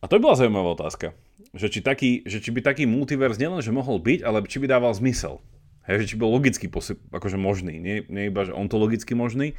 A 0.00 0.08
to 0.08 0.16
by 0.16 0.24
bola 0.24 0.36
zaujímavá 0.40 0.72
otázka 0.74 1.12
že 1.50 1.66
či, 1.66 1.80
taký, 1.82 2.22
že 2.26 2.38
či 2.38 2.54
by 2.54 2.62
taký 2.62 2.86
multivers 2.86 3.38
nielen, 3.38 3.58
že 3.58 3.74
mohol 3.74 3.98
byť, 3.98 4.22
ale 4.22 4.46
či 4.46 4.62
by 4.62 4.66
dával 4.70 4.94
zmysel. 4.94 5.42
Hej, 5.88 6.06
že 6.06 6.14
či 6.14 6.20
bol 6.20 6.30
logicky 6.30 6.70
posi- 6.70 7.00
akože 7.10 7.34
možný. 7.40 7.82
Nie, 7.82 8.06
nie 8.06 8.30
iba, 8.30 8.46
že 8.46 8.54
ontologicky 8.54 9.18
možný, 9.18 9.58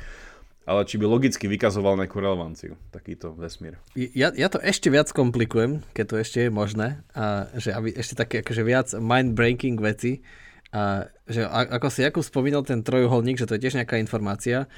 ale 0.63 0.87
či 0.87 0.95
by 0.95 1.05
logicky 1.09 1.51
vykazoval 1.51 1.99
nejakú 1.99 2.21
relevanciu, 2.23 2.79
takýto 2.95 3.35
vesmír. 3.35 3.75
Ja, 3.97 4.31
ja 4.31 4.47
to 4.47 4.61
ešte 4.63 4.87
viac 4.87 5.11
komplikujem, 5.11 5.83
keď 5.91 6.05
to 6.07 6.15
ešte 6.21 6.39
je 6.47 6.51
možné, 6.53 7.03
a 7.11 7.51
že 7.59 7.75
aby 7.75 7.91
ešte 7.91 8.15
také 8.15 8.45
akože 8.45 8.63
viac 8.63 8.87
mind-breaking 8.95 9.81
veci, 9.83 10.23
a 10.71 11.11
že 11.27 11.43
ako 11.51 11.87
si 11.91 12.07
Jakub 12.07 12.23
spomínal 12.23 12.63
ten 12.63 12.79
trojuholník, 12.79 13.35
že 13.35 13.43
to 13.43 13.59
je 13.59 13.67
tiež 13.67 13.75
nejaká 13.75 13.99
informácia, 13.99 14.71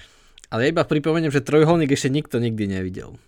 ale 0.49 0.65
ja 0.65 0.73
iba 0.73 0.81
pripomeniem, 0.81 1.29
že 1.29 1.45
trojuholník 1.45 1.93
ešte 1.93 2.09
nikto 2.09 2.41
nikdy 2.41 2.65
nevidel. 2.65 3.21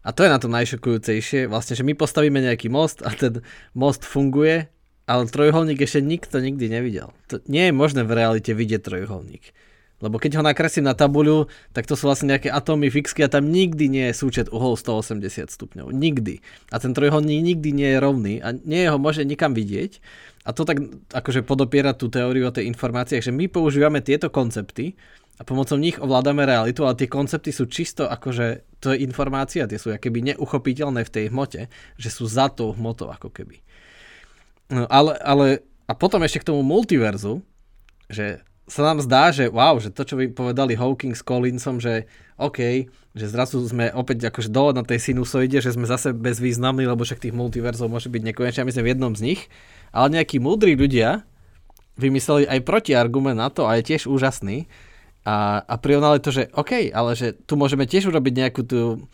A 0.00 0.16
to 0.16 0.24
je 0.24 0.32
na 0.32 0.40
to 0.40 0.48
najšokujúcejšie, 0.48 1.44
vlastne, 1.44 1.76
že 1.76 1.84
my 1.84 1.92
postavíme 1.92 2.40
nejaký 2.40 2.72
most 2.72 3.04
a 3.04 3.12
ten 3.12 3.44
most 3.76 4.08
funguje, 4.08 4.72
ale 5.04 5.28
trojuholník 5.28 5.84
ešte 5.84 6.00
nikto 6.00 6.40
nikdy 6.40 6.72
nevidel. 6.72 7.12
To 7.28 7.44
nie 7.50 7.68
je 7.68 7.74
možné 7.76 8.08
v 8.08 8.16
realite 8.16 8.56
vidieť 8.56 8.80
trojuholník. 8.80 9.52
Lebo 10.00 10.16
keď 10.16 10.40
ho 10.40 10.42
nakreslím 10.42 10.88
na 10.88 10.96
tabuľu, 10.96 11.52
tak 11.76 11.84
to 11.84 11.92
sú 11.92 12.08
vlastne 12.08 12.32
nejaké 12.32 12.48
atómy 12.48 12.88
fixky 12.88 13.20
a 13.20 13.28
tam 13.28 13.52
nikdy 13.52 13.92
nie 13.92 14.04
je 14.10 14.14
súčet 14.16 14.48
uhol 14.48 14.80
180 14.80 15.52
stupňov. 15.52 15.92
Nikdy. 15.92 16.40
A 16.72 16.80
ten 16.80 16.96
trojuholník 16.96 17.44
nikdy 17.44 17.70
nie 17.76 17.88
je 17.92 17.98
rovný 18.00 18.34
a 18.40 18.56
nie 18.56 18.88
ho 18.88 18.96
môže 18.96 19.28
nikam 19.28 19.52
vidieť. 19.52 20.00
A 20.48 20.56
to 20.56 20.64
tak 20.64 20.80
akože 21.12 21.44
podopiera 21.44 21.92
tú 21.92 22.08
teóriu 22.08 22.48
o 22.48 22.54
tej 22.54 22.64
informáciách, 22.72 23.28
že 23.28 23.32
my 23.32 23.52
používame 23.52 24.00
tieto 24.00 24.32
koncepty 24.32 24.96
a 25.36 25.44
pomocou 25.44 25.76
nich 25.76 26.00
ovládame 26.00 26.48
realitu, 26.48 26.88
ale 26.88 26.96
tie 26.96 27.08
koncepty 27.08 27.52
sú 27.52 27.68
čisto 27.68 28.08
akože 28.08 28.64
to 28.80 28.96
je 28.96 29.04
informácia, 29.04 29.68
tie 29.68 29.76
sú 29.76 29.92
keby 29.92 30.32
neuchopiteľné 30.32 31.04
v 31.04 31.12
tej 31.12 31.24
hmote, 31.28 31.68
že 32.00 32.08
sú 32.08 32.24
za 32.24 32.48
tou 32.48 32.72
hmotou 32.72 33.12
ako 33.12 33.28
keby. 33.28 33.60
No, 34.72 34.88
ale, 34.88 35.16
ale 35.20 35.46
a 35.84 35.92
potom 35.92 36.24
ešte 36.24 36.40
k 36.40 36.48
tomu 36.52 36.64
multiverzu, 36.64 37.44
že 38.08 38.40
sa 38.70 38.86
nám 38.86 39.02
zdá, 39.02 39.34
že 39.34 39.50
wow, 39.50 39.82
že 39.82 39.90
to, 39.90 40.06
čo 40.06 40.14
vy 40.14 40.30
povedali 40.30 40.78
Hawking 40.78 41.18
s 41.18 41.26
Collinsom, 41.26 41.82
že 41.82 42.06
OK, 42.38 42.86
že 43.18 43.26
zrazu 43.26 43.58
sme 43.66 43.90
opäť 43.90 44.30
akože 44.30 44.48
dole 44.48 44.70
na 44.72 44.86
tej 44.86 45.10
sinusoide, 45.10 45.58
že 45.58 45.74
sme 45.74 45.90
zase 45.90 46.14
bezvýznamní, 46.14 46.86
lebo 46.86 47.02
však 47.02 47.18
tých 47.18 47.34
multiverzov 47.34 47.90
môže 47.90 48.06
byť 48.06 48.22
nekonečne, 48.30 48.62
my 48.62 48.72
sme 48.72 48.86
v 48.86 48.90
jednom 48.94 49.12
z 49.18 49.24
nich, 49.34 49.40
ale 49.90 50.14
nejakí 50.14 50.38
múdri 50.38 50.78
ľudia 50.78 51.26
vymysleli 51.98 52.46
aj 52.46 52.62
protiargument 52.62 53.36
na 53.36 53.50
to 53.50 53.66
a 53.66 53.76
je 53.76 53.90
tiež 53.90 54.06
úžasný, 54.06 54.70
a, 55.20 55.60
a 55.68 55.74
prirovnali 55.76 56.16
to, 56.24 56.32
že 56.32 56.48
OK, 56.56 56.88
ale 56.96 57.12
že 57.12 57.36
tu 57.44 57.60
môžeme 57.60 57.84
tiež 57.84 58.08
urobiť 58.08 58.32
nejakú 58.40 58.62
tú 58.64 59.04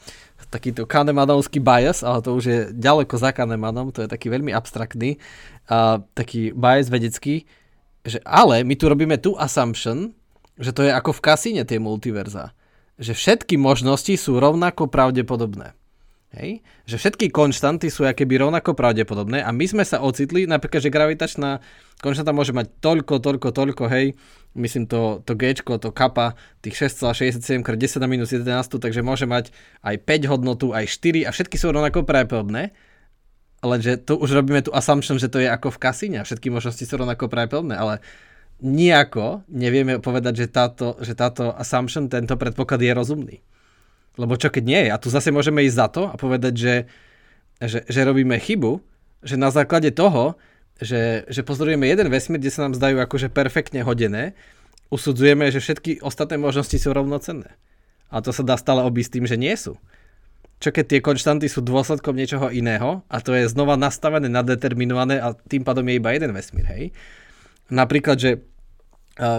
takýto 0.54 0.86
Kahnemanovský 0.86 1.58
bias, 1.58 2.06
ale 2.06 2.22
to 2.22 2.30
už 2.38 2.44
je 2.46 2.58
ďaleko 2.70 3.18
za 3.18 3.34
Kahnemanom, 3.34 3.90
to 3.90 4.06
je 4.06 4.08
taký 4.08 4.30
veľmi 4.30 4.54
abstraktný, 4.54 5.18
a, 5.66 5.98
taký 6.14 6.54
bias 6.54 6.86
vedecký, 6.86 7.50
že 8.06 8.22
ale 8.22 8.62
my 8.62 8.74
tu 8.78 8.86
robíme 8.86 9.18
tú 9.18 9.34
assumption, 9.34 10.14
že 10.56 10.70
to 10.70 10.86
je 10.86 10.94
ako 10.94 11.10
v 11.18 11.24
kasíne 11.26 11.62
tie 11.66 11.82
multiverza. 11.82 12.54
Že 12.96 13.12
všetky 13.12 13.60
možnosti 13.60 14.14
sú 14.16 14.40
rovnako 14.40 14.88
pravdepodobné. 14.88 15.76
Hej? 16.32 16.64
Že 16.88 16.96
všetky 16.96 17.26
konštanty 17.34 17.92
sú 17.92 18.08
akéby 18.08 18.40
rovnako 18.40 18.72
pravdepodobné 18.72 19.42
a 19.44 19.50
my 19.52 19.66
sme 19.68 19.84
sa 19.84 20.00
ocitli, 20.00 20.48
napríklad, 20.48 20.80
že 20.84 20.94
gravitačná 20.94 21.60
konštanta 22.00 22.32
môže 22.32 22.52
mať 22.52 22.72
toľko, 22.80 23.20
toľko, 23.20 23.48
toľko, 23.52 23.84
hej, 23.88 24.12
myslím 24.54 24.84
to, 24.84 25.24
to 25.24 25.32
G, 25.36 25.56
to 25.56 25.90
kappa, 25.92 26.36
tých 26.60 26.88
6,67 26.92 27.64
x 27.64 27.68
10 27.68 28.04
na 28.04 28.08
minus 28.08 28.30
11, 28.32 28.80
takže 28.80 29.00
môže 29.00 29.24
mať 29.24 29.52
aj 29.80 29.96
5 30.04 30.32
hodnotu, 30.32 30.66
aj 30.76 30.88
4 30.88 31.24
a 31.24 31.30
všetky 31.32 31.56
sú 31.56 31.72
rovnako 31.72 32.04
pravdepodobné, 32.04 32.76
lenže 33.64 33.96
tu 34.00 34.16
už 34.18 34.30
robíme 34.36 34.60
tu 34.60 34.72
assumption, 34.74 35.16
že 35.16 35.32
to 35.32 35.40
je 35.40 35.48
ako 35.48 35.72
v 35.72 35.80
kasíne 35.80 36.18
všetky 36.24 36.52
možnosti 36.52 36.84
sú 36.84 36.94
rovnako 36.96 37.30
pravdepodobné, 37.30 37.76
ale 37.76 38.04
nejako 38.60 39.44
nevieme 39.52 40.00
povedať, 40.00 40.44
že 40.44 40.46
táto, 40.48 40.96
že 41.04 41.12
táto 41.12 41.52
assumption, 41.56 42.08
tento 42.08 42.36
predpoklad 42.40 42.80
je 42.80 42.92
rozumný. 42.92 43.36
Lebo 44.16 44.40
čo 44.40 44.48
keď 44.48 44.64
nie 44.64 44.80
je? 44.88 44.90
A 44.92 45.00
tu 45.00 45.12
zase 45.12 45.28
môžeme 45.28 45.60
ísť 45.68 45.76
za 45.76 45.88
to 45.92 46.02
a 46.08 46.16
povedať, 46.16 46.54
že, 46.56 46.74
že, 47.60 47.84
že 47.84 48.00
robíme 48.00 48.40
chybu, 48.40 48.80
že 49.20 49.36
na 49.36 49.52
základe 49.52 49.92
toho, 49.92 50.40
že, 50.80 51.28
že 51.28 51.44
pozorujeme 51.44 51.84
jeden 51.84 52.08
vesmír, 52.08 52.40
kde 52.40 52.52
sa 52.52 52.64
nám 52.68 52.76
zdajú 52.76 52.96
akože 53.00 53.28
perfektne 53.28 53.84
hodené, 53.84 54.32
usudzujeme, 54.88 55.52
že 55.52 55.60
všetky 55.60 56.00
ostatné 56.00 56.40
možnosti 56.40 56.76
sú 56.76 56.96
rovnocenné. 56.96 57.56
A 58.08 58.24
to 58.24 58.32
sa 58.32 58.46
dá 58.46 58.56
stále 58.56 58.84
obísť 58.86 59.20
tým, 59.20 59.26
že 59.28 59.36
nie 59.36 59.52
sú. 59.56 59.76
Čo 60.56 60.72
keď 60.72 60.84
tie 60.88 61.00
konštanty 61.04 61.52
sú 61.52 61.60
dôsledkom 61.60 62.16
niečoho 62.16 62.48
iného 62.48 63.04
a 63.12 63.20
to 63.20 63.36
je 63.36 63.44
znova 63.44 63.76
nastavené, 63.76 64.32
nadeterminované 64.32 65.20
a 65.20 65.36
tým 65.36 65.60
pádom 65.60 65.84
je 65.84 66.00
iba 66.00 66.16
jeden 66.16 66.32
vesmír, 66.32 66.64
hej? 66.64 66.84
Napríklad, 67.68 68.16
že 68.16 68.40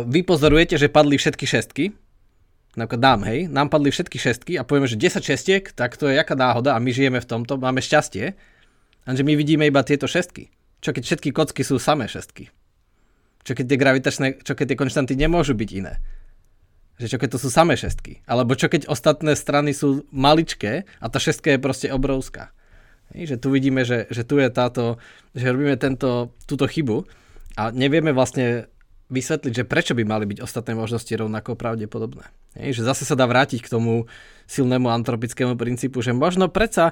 vy 0.05 0.21
pozorujete, 0.21 0.77
že 0.77 0.93
padli 0.93 1.17
všetky 1.17 1.45
šestky, 1.49 1.89
napríklad 2.77 3.01
dám, 3.01 3.21
hej, 3.25 3.49
nám 3.49 3.73
padli 3.73 3.89
všetky 3.89 4.17
šestky 4.21 4.53
a 4.57 4.65
povieme, 4.65 4.85
že 4.85 4.97
10 4.97 5.21
šestiek, 5.25 5.63
tak 5.73 5.97
to 5.97 6.05
je 6.05 6.17
jaká 6.17 6.37
náhoda 6.37 6.77
a 6.77 6.81
my 6.81 6.93
žijeme 6.93 7.17
v 7.17 7.29
tomto, 7.29 7.57
máme 7.57 7.81
šťastie, 7.81 8.37
lenže 9.09 9.23
my 9.25 9.33
vidíme 9.33 9.65
iba 9.65 9.81
tieto 9.81 10.05
šestky. 10.05 10.53
Čo 10.85 10.93
keď 10.93 11.03
všetky 11.09 11.29
kocky 11.33 11.65
sú 11.65 11.81
samé 11.81 12.05
šestky? 12.05 12.53
Čo 13.41 13.57
keď 13.57 13.65
tie 13.65 13.77
gravitačné, 13.81 14.27
čo 14.45 14.53
keď 14.53 14.65
tie 14.69 14.77
konštanty 14.77 15.13
nemôžu 15.17 15.57
byť 15.57 15.69
iné? 15.73 15.97
Že 16.97 17.07
čo 17.13 17.17
keď 17.21 17.29
to 17.37 17.39
sú 17.45 17.49
samé 17.53 17.77
šestky? 17.77 18.25
Alebo 18.25 18.57
čo 18.57 18.69
keď 18.69 18.89
ostatné 18.89 19.37
strany 19.37 19.73
sú 19.73 20.05
maličké 20.09 20.89
a 20.97 21.05
tá 21.09 21.21
šestka 21.21 21.53
je 21.53 21.61
proste 21.61 21.87
obrovská? 21.93 22.49
Že 23.13 23.37
tu 23.37 23.47
vidíme, 23.53 23.85
že, 23.85 24.09
že 24.09 24.25
tu 24.25 24.41
je 24.41 24.49
táto, 24.49 24.97
že 25.37 25.47
robíme 25.47 25.77
tento, 25.77 26.33
túto 26.49 26.65
chybu 26.65 27.05
a 27.55 27.69
nevieme 27.69 28.11
vlastne 28.11 28.67
vysvetliť, 29.07 29.53
že 29.55 29.63
prečo 29.63 29.95
by 29.95 30.03
mali 30.03 30.27
byť 30.27 30.43
ostatné 30.43 30.75
možnosti 30.75 31.13
rovnako 31.15 31.55
pravdepodobné. 31.55 32.27
Hej, 32.59 32.81
že 32.81 32.87
zase 32.89 33.07
sa 33.07 33.15
dá 33.15 33.23
vrátiť 33.23 33.63
k 33.63 33.71
tomu 33.71 34.11
silnému 34.51 34.91
antropickému 34.91 35.55
princípu, 35.55 36.03
že 36.03 36.11
možno 36.11 36.51
predsa, 36.51 36.91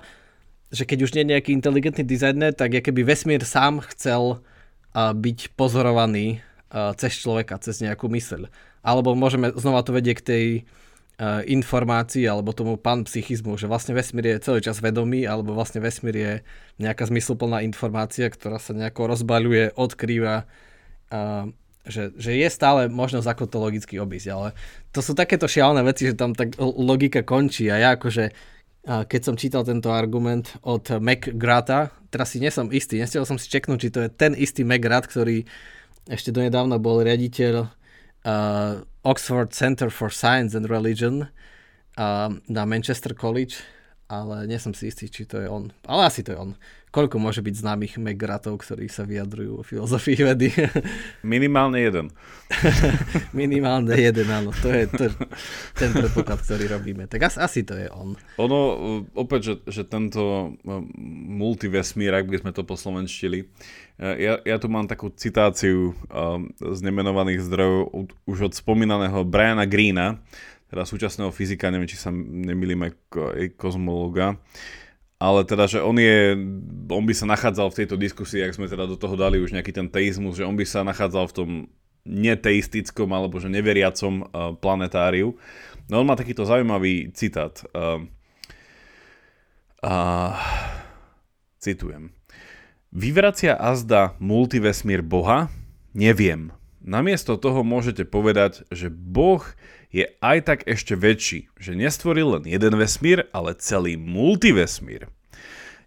že 0.71 0.87
keď 0.87 1.03
už 1.03 1.13
nie 1.17 1.27
je 1.27 1.31
nejaký 1.35 1.51
inteligentný 1.51 2.07
dizajner, 2.07 2.55
tak 2.55 2.71
je 2.71 2.81
keby 2.85 3.03
vesmír 3.03 3.43
sám 3.43 3.83
chcel 3.91 4.39
byť 4.95 5.59
pozorovaný 5.59 6.39
cez 6.95 7.19
človeka, 7.19 7.59
cez 7.59 7.83
nejakú 7.83 8.07
myseľ. 8.07 8.47
Alebo 8.85 9.17
môžeme 9.17 9.49
znova 9.57 9.81
to 9.81 9.97
vedieť 9.97 10.15
k 10.21 10.27
tej 10.29 10.45
uh, 11.17 11.41
informácii 11.41 12.29
alebo 12.29 12.53
tomu 12.53 12.77
panpsychizmu, 12.77 13.57
že 13.57 13.65
vlastne 13.65 13.97
vesmír 13.97 14.37
je 14.37 14.45
celý 14.45 14.61
čas 14.61 14.77
vedomý, 14.77 15.25
alebo 15.25 15.57
vlastne 15.57 15.81
vesmír 15.81 16.15
je 16.15 16.33
nejaká 16.77 17.09
zmysluplná 17.09 17.65
informácia, 17.65 18.29
ktorá 18.29 18.61
sa 18.61 18.77
nejako 18.77 19.17
rozbaľuje, 19.17 19.73
odkrýva 19.73 20.45
uh, 20.45 21.49
že, 21.85 22.17
že 22.17 22.33
je 22.33 22.49
stále 22.49 22.89
možnosť 22.89 23.29
ako 23.29 23.45
to 23.45 23.57
logicky 23.61 24.01
obísť, 24.01 24.27
ale 24.33 24.57
to 24.89 25.05
sú 25.05 25.13
takéto 25.13 25.45
šialené 25.45 25.85
veci, 25.85 26.09
že 26.09 26.17
tam 26.17 26.33
tak 26.33 26.57
logika 26.57 27.21
končí. 27.21 27.69
A 27.69 27.77
ja 27.77 27.89
akože 27.93 28.33
keď 28.85 29.21
som 29.25 29.35
čítal 29.35 29.65
tento 29.65 29.89
argument 29.89 30.61
od 30.61 30.85
McGrata, 31.01 31.89
teraz 32.13 32.37
si 32.37 32.37
nesom 32.37 32.69
istý, 32.69 33.01
nestiel 33.01 33.25
som 33.25 33.41
si 33.41 33.49
čeknúť, 33.49 33.77
či 33.81 33.89
to 33.89 33.99
je 34.05 34.09
ten 34.13 34.37
istý 34.37 34.61
McGrath, 34.61 35.09
ktorý 35.09 35.41
ešte 36.05 36.29
donedávna 36.29 36.77
bol 36.77 37.01
riaditeľ 37.01 37.65
uh, 38.25 38.81
Oxford 39.05 39.53
Center 39.53 39.93
for 39.93 40.09
Science 40.09 40.57
and 40.57 40.67
Religion 40.67 41.29
uh, 41.97 42.29
na 42.49 42.65
Manchester 42.65 43.13
College 43.13 43.61
ale 44.05 44.45
nie 44.45 44.61
som 44.61 44.69
si 44.69 44.93
istý, 44.93 45.09
či 45.09 45.25
to 45.25 45.41
je 45.41 45.49
on. 45.49 45.73
Ale 45.89 46.05
asi 46.05 46.21
to 46.21 46.33
je 46.33 46.37
on. 46.37 46.53
Koľko 46.93 47.17
môže 47.17 47.41
byť 47.41 47.55
známych 47.57 47.97
megratov, 47.97 48.61
ktorí 48.61 48.85
sa 48.85 49.01
vyjadrujú 49.03 49.59
o 49.59 49.63
filozofii 49.65 50.21
vedy? 50.29 50.53
Minimálne 51.25 51.81
jeden. 51.81 52.13
Minimálne 53.35 53.97
jeden, 53.97 54.29
áno. 54.29 54.53
To 54.61 54.69
je, 54.69 54.85
to, 54.93 55.09
ten 55.73 55.89
predpoklad, 55.91 56.39
ktorý 56.45 56.69
robíme. 56.69 57.09
Tak 57.09 57.33
asi, 57.33 57.37
asi 57.41 57.59
to 57.65 57.73
je 57.73 57.89
on. 57.89 58.13
Ono, 58.37 58.59
opäť, 59.17 59.41
že, 59.65 59.81
že 59.81 59.83
tento 59.89 60.53
multivesmír, 61.35 62.13
ak 62.13 62.29
by 62.29 62.37
sme 62.45 62.51
to 62.53 62.61
poslovenštili, 62.61 63.49
ja, 63.99 64.39
ja 64.43 64.55
tu 64.59 64.67
mám 64.67 64.87
takú 64.91 65.07
citáciu 65.13 65.95
z 66.59 66.79
nemenovaných 66.83 67.45
zdrojov 67.47 68.11
už 68.27 68.51
od 68.51 68.53
spomínaného 68.53 69.23
Briana 69.23 69.63
Greena, 69.63 70.19
teda 70.67 70.83
súčasného 70.83 71.31
fyzika, 71.31 71.71
neviem, 71.71 71.87
či 71.87 71.95
sa 71.95 72.11
nemýlim 72.11 72.91
aj 72.91 72.91
kozmologa, 73.55 74.35
ale 75.15 75.47
teda, 75.47 75.63
že 75.71 75.79
on 75.79 75.95
je, 75.95 76.35
on 76.91 77.03
by 77.07 77.13
sa 77.15 77.23
nachádzal 77.23 77.71
v 77.71 77.77
tejto 77.83 77.95
diskusii, 77.95 78.43
ak 78.43 78.55
sme 78.59 78.67
teda 78.67 78.83
do 78.83 78.99
toho 78.99 79.15
dali 79.15 79.39
už 79.39 79.55
nejaký 79.55 79.71
ten 79.71 79.87
teizmus, 79.87 80.35
že 80.35 80.43
on 80.43 80.59
by 80.59 80.65
sa 80.67 80.83
nachádzal 80.83 81.31
v 81.31 81.35
tom 81.35 81.49
neteistickom 82.05 83.09
alebo 83.09 83.41
že 83.41 83.49
neveriacom 83.49 84.13
uh, 84.21 84.53
planetáriu. 84.59 85.33
No 85.89 86.01
on 86.01 86.07
má 86.07 86.13
takýto 86.13 86.45
zaujímavý 86.45 87.09
citát. 87.17 87.57
Uh, 87.73 88.05
uh, 89.81 90.37
citujem. 91.59 92.14
Vyvracia 92.95 93.59
azda 93.59 94.15
multivesmír 94.23 95.03
Boha? 95.03 95.51
Neviem. 95.91 96.55
Namiesto 96.79 97.35
toho 97.35 97.59
môžete 97.59 98.07
povedať, 98.07 98.63
že 98.71 98.87
Boh 98.87 99.43
je 99.91 100.15
aj 100.23 100.37
tak 100.47 100.59
ešte 100.63 100.95
väčší, 100.95 101.51
že 101.59 101.75
nestvoril 101.75 102.39
len 102.39 102.47
jeden 102.47 102.71
vesmír, 102.79 103.27
ale 103.35 103.51
celý 103.59 103.99
multivesmír. 103.99 105.11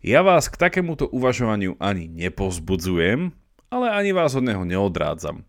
Ja 0.05 0.21
vás 0.21 0.53
k 0.53 0.61
takémuto 0.61 1.09
uvažovaniu 1.09 1.81
ani 1.81 2.13
nepozbudzujem, 2.13 3.33
ale 3.73 3.87
ani 3.89 4.13
vás 4.13 4.37
od 4.37 4.45
neho 4.45 4.69
neodrádzam. 4.69 5.49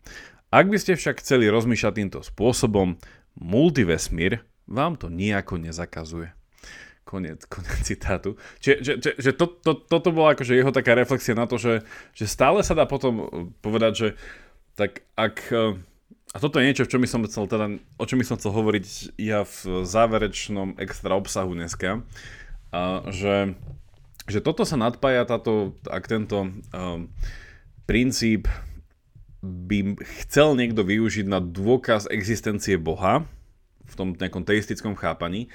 Ak 0.55 0.72
by 0.72 0.80
ste 0.80 0.95
však 0.95 1.20
chceli 1.20 1.51
rozmýšľať 1.51 1.91
týmto 1.91 2.20
spôsobom, 2.24 2.95
multivesmír 3.36 4.47
vám 4.64 4.95
to 4.95 5.12
nejako 5.12 5.60
nezakazuje. 5.60 6.38
Konec, 7.10 7.41
konec 7.49 7.74
citátu. 7.82 8.38
Čiže 8.62 8.76
že, 8.86 8.93
že, 9.01 9.12
že 9.18 9.32
to, 9.34 9.49
to, 9.49 9.74
toto 9.74 10.14
bola 10.14 10.38
akože 10.38 10.53
jeho 10.53 10.70
taká 10.70 10.93
reflexia 10.93 11.34
na 11.34 11.49
to, 11.49 11.57
že, 11.57 11.82
že 12.14 12.30
stále 12.30 12.62
sa 12.62 12.78
dá 12.78 12.86
potom 12.86 13.49
povedať, 13.66 13.93
že 13.97 14.07
tak 14.78 15.01
ak 15.18 15.49
a 16.30 16.38
toto 16.38 16.62
je 16.62 16.70
niečo, 16.70 16.86
čo 16.86 17.01
by 17.01 17.10
som 17.10 17.26
chcel 17.26 17.49
teda, 17.49 17.82
o 17.97 18.05
čom 18.05 18.22
som 18.22 18.38
chcel 18.38 18.53
hovoriť 18.53 19.18
ja 19.18 19.41
v 19.41 19.82
záverečnom 19.82 20.78
extra 20.78 21.18
obsahu 21.18 21.57
dneska. 21.57 22.05
A, 22.70 23.01
že, 23.10 23.57
že 24.30 24.38
toto 24.45 24.62
sa 24.62 24.78
nadpája, 24.78 25.26
táto, 25.26 25.74
ak 25.89 26.05
tento 26.05 26.45
um, 26.45 27.10
princíp 27.89 28.45
by 29.41 29.97
chcel 30.22 30.53
niekto 30.53 30.86
využiť 30.86 31.26
na 31.26 31.41
dôkaz 31.41 32.05
existencie 32.14 32.78
Boha, 32.78 33.26
v 33.89 33.95
tom 33.97 34.14
nejakom 34.14 34.45
teistickom 34.45 34.93
chápaní, 34.93 35.49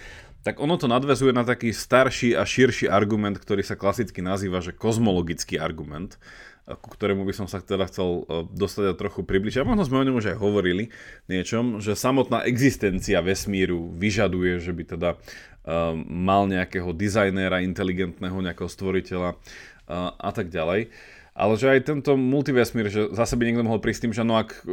tak 0.45 0.61
ono 0.61 0.76
to 0.76 0.86
nadvezuje 0.86 1.32
na 1.32 1.42
taký 1.42 1.72
starší 1.72 2.36
a 2.36 2.45
širší 2.45 2.86
argument, 2.86 3.40
ktorý 3.40 3.64
sa 3.64 3.80
klasicky 3.80 4.20
nazýva, 4.20 4.61
že 4.61 4.76
kozmologický 4.76 5.57
argument 5.57 6.20
ku 6.64 6.88
ktorému 6.88 7.28
by 7.28 7.34
som 7.36 7.45
sa 7.45 7.61
teda 7.61 7.84
chcel 7.92 8.24
e, 8.24 8.49
dostať 8.49 8.84
a 8.88 8.95
trochu 8.97 9.20
približiť. 9.20 9.61
A 9.61 9.68
možno 9.68 9.84
sme 9.84 10.01
o 10.01 10.07
ňom 10.09 10.16
už 10.16 10.32
aj 10.32 10.38
hovorili 10.40 10.88
niečom, 11.28 11.84
že 11.84 11.92
samotná 11.92 12.49
existencia 12.49 13.20
vesmíru 13.20 13.92
vyžaduje, 13.92 14.64
že 14.64 14.72
by 14.72 14.97
teda 14.97 15.11
uh, 15.20 15.92
mal 16.09 16.49
nejakého 16.49 16.97
dizajnéra 16.97 17.61
inteligentného, 17.61 18.40
nejakého 18.40 18.70
stvoriteľa 18.72 19.36
uh, 19.36 20.16
a 20.16 20.30
tak 20.32 20.49
ďalej. 20.49 20.88
Ale 21.36 21.53
že 21.61 21.68
aj 21.68 21.80
tento 21.84 22.16
multivesmír, 22.16 22.88
že 22.88 23.12
zase 23.12 23.36
by 23.36 23.45
niekto 23.45 23.66
mohol 23.66 23.84
prísť 23.84 24.09
tým, 24.09 24.14
že 24.16 24.24
no 24.24 24.40
ak, 24.40 24.64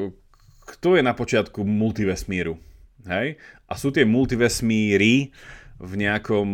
kto 0.77 0.95
je 0.95 1.03
na 1.03 1.11
počiatku 1.11 1.65
multivesmíru? 1.67 2.55
Hej? 3.03 3.35
A 3.67 3.73
sú 3.75 3.91
tie 3.91 4.07
multivesmíry 4.07 5.33
v 5.81 5.93
nejakom, 5.97 6.49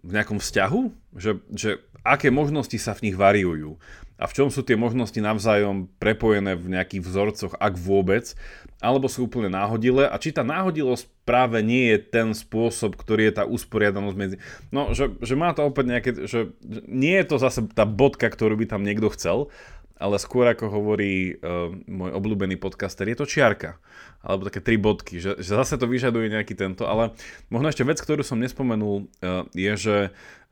v 0.00 0.10
nejakom 0.10 0.40
vzťahu? 0.40 0.80
Že, 1.12 1.32
že 1.52 1.70
aké 2.00 2.32
možnosti 2.32 2.74
sa 2.80 2.96
v 2.96 3.12
nich 3.12 3.16
variujú? 3.16 3.76
a 4.22 4.30
v 4.30 4.36
čom 4.38 4.48
sú 4.54 4.62
tie 4.62 4.78
možnosti 4.78 5.18
navzájom 5.18 5.90
prepojené 5.98 6.54
v 6.54 6.78
nejakých 6.78 7.02
vzorcoch, 7.02 7.52
ak 7.58 7.74
vôbec, 7.74 8.38
alebo 8.78 9.10
sú 9.10 9.26
úplne 9.26 9.50
náhodilé 9.50 10.06
a 10.06 10.14
či 10.14 10.30
tá 10.30 10.46
náhodilosť 10.46 11.10
práve 11.26 11.58
nie 11.58 11.90
je 11.90 11.98
ten 11.98 12.30
spôsob, 12.30 12.94
ktorý 12.94 13.30
je 13.30 13.42
tá 13.42 13.44
usporiadanosť 13.50 14.16
medzi... 14.16 14.36
No, 14.70 14.94
že, 14.94 15.10
že 15.18 15.34
má 15.34 15.50
to 15.50 15.66
opäť 15.66 15.84
nejaké... 15.90 16.10
Že 16.14 16.54
nie 16.86 17.18
je 17.18 17.26
to 17.26 17.36
zase 17.42 17.66
tá 17.74 17.82
bodka, 17.82 18.30
ktorú 18.30 18.54
by 18.62 18.70
tam 18.70 18.86
niekto 18.86 19.10
chcel, 19.10 19.50
ale 19.98 20.16
skôr 20.20 20.48
ako 20.48 20.68
hovorí 20.70 21.36
uh, 21.36 21.72
môj 21.88 22.12
obľúbený 22.16 22.60
podcaster, 22.60 23.08
je 23.08 23.18
to 23.18 23.26
čiarka. 23.28 23.80
Alebo 24.22 24.46
také 24.46 24.62
tri 24.62 24.78
bodky, 24.78 25.18
že, 25.18 25.40
že 25.42 25.52
zase 25.58 25.74
to 25.76 25.90
vyžaduje 25.90 26.30
nejaký 26.30 26.54
tento. 26.54 26.86
Ale 26.86 27.12
možno 27.50 27.68
ešte 27.72 27.82
vec, 27.82 27.98
ktorú 27.98 28.22
som 28.22 28.38
nespomenul, 28.38 29.06
uh, 29.20 29.44
je, 29.56 29.72
že, 29.74 29.98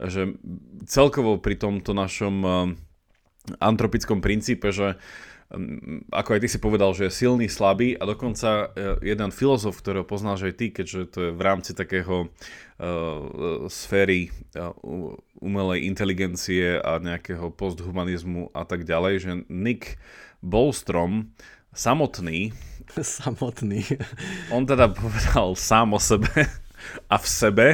že 0.01 0.35
celkovo 0.91 1.41
pri 1.41 1.57
tomto 1.57 1.97
našom... 1.97 2.37
Uh, 2.45 2.71
antropickom 3.59 4.21
princípe, 4.21 4.71
že 4.71 5.01
mm, 5.51 6.13
ako 6.13 6.31
aj 6.37 6.41
ty 6.45 6.49
si 6.49 6.59
povedal, 6.61 6.93
že 6.93 7.09
je 7.09 7.19
silný, 7.25 7.47
slabý 7.49 7.97
a 7.97 8.07
dokonca 8.07 8.71
jeden 9.01 9.31
filozof, 9.35 9.81
ktorého 9.81 10.07
poznáš 10.07 10.53
aj 10.53 10.55
ty, 10.55 10.67
keďže 10.71 11.01
to 11.11 11.19
je 11.29 11.31
v 11.35 11.43
rámci 11.43 11.73
takého 11.75 12.29
uh, 12.29 13.67
sféry 13.67 14.31
uh, 14.55 14.71
umelej 15.41 15.89
inteligencie 15.89 16.79
a 16.79 17.01
nejakého 17.01 17.51
posthumanizmu 17.53 18.53
a 18.53 18.63
tak 18.69 18.85
ďalej, 18.85 19.15
že 19.21 19.33
Nick 19.49 19.97
Bostrom 20.45 21.33
samotný 21.73 22.53
samotný. 23.03 23.85
on 24.51 24.67
teda 24.67 24.91
povedal 24.91 25.55
sám 25.55 25.95
o 25.95 26.01
sebe 26.01 26.47
a 27.07 27.17
v 27.19 27.27
sebe, 27.27 27.67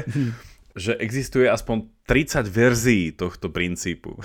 že 0.77 0.99
existuje 0.99 1.49
aspoň 1.49 1.89
30 2.05 2.47
verzií 2.51 3.05
tohto 3.14 3.49
princípu. 3.49 4.19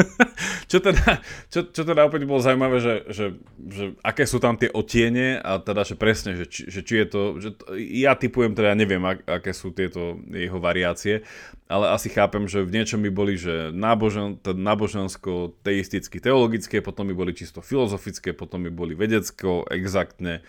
čo, 0.70 0.78
teda, 0.78 1.18
čo, 1.50 1.66
čo 1.68 1.82
teda 1.82 2.06
opäť 2.06 2.24
bolo 2.24 2.40
zaujímavé, 2.40 2.78
že, 2.78 2.94
že, 3.10 3.26
že 3.58 3.84
aké 4.00 4.24
sú 4.24 4.38
tam 4.38 4.54
tie 4.54 4.70
otiene 4.70 5.42
a 5.42 5.58
teda, 5.58 5.82
že 5.82 5.98
presne, 5.98 6.38
že 6.38 6.46
či, 6.46 6.70
že 6.70 6.80
či 6.86 7.04
je 7.04 7.06
to, 7.10 7.22
že 7.42 7.48
to, 7.58 7.74
ja 7.76 8.14
typujem 8.14 8.54
teda, 8.54 8.72
neviem, 8.78 9.02
ak, 9.02 9.26
aké 9.26 9.50
sú 9.50 9.74
tieto 9.74 10.20
jeho 10.30 10.62
variácie, 10.62 11.26
ale 11.70 11.94
asi 11.94 12.10
chápem, 12.10 12.50
že 12.50 12.66
v 12.66 12.74
niečom 12.74 12.98
by 12.98 13.10
boli, 13.14 13.38
že 13.38 13.70
nábožen, 13.70 14.42
nábožensko, 14.42 15.54
teisticky, 15.62 16.18
teologické, 16.18 16.82
potom 16.82 17.06
by 17.06 17.14
boli 17.14 17.30
čisto 17.30 17.62
filozofické, 17.62 18.34
potom 18.34 18.66
by 18.66 18.74
boli 18.74 18.98
vedecko, 18.98 19.62
exaktne, 19.70 20.42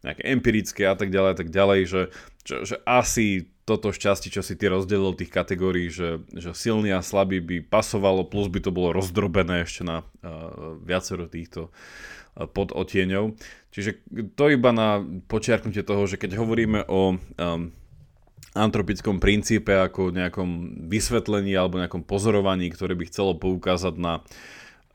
nejaké 0.00 0.24
empirické 0.24 0.88
a 0.88 0.96
tak 0.96 1.12
ďalej, 1.12 1.30
a 1.30 1.36
tak 1.36 1.48
ďalej, 1.52 1.80
že, 1.84 2.02
že, 2.48 2.56
že 2.64 2.76
asi 2.88 3.52
toto 3.68 3.92
šťastie, 3.92 4.32
čo 4.32 4.42
si 4.42 4.56
ty 4.56 4.66
rozdelil 4.66 5.12
tých 5.14 5.30
kategórií, 5.30 5.92
že, 5.92 6.24
že 6.32 6.56
silný 6.56 6.90
a 6.90 7.04
slabý 7.04 7.38
by 7.38 7.62
pasovalo, 7.68 8.24
plus 8.24 8.48
by 8.48 8.64
to 8.64 8.74
bolo 8.74 8.96
rozdrobené 8.96 9.68
ešte 9.68 9.86
na 9.86 10.02
uh, 10.02 10.74
viacero 10.82 11.30
týchto 11.30 11.68
uh, 11.68 12.48
podotieňov. 12.50 13.38
Čiže 13.70 14.02
to 14.34 14.44
iba 14.50 14.74
na 14.74 15.04
počiarknutie 15.30 15.86
toho, 15.86 16.02
že 16.10 16.18
keď 16.18 16.42
hovoríme 16.42 16.88
o 16.90 17.14
um, 17.14 17.70
antropickom 18.52 19.16
princípe 19.16 19.72
ako 19.72 20.12
nejakom 20.12 20.84
vysvetlení 20.88 21.56
alebo 21.56 21.80
nejakom 21.80 22.04
pozorovaní, 22.04 22.68
ktoré 22.68 22.92
by 22.92 23.08
chcelo 23.08 23.36
poukázať 23.40 23.94
na 23.96 24.20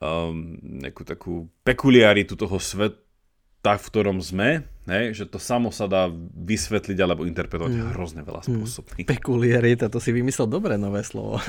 um, 0.02 0.58
nejakú 0.62 1.02
takú 1.02 1.50
pekuliaritu 1.66 2.38
toho 2.38 2.62
sveta, 2.62 3.74
v 3.78 3.88
ktorom 3.90 4.22
sme, 4.22 4.64
hej, 4.88 5.18
že 5.18 5.26
to 5.28 5.42
samo 5.42 5.74
sa 5.74 5.90
dá 5.90 6.08
vysvetliť 6.38 6.98
alebo 7.02 7.26
interpretovať 7.26 7.74
mm. 7.74 7.92
hrozne 7.98 8.22
veľa 8.24 8.42
mm. 8.46 8.48
spôsobmi. 8.48 9.02
Mm. 9.04 9.10
Pekuliarita, 9.10 9.86
to 9.90 10.00
si 10.00 10.14
vymyslel 10.14 10.48
dobre 10.48 10.78
nové 10.78 11.02
slovo. 11.02 11.42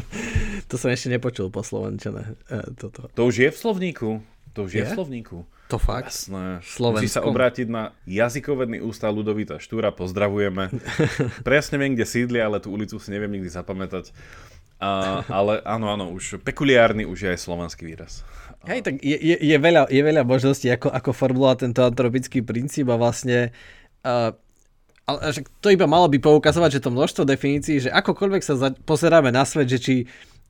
to 0.70 0.74
som 0.74 0.90
ešte 0.90 1.08
nepočul 1.08 1.48
po 1.48 1.62
slovenčane. 1.62 2.36
E, 2.50 2.74
toto. 2.74 3.08
To 3.14 3.22
už 3.30 3.34
je 3.46 3.48
v 3.54 3.56
slovníku. 3.56 4.10
To 4.54 4.70
už 4.70 4.70
je, 4.74 4.82
je 4.82 4.90
v 4.90 4.94
slovníku. 4.94 5.36
To 5.68 5.76
fakt? 5.82 6.14
Jasné. 6.14 6.62
Musí 6.62 7.10
sa 7.10 7.26
obrátiť 7.26 7.66
na 7.66 7.90
jazykovedný 8.06 8.78
ústav 8.84 9.10
Ludovita 9.10 9.58
Štúra, 9.58 9.90
pozdravujeme. 9.90 10.70
Presne 11.48 11.76
viem, 11.82 11.98
kde 11.98 12.06
sídli, 12.06 12.38
ale 12.38 12.62
tú 12.62 12.70
ulicu 12.70 13.00
si 13.02 13.08
neviem 13.10 13.34
nikdy 13.34 13.50
zapamätať. 13.50 14.14
A, 14.78 15.22
ale 15.26 15.64
áno, 15.64 15.88
áno, 15.90 16.04
už 16.12 16.44
pekuliárny 16.44 17.08
už 17.08 17.18
je 17.24 17.28
aj 17.32 17.40
slovenský 17.40 17.88
výraz. 17.88 18.22
Hej, 18.68 18.80
tak 18.84 18.94
je, 19.00 19.16
je, 19.16 19.36
je, 19.40 19.56
veľa, 19.56 19.88
je 19.88 20.02
veľa 20.02 20.22
možností, 20.24 20.68
ako, 20.68 20.92
ako 20.92 21.10
formulovať 21.12 21.68
tento 21.68 21.80
antropický 21.84 22.40
princíp 22.44 22.88
a 22.92 22.96
vlastne 22.96 23.52
uh, 24.04 24.32
ale 25.04 25.36
to 25.60 25.68
iba 25.68 25.84
malo 25.84 26.08
by 26.08 26.16
poukazovať, 26.16 26.80
že 26.80 26.84
to 26.84 26.94
množstvo 26.94 27.22
definícií, 27.28 27.76
že 27.76 27.92
akokoľvek 27.92 28.42
sa 28.44 28.54
za, 28.56 28.68
pozeráme 28.72 29.28
na 29.28 29.44
svet, 29.44 29.68
že 29.68 29.78
či 29.80 29.94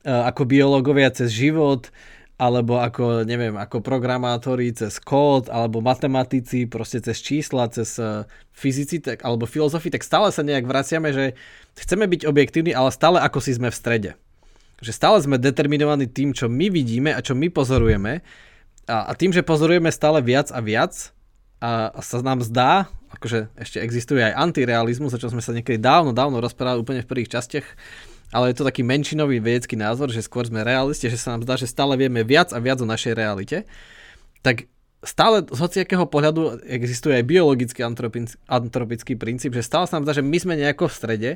uh, 0.07 0.31
ako 0.31 0.47
biológovia 0.47 1.11
cez 1.11 1.35
život, 1.35 1.91
alebo 2.35 2.83
ako, 2.83 3.23
neviem, 3.23 3.55
ako 3.55 3.79
programátori 3.79 4.75
cez 4.75 4.99
kód, 4.99 5.47
alebo 5.47 5.79
matematici, 5.79 6.67
proste 6.67 6.99
cez 6.99 7.23
čísla, 7.23 7.71
cez 7.71 7.95
uh, 7.95 8.27
fyzici, 8.51 8.99
tak, 8.99 9.23
alebo 9.23 9.47
filozofi, 9.47 9.87
tak 9.87 10.03
stále 10.03 10.27
sa 10.35 10.43
nejak 10.43 10.67
vraciame, 10.67 11.15
že 11.15 11.25
chceme 11.79 12.03
byť 12.11 12.27
objektívni, 12.27 12.75
ale 12.75 12.91
stále 12.91 13.23
ako 13.23 13.39
si 13.39 13.55
sme 13.55 13.71
v 13.71 13.79
strede. 13.79 14.11
Že 14.83 14.91
stále 14.91 15.17
sme 15.23 15.39
determinovaní 15.39 16.11
tým, 16.11 16.35
čo 16.35 16.51
my 16.51 16.67
vidíme 16.67 17.15
a 17.15 17.23
čo 17.23 17.39
my 17.39 17.47
pozorujeme 17.47 18.19
a, 18.85 19.09
a 19.09 19.11
tým, 19.17 19.33
že 19.33 19.41
pozorujeme 19.41 19.89
stále 19.89 20.21
viac 20.21 20.53
a 20.53 20.61
viac 20.61 21.15
a, 21.61 21.89
a 21.89 21.99
sa 22.05 22.21
nám 22.21 22.45
zdá, 22.45 22.91
akože 23.17 23.49
ešte 23.57 23.81
existuje 23.81 24.21
aj 24.21 24.37
antirealizmus, 24.37 25.15
o 25.15 25.21
čom 25.21 25.33
sme 25.33 25.41
sa 25.41 25.55
niekedy 25.55 25.81
dávno, 25.81 26.13
dávno 26.13 26.37
rozprávali 26.37 26.83
úplne 26.83 27.01
v 27.01 27.09
prvých 27.09 27.33
častiach, 27.33 27.65
ale 28.33 28.51
je 28.51 28.61
to 28.61 28.67
taký 28.67 28.81
menšinový 28.81 29.41
vedecký 29.41 29.77
názor, 29.77 30.09
že 30.09 30.25
skôr 30.25 30.45
sme 30.45 30.65
realisti, 30.65 31.09
že 31.09 31.19
sa 31.19 31.35
nám 31.35 31.45
zdá, 31.45 31.55
že 31.57 31.69
stále 31.69 31.93
vieme 31.99 32.25
viac 32.25 32.53
a 32.55 32.59
viac 32.61 32.81
o 32.81 32.87
našej 32.89 33.13
realite, 33.13 33.69
tak 34.41 34.69
stále 35.05 35.45
z 35.45 35.59
hociakého 35.61 36.09
pohľadu 36.09 36.65
existuje 36.65 37.21
aj 37.21 37.29
biologický 37.29 37.85
antropický 38.49 39.13
princíp, 39.15 39.53
že 39.53 39.61
stále 39.61 39.85
sa 39.85 39.97
nám 40.01 40.09
zdá, 40.09 40.13
že 40.17 40.25
my 40.25 40.37
sme 40.41 40.53
nejako 40.57 40.89
v 40.89 40.97
strede 40.97 41.31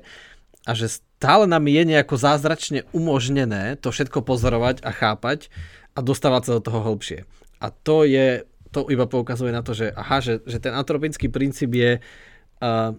a 0.65 0.71
že 0.75 0.91
stále 0.91 1.45
nám 1.45 1.69
je 1.69 1.81
nejako 1.85 2.15
zázračne 2.19 2.83
umožnené 2.91 3.77
to 3.79 3.93
všetko 3.93 4.25
pozorovať 4.25 4.83
a 4.83 4.91
chápať 4.91 5.47
a 5.95 5.99
dostávať 6.01 6.41
sa 6.49 6.51
do 6.59 6.61
toho 6.65 6.79
hĺbšie. 6.83 7.23
A 7.63 7.71
to 7.71 8.03
je, 8.03 8.43
to 8.73 8.87
iba 8.89 9.05
poukazuje 9.05 9.53
na 9.53 9.63
to, 9.63 9.77
že 9.77 9.93
aha, 9.93 10.19
že, 10.19 10.43
že 10.43 10.59
ten 10.59 10.73
antropický 10.75 11.29
princíp 11.31 11.71
je 11.75 11.91
uh, 11.99 12.91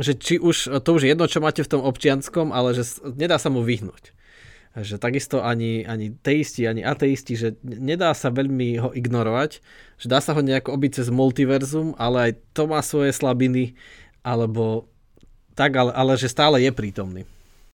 že 0.00 0.16
či 0.16 0.40
už, 0.40 0.80
to 0.80 0.90
už 0.96 1.04
je 1.04 1.12
jedno, 1.12 1.28
čo 1.28 1.44
máte 1.44 1.60
v 1.60 1.72
tom 1.72 1.82
občianskom, 1.84 2.48
ale 2.54 2.72
že 2.72 2.86
nedá 3.12 3.36
sa 3.36 3.52
mu 3.52 3.60
vyhnúť. 3.60 4.16
Že 4.72 4.96
takisto 4.96 5.44
ani, 5.44 5.84
ani 5.84 6.16
teisti, 6.16 6.64
ani 6.64 6.80
ateisti, 6.80 7.36
že 7.36 7.60
nedá 7.60 8.16
sa 8.16 8.32
veľmi 8.32 8.80
ho 8.80 8.88
ignorovať, 8.96 9.60
že 10.00 10.06
dá 10.08 10.24
sa 10.24 10.32
ho 10.32 10.40
nejako 10.40 10.72
obiť 10.72 11.04
cez 11.04 11.12
multiverzum, 11.12 11.92
ale 12.00 12.32
aj 12.32 12.32
to 12.56 12.64
má 12.64 12.80
svoje 12.80 13.12
slabiny, 13.12 13.76
alebo 14.24 14.88
tak, 15.52 15.76
ale, 15.76 15.92
ale 15.92 16.16
že 16.16 16.32
stále 16.32 16.64
je 16.64 16.72
prítomný. 16.72 17.28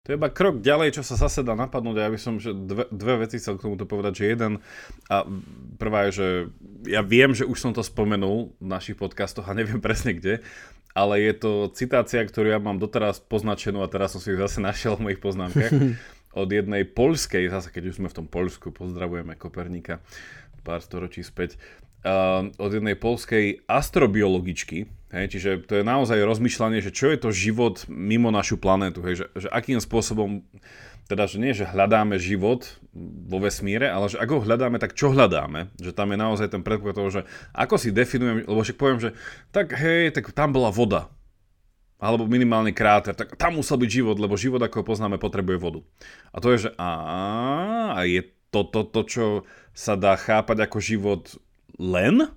To 0.08 0.14
je 0.14 0.18
iba 0.22 0.30
krok 0.30 0.62
ďalej, 0.62 0.96
čo 0.96 1.02
sa 1.02 1.18
zase 1.18 1.42
dá 1.42 1.58
napadnúť. 1.58 1.98
Ja 1.98 2.08
by 2.08 2.20
som 2.22 2.38
že 2.38 2.54
dve, 2.54 2.86
dve 2.94 3.26
veci 3.26 3.42
chcel 3.42 3.58
k 3.58 3.66
tomuto 3.66 3.90
povedať, 3.90 4.22
že 4.22 4.24
jeden, 4.32 4.52
a 5.10 5.26
prvá 5.82 6.06
je, 6.08 6.10
že 6.14 6.28
ja 6.86 7.02
viem, 7.02 7.34
že 7.34 7.42
už 7.42 7.58
som 7.58 7.74
to 7.74 7.82
spomenul 7.82 8.54
v 8.62 8.66
našich 8.70 8.94
podcastoch 8.94 9.50
a 9.50 9.58
neviem 9.58 9.82
presne 9.82 10.14
kde, 10.14 10.46
ale 10.96 11.20
je 11.20 11.34
to 11.36 11.52
citácia, 11.76 12.24
ktorú 12.24 12.56
ja 12.56 12.56
mám 12.56 12.80
doteraz 12.80 13.20
poznačenú 13.20 13.84
a 13.84 13.92
teraz 13.92 14.16
som 14.16 14.20
si 14.24 14.32
ju 14.32 14.40
zase 14.40 14.64
našiel 14.64 14.96
v 14.96 15.12
mojich 15.12 15.20
poznámkach. 15.20 15.72
Od 16.36 16.48
jednej 16.52 16.88
poľskej, 16.88 17.52
zase 17.52 17.68
keď 17.72 17.92
už 17.92 17.96
sme 18.00 18.08
v 18.12 18.16
tom 18.20 18.26
Poľsku, 18.28 18.68
pozdravujeme 18.68 19.40
Koperníka 19.40 20.04
pár 20.66 20.82
storočí 20.82 21.22
späť, 21.22 21.54
uh, 22.02 22.50
od 22.58 22.70
jednej 22.74 22.98
polskej 22.98 23.62
astrobiologičky, 23.70 24.90
hej, 25.14 25.26
čiže 25.30 25.62
to 25.62 25.78
je 25.78 25.84
naozaj 25.86 26.18
rozmýšľanie, 26.18 26.82
že 26.82 26.90
čo 26.90 27.14
je 27.14 27.18
to 27.22 27.30
život 27.30 27.86
mimo 27.86 28.34
našu 28.34 28.58
planétu, 28.58 28.98
hej, 29.06 29.22
že, 29.22 29.46
že 29.46 29.48
akým 29.54 29.78
spôsobom, 29.78 30.42
teda 31.06 31.30
že 31.30 31.38
nie, 31.38 31.54
že 31.54 31.66
hľadáme 31.66 32.18
život 32.18 32.66
vo 33.30 33.38
vesmíre, 33.38 33.86
ale 33.86 34.10
že 34.10 34.18
ako 34.18 34.42
ho 34.42 34.46
hľadáme, 34.46 34.82
tak 34.82 34.98
čo 34.98 35.14
hľadáme, 35.14 35.70
že 35.78 35.94
tam 35.94 36.10
je 36.10 36.18
naozaj 36.18 36.50
ten 36.50 36.66
predpoklad 36.66 36.98
toho, 36.98 37.10
že 37.10 37.22
ako 37.54 37.78
si 37.78 37.94
definujem, 37.94 38.42
lebo 38.42 38.60
však 38.62 38.78
poviem, 38.78 38.98
že 38.98 39.10
tak 39.54 39.70
hej, 39.78 40.10
tak 40.10 40.34
tam 40.34 40.50
bola 40.50 40.74
voda, 40.74 41.06
alebo 41.96 42.26
minimálne 42.26 42.74
kráter, 42.74 43.14
tak 43.14 43.38
tam 43.38 43.56
musel 43.62 43.78
byť 43.78 43.90
život, 43.90 44.16
lebo 44.18 44.34
život, 44.34 44.60
ako 44.60 44.82
ho 44.82 44.88
poznáme, 44.92 45.16
potrebuje 45.16 45.56
vodu. 45.62 45.80
A 46.34 46.42
to 46.42 46.52
je, 46.52 46.68
že 46.68 46.70
a 46.76 48.02
je 48.04 48.20
to, 48.50 48.66
to, 48.66 48.82
to, 48.84 49.00
čo 49.06 49.24
sa 49.72 49.94
dá 49.94 50.18
chápať 50.18 50.66
ako 50.66 50.78
život 50.82 51.22
len? 51.78 52.28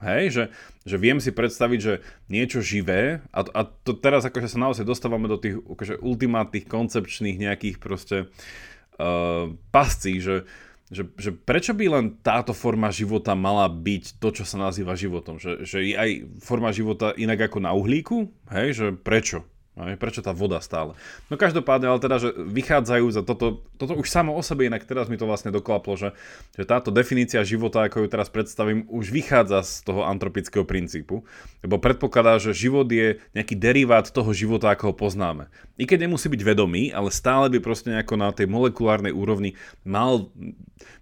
Hej, 0.00 0.24
že, 0.32 0.44
že 0.88 0.96
viem 0.96 1.20
si 1.20 1.28
predstaviť, 1.28 1.80
že 1.80 2.00
niečo 2.32 2.64
živé, 2.64 3.20
a, 3.36 3.40
a 3.44 3.60
to 3.68 3.92
teraz 3.92 4.24
akože 4.24 4.48
sa 4.48 4.56
naozaj 4.56 4.88
dostávame 4.88 5.28
do 5.28 5.36
tých 5.36 5.60
akože 5.60 6.00
ultimátnych 6.00 6.64
koncepčných 6.64 7.36
nejakých 7.36 7.76
proste 7.76 8.32
uh, 8.96 9.52
pascí, 9.68 10.16
že, 10.24 10.48
že, 10.88 11.04
že 11.20 11.36
prečo 11.36 11.76
by 11.76 11.86
len 11.86 12.04
táto 12.24 12.56
forma 12.56 12.88
života 12.88 13.36
mala 13.36 13.68
byť 13.68 14.16
to, 14.16 14.40
čo 14.40 14.44
sa 14.48 14.56
nazýva 14.56 14.96
životom? 14.96 15.36
Že, 15.36 15.68
že 15.68 15.78
je 15.84 15.94
aj 15.94 16.10
forma 16.40 16.72
života 16.72 17.12
inak 17.20 17.52
ako 17.52 17.58
na 17.60 17.76
uhlíku? 17.76 18.32
Hej, 18.48 18.68
že 18.72 18.86
prečo? 18.96 19.44
Aj, 19.80 19.96
prečo 19.96 20.20
tá 20.20 20.36
voda 20.36 20.60
stále? 20.60 20.92
No 21.32 21.40
každopádne, 21.40 21.88
ale 21.88 22.00
teda, 22.04 22.20
že 22.20 22.36
vychádzajú 22.36 23.06
za 23.08 23.22
toto, 23.24 23.64
toto 23.80 23.96
už 23.96 24.12
samo 24.12 24.36
o 24.36 24.42
sebe, 24.44 24.68
inak 24.68 24.84
teraz 24.84 25.08
mi 25.08 25.16
to 25.16 25.24
vlastne 25.24 25.48
doklaplo, 25.48 25.96
že, 25.96 26.12
že 26.52 26.68
táto 26.68 26.92
definícia 26.92 27.40
života, 27.40 27.88
ako 27.88 28.04
ju 28.04 28.08
teraz 28.12 28.28
predstavím, 28.28 28.84
už 28.92 29.08
vychádza 29.08 29.64
z 29.64 29.72
toho 29.88 30.04
antropického 30.04 30.68
princípu, 30.68 31.24
lebo 31.64 31.80
predpokladá, 31.80 32.36
že 32.36 32.52
život 32.52 32.84
je 32.92 33.18
nejaký 33.32 33.56
derivát 33.56 34.04
toho 34.04 34.30
života, 34.36 34.68
ako 34.68 34.92
ho 34.92 34.94
poznáme. 34.94 35.48
I 35.80 35.88
keď 35.88 36.04
nemusí 36.04 36.28
byť 36.28 36.42
vedomý, 36.44 36.92
ale 36.92 37.08
stále 37.08 37.48
by 37.48 37.58
proste 37.64 37.88
nejako 37.88 38.20
na 38.20 38.28
tej 38.36 38.44
molekulárnej 38.52 39.16
úrovni 39.16 39.56
mal 39.80 40.28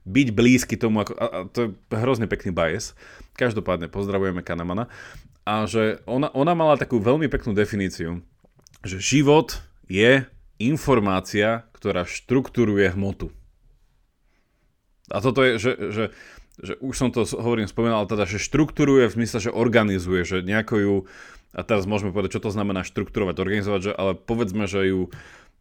byť 0.07 0.29
blízky 0.33 0.79
tomu, 0.79 1.03
ako, 1.03 1.13
a, 1.19 1.27
a 1.27 1.39
to 1.51 1.59
je 1.67 1.69
hrozne 1.93 2.31
pekný 2.31 2.55
bias. 2.55 2.95
Každopádne 3.35 3.91
pozdravujeme 3.91 4.41
Kanemana. 4.41 4.87
A 5.49 5.65
že 5.65 6.05
ona, 6.05 6.29
ona 6.37 6.53
mala 6.53 6.77
takú 6.77 7.01
veľmi 7.01 7.25
peknú 7.33 7.57
definíciu, 7.57 8.21
že 8.85 9.03
život 9.03 9.63
je 9.89 10.27
informácia, 10.59 11.67
ktorá 11.75 12.03
štruktúruje 12.03 12.91
hmotu. 12.95 13.31
A 15.09 15.23
toto 15.25 15.41
je, 15.41 15.57
že, 15.57 15.73
že, 15.89 16.05
že 16.61 16.73
už 16.83 16.95
som 16.95 17.09
to 17.09 17.25
hovorím, 17.25 17.71
spomínal, 17.71 18.05
teda, 18.05 18.29
že 18.29 18.43
štruktúruje 18.43 19.09
v 19.09 19.17
zmysle, 19.23 19.49
že 19.49 19.55
organizuje, 19.55 20.27
že 20.27 20.45
nejako 20.45 20.75
ju, 20.77 20.95
a 21.57 21.65
teraz 21.65 21.89
môžeme 21.89 22.13
povedať, 22.13 22.37
čo 22.37 22.45
to 22.45 22.53
znamená 22.53 22.85
štruktúrovať, 22.85 23.41
organizovať, 23.41 23.81
že, 23.81 23.93
ale 23.95 24.13
povedzme, 24.19 24.69
že 24.69 24.93
ju 24.93 25.09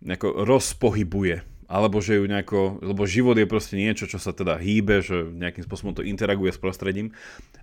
nejako 0.04 0.44
rozpohybuje, 0.44 1.48
alebo 1.72 2.04
že 2.04 2.20
ju 2.20 2.26
nejako, 2.28 2.84
lebo 2.84 3.08
život 3.08 3.40
je 3.40 3.48
proste 3.48 3.80
niečo, 3.80 4.10
čo 4.10 4.20
sa 4.20 4.36
teda 4.36 4.60
hýbe, 4.60 5.00
že 5.00 5.32
nejakým 5.32 5.64
spôsobom 5.64 5.96
to 5.96 6.04
interaguje 6.04 6.52
s 6.52 6.60
prostredím. 6.60 7.16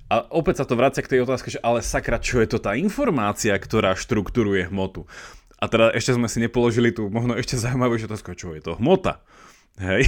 A 0.09 0.25
opäť 0.29 0.63
sa 0.63 0.69
to 0.69 0.77
vracia 0.77 1.05
k 1.05 1.17
tej 1.17 1.21
otázke, 1.25 1.53
že 1.53 1.61
ale 1.61 1.81
sakra, 1.85 2.21
čo 2.21 2.41
je 2.41 2.49
to 2.49 2.59
tá 2.61 2.77
informácia, 2.77 3.57
ktorá 3.57 3.97
štruktúruje 3.97 4.69
hmotu? 4.69 5.05
A 5.65 5.69
teda 5.73 5.97
ešte 5.97 6.13
sme 6.13 6.29
si 6.29 6.45
nepoložili 6.45 6.93
tú 6.93 7.09
možno 7.09 7.41
ešte 7.41 7.57
zaujímavejšiu 7.57 8.05
otázku, 8.05 8.37
čo 8.37 8.53
je 8.53 8.61
to 8.61 8.77
hmota. 8.77 9.25
Hej? 9.81 10.07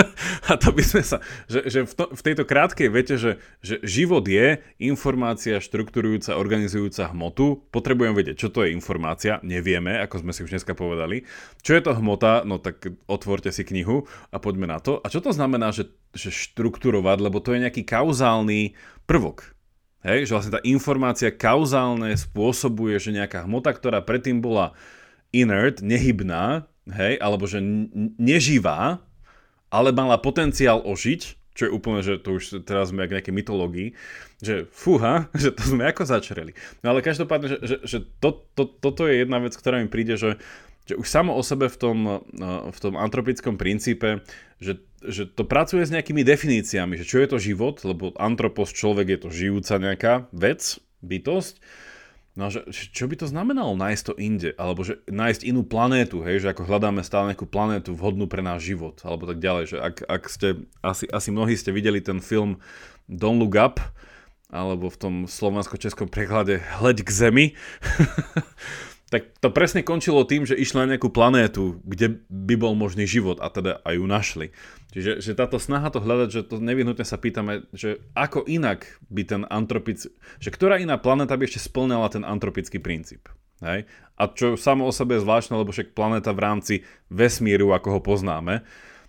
A 0.52 0.60
to 0.60 0.70
by 0.70 0.84
sme 0.84 1.00
sa, 1.00 1.18
že, 1.48 1.64
že 1.66 1.80
v, 1.88 1.92
to, 1.96 2.04
v 2.12 2.20
tejto 2.22 2.44
krátkej 2.44 2.88
vete, 2.92 3.16
že, 3.16 3.42
že 3.64 3.80
život 3.82 4.22
je 4.28 4.60
informácia 4.78 5.58
štruktúrujúca, 5.58 6.38
organizujúca 6.38 7.10
hmotu, 7.10 7.66
potrebujem 7.72 8.14
vedieť, 8.14 8.36
čo 8.36 8.48
to 8.52 8.62
je 8.62 8.76
informácia, 8.76 9.40
nevieme, 9.40 9.96
ako 9.98 10.28
sme 10.28 10.30
si 10.36 10.44
už 10.44 10.54
dneska 10.54 10.76
povedali. 10.76 11.26
Čo 11.64 11.72
je 11.74 11.82
to 11.82 11.98
hmota, 11.98 12.46
no 12.46 12.60
tak 12.62 12.84
otvorte 13.10 13.50
si 13.50 13.64
knihu 13.64 14.06
a 14.30 14.36
poďme 14.38 14.70
na 14.70 14.78
to. 14.78 15.02
A 15.02 15.10
čo 15.10 15.24
to 15.24 15.34
znamená, 15.34 15.74
že, 15.74 15.90
že 16.14 16.30
štruktúrovať, 16.30 17.18
lebo 17.18 17.42
to 17.42 17.56
je 17.56 17.64
nejaký 17.64 17.82
kauzálny 17.82 18.78
prvok. 19.08 19.56
Hej, 20.06 20.30
že 20.30 20.34
vlastne 20.38 20.54
tá 20.54 20.62
informácia 20.62 21.34
kauzálne 21.34 22.14
spôsobuje, 22.14 23.02
že 23.02 23.10
nejaká 23.10 23.50
hmota, 23.50 23.74
ktorá 23.74 23.98
predtým 23.98 24.38
bola 24.38 24.78
inert, 25.34 25.84
nehybná, 25.84 26.64
hej, 26.88 27.20
alebo 27.20 27.44
že 27.44 27.60
neživá, 28.16 29.02
ale 29.68 29.92
mala 29.92 30.16
potenciál 30.16 30.80
ožiť, 30.80 31.36
čo 31.52 31.66
je 31.66 31.74
úplne, 31.74 32.00
že 32.06 32.22
to 32.22 32.38
už 32.38 32.62
teraz 32.62 32.94
sme 32.94 33.02
jak 33.04 33.18
nejaké 33.18 33.34
mytológii, 33.34 33.92
že 34.38 34.70
fúha, 34.70 35.28
že 35.42 35.52
to 35.52 35.62
sme 35.74 35.90
ako 35.90 36.06
začreli. 36.06 36.52
No 36.80 36.94
ale 36.94 37.04
každopádne, 37.04 37.46
že, 37.52 37.58
že, 37.60 37.76
že 37.84 37.98
to, 38.22 38.46
to, 38.54 38.64
toto 38.68 39.04
je 39.10 39.26
jedna 39.26 39.42
vec, 39.42 39.52
ktorá 39.58 39.82
mi 39.82 39.90
príde, 39.90 40.14
že, 40.14 40.38
že 40.86 40.94
už 40.94 41.04
samo 41.04 41.34
o 41.34 41.42
sebe 41.42 41.66
v 41.66 41.76
tom, 41.76 41.98
no, 42.30 42.70
v 42.70 42.78
tom 42.78 42.94
antropickom 42.96 43.58
princípe, 43.58 44.22
že 44.62 44.80
že 44.98 45.30
to 45.30 45.46
pracuje 45.46 45.86
s 45.86 45.94
nejakými 45.94 46.26
definíciami, 46.26 46.98
že 46.98 47.06
čo 47.06 47.22
je 47.22 47.28
to 47.30 47.38
život, 47.38 47.78
lebo 47.86 48.10
antropos, 48.18 48.74
človek 48.74 49.06
je 49.14 49.18
to 49.22 49.28
žijúca 49.30 49.78
nejaká 49.78 50.26
vec, 50.34 50.82
bytosť. 51.06 51.62
No 52.38 52.54
že, 52.54 52.62
čo 52.70 53.10
by 53.10 53.18
to 53.18 53.26
znamenalo 53.26 53.74
nájsť 53.74 54.02
to 54.06 54.14
inde, 54.14 54.54
alebo 54.54 54.86
že 54.86 55.02
nájsť 55.10 55.42
inú 55.42 55.66
planétu, 55.66 56.22
hej, 56.22 56.46
že 56.46 56.54
ako 56.54 56.70
hľadáme 56.70 57.02
stále 57.02 57.34
nejakú 57.34 57.50
planétu 57.50 57.98
vhodnú 57.98 58.30
pre 58.30 58.46
náš 58.46 58.70
život, 58.70 58.94
alebo 59.02 59.26
tak 59.26 59.42
ďalej, 59.42 59.74
že 59.74 59.76
ak, 59.82 59.96
ak 60.06 60.22
ste, 60.30 60.48
asi, 60.78 61.10
asi 61.10 61.34
mnohí 61.34 61.58
ste 61.58 61.74
videli 61.74 61.98
ten 61.98 62.22
film 62.22 62.62
Don't 63.10 63.42
Look 63.42 63.58
Up, 63.58 63.82
alebo 64.54 64.86
v 64.86 65.00
tom 65.02 65.14
slovansko-českom 65.26 66.06
preklade 66.06 66.62
Hleď 66.78 67.02
k 67.02 67.10
zemi, 67.10 67.46
tak 69.08 69.40
to 69.40 69.48
presne 69.48 69.80
končilo 69.80 70.28
tým, 70.28 70.44
že 70.44 70.52
išli 70.52 70.84
na 70.84 70.94
nejakú 70.94 71.08
planétu, 71.08 71.80
kde 71.80 72.20
by 72.28 72.54
bol 72.60 72.76
možný 72.76 73.08
život 73.08 73.40
a 73.40 73.48
teda 73.48 73.80
aj 73.80 73.94
ju 73.96 74.04
našli. 74.04 74.46
Čiže 74.92 75.24
že 75.24 75.32
táto 75.32 75.56
snaha 75.56 75.88
to 75.88 76.04
hľadať, 76.04 76.28
že 76.28 76.42
to 76.44 76.60
nevyhnutne 76.60 77.04
sa 77.08 77.16
pýtame, 77.16 77.64
že 77.72 78.04
ako 78.12 78.44
inak 78.44 78.84
by 79.08 79.22
ten 79.24 79.42
antropický, 79.48 80.12
že 80.40 80.52
ktorá 80.52 80.76
iná 80.76 81.00
planéta 81.00 81.36
by 81.40 81.48
ešte 81.48 81.64
splňala 81.72 82.12
ten 82.12 82.24
antropický 82.24 82.80
princíp. 82.80 83.32
Hej? 83.64 83.88
A 84.20 84.22
čo 84.28 84.60
samo 84.60 84.84
o 84.84 84.92
sebe 84.92 85.16
je 85.16 85.24
zvláštne, 85.24 85.56
lebo 85.56 85.72
však 85.72 85.96
planéta 85.96 86.36
v 86.36 86.44
rámci 86.44 86.74
vesmíru, 87.08 87.72
ako 87.72 87.98
ho 87.98 88.00
poznáme, 88.04 88.60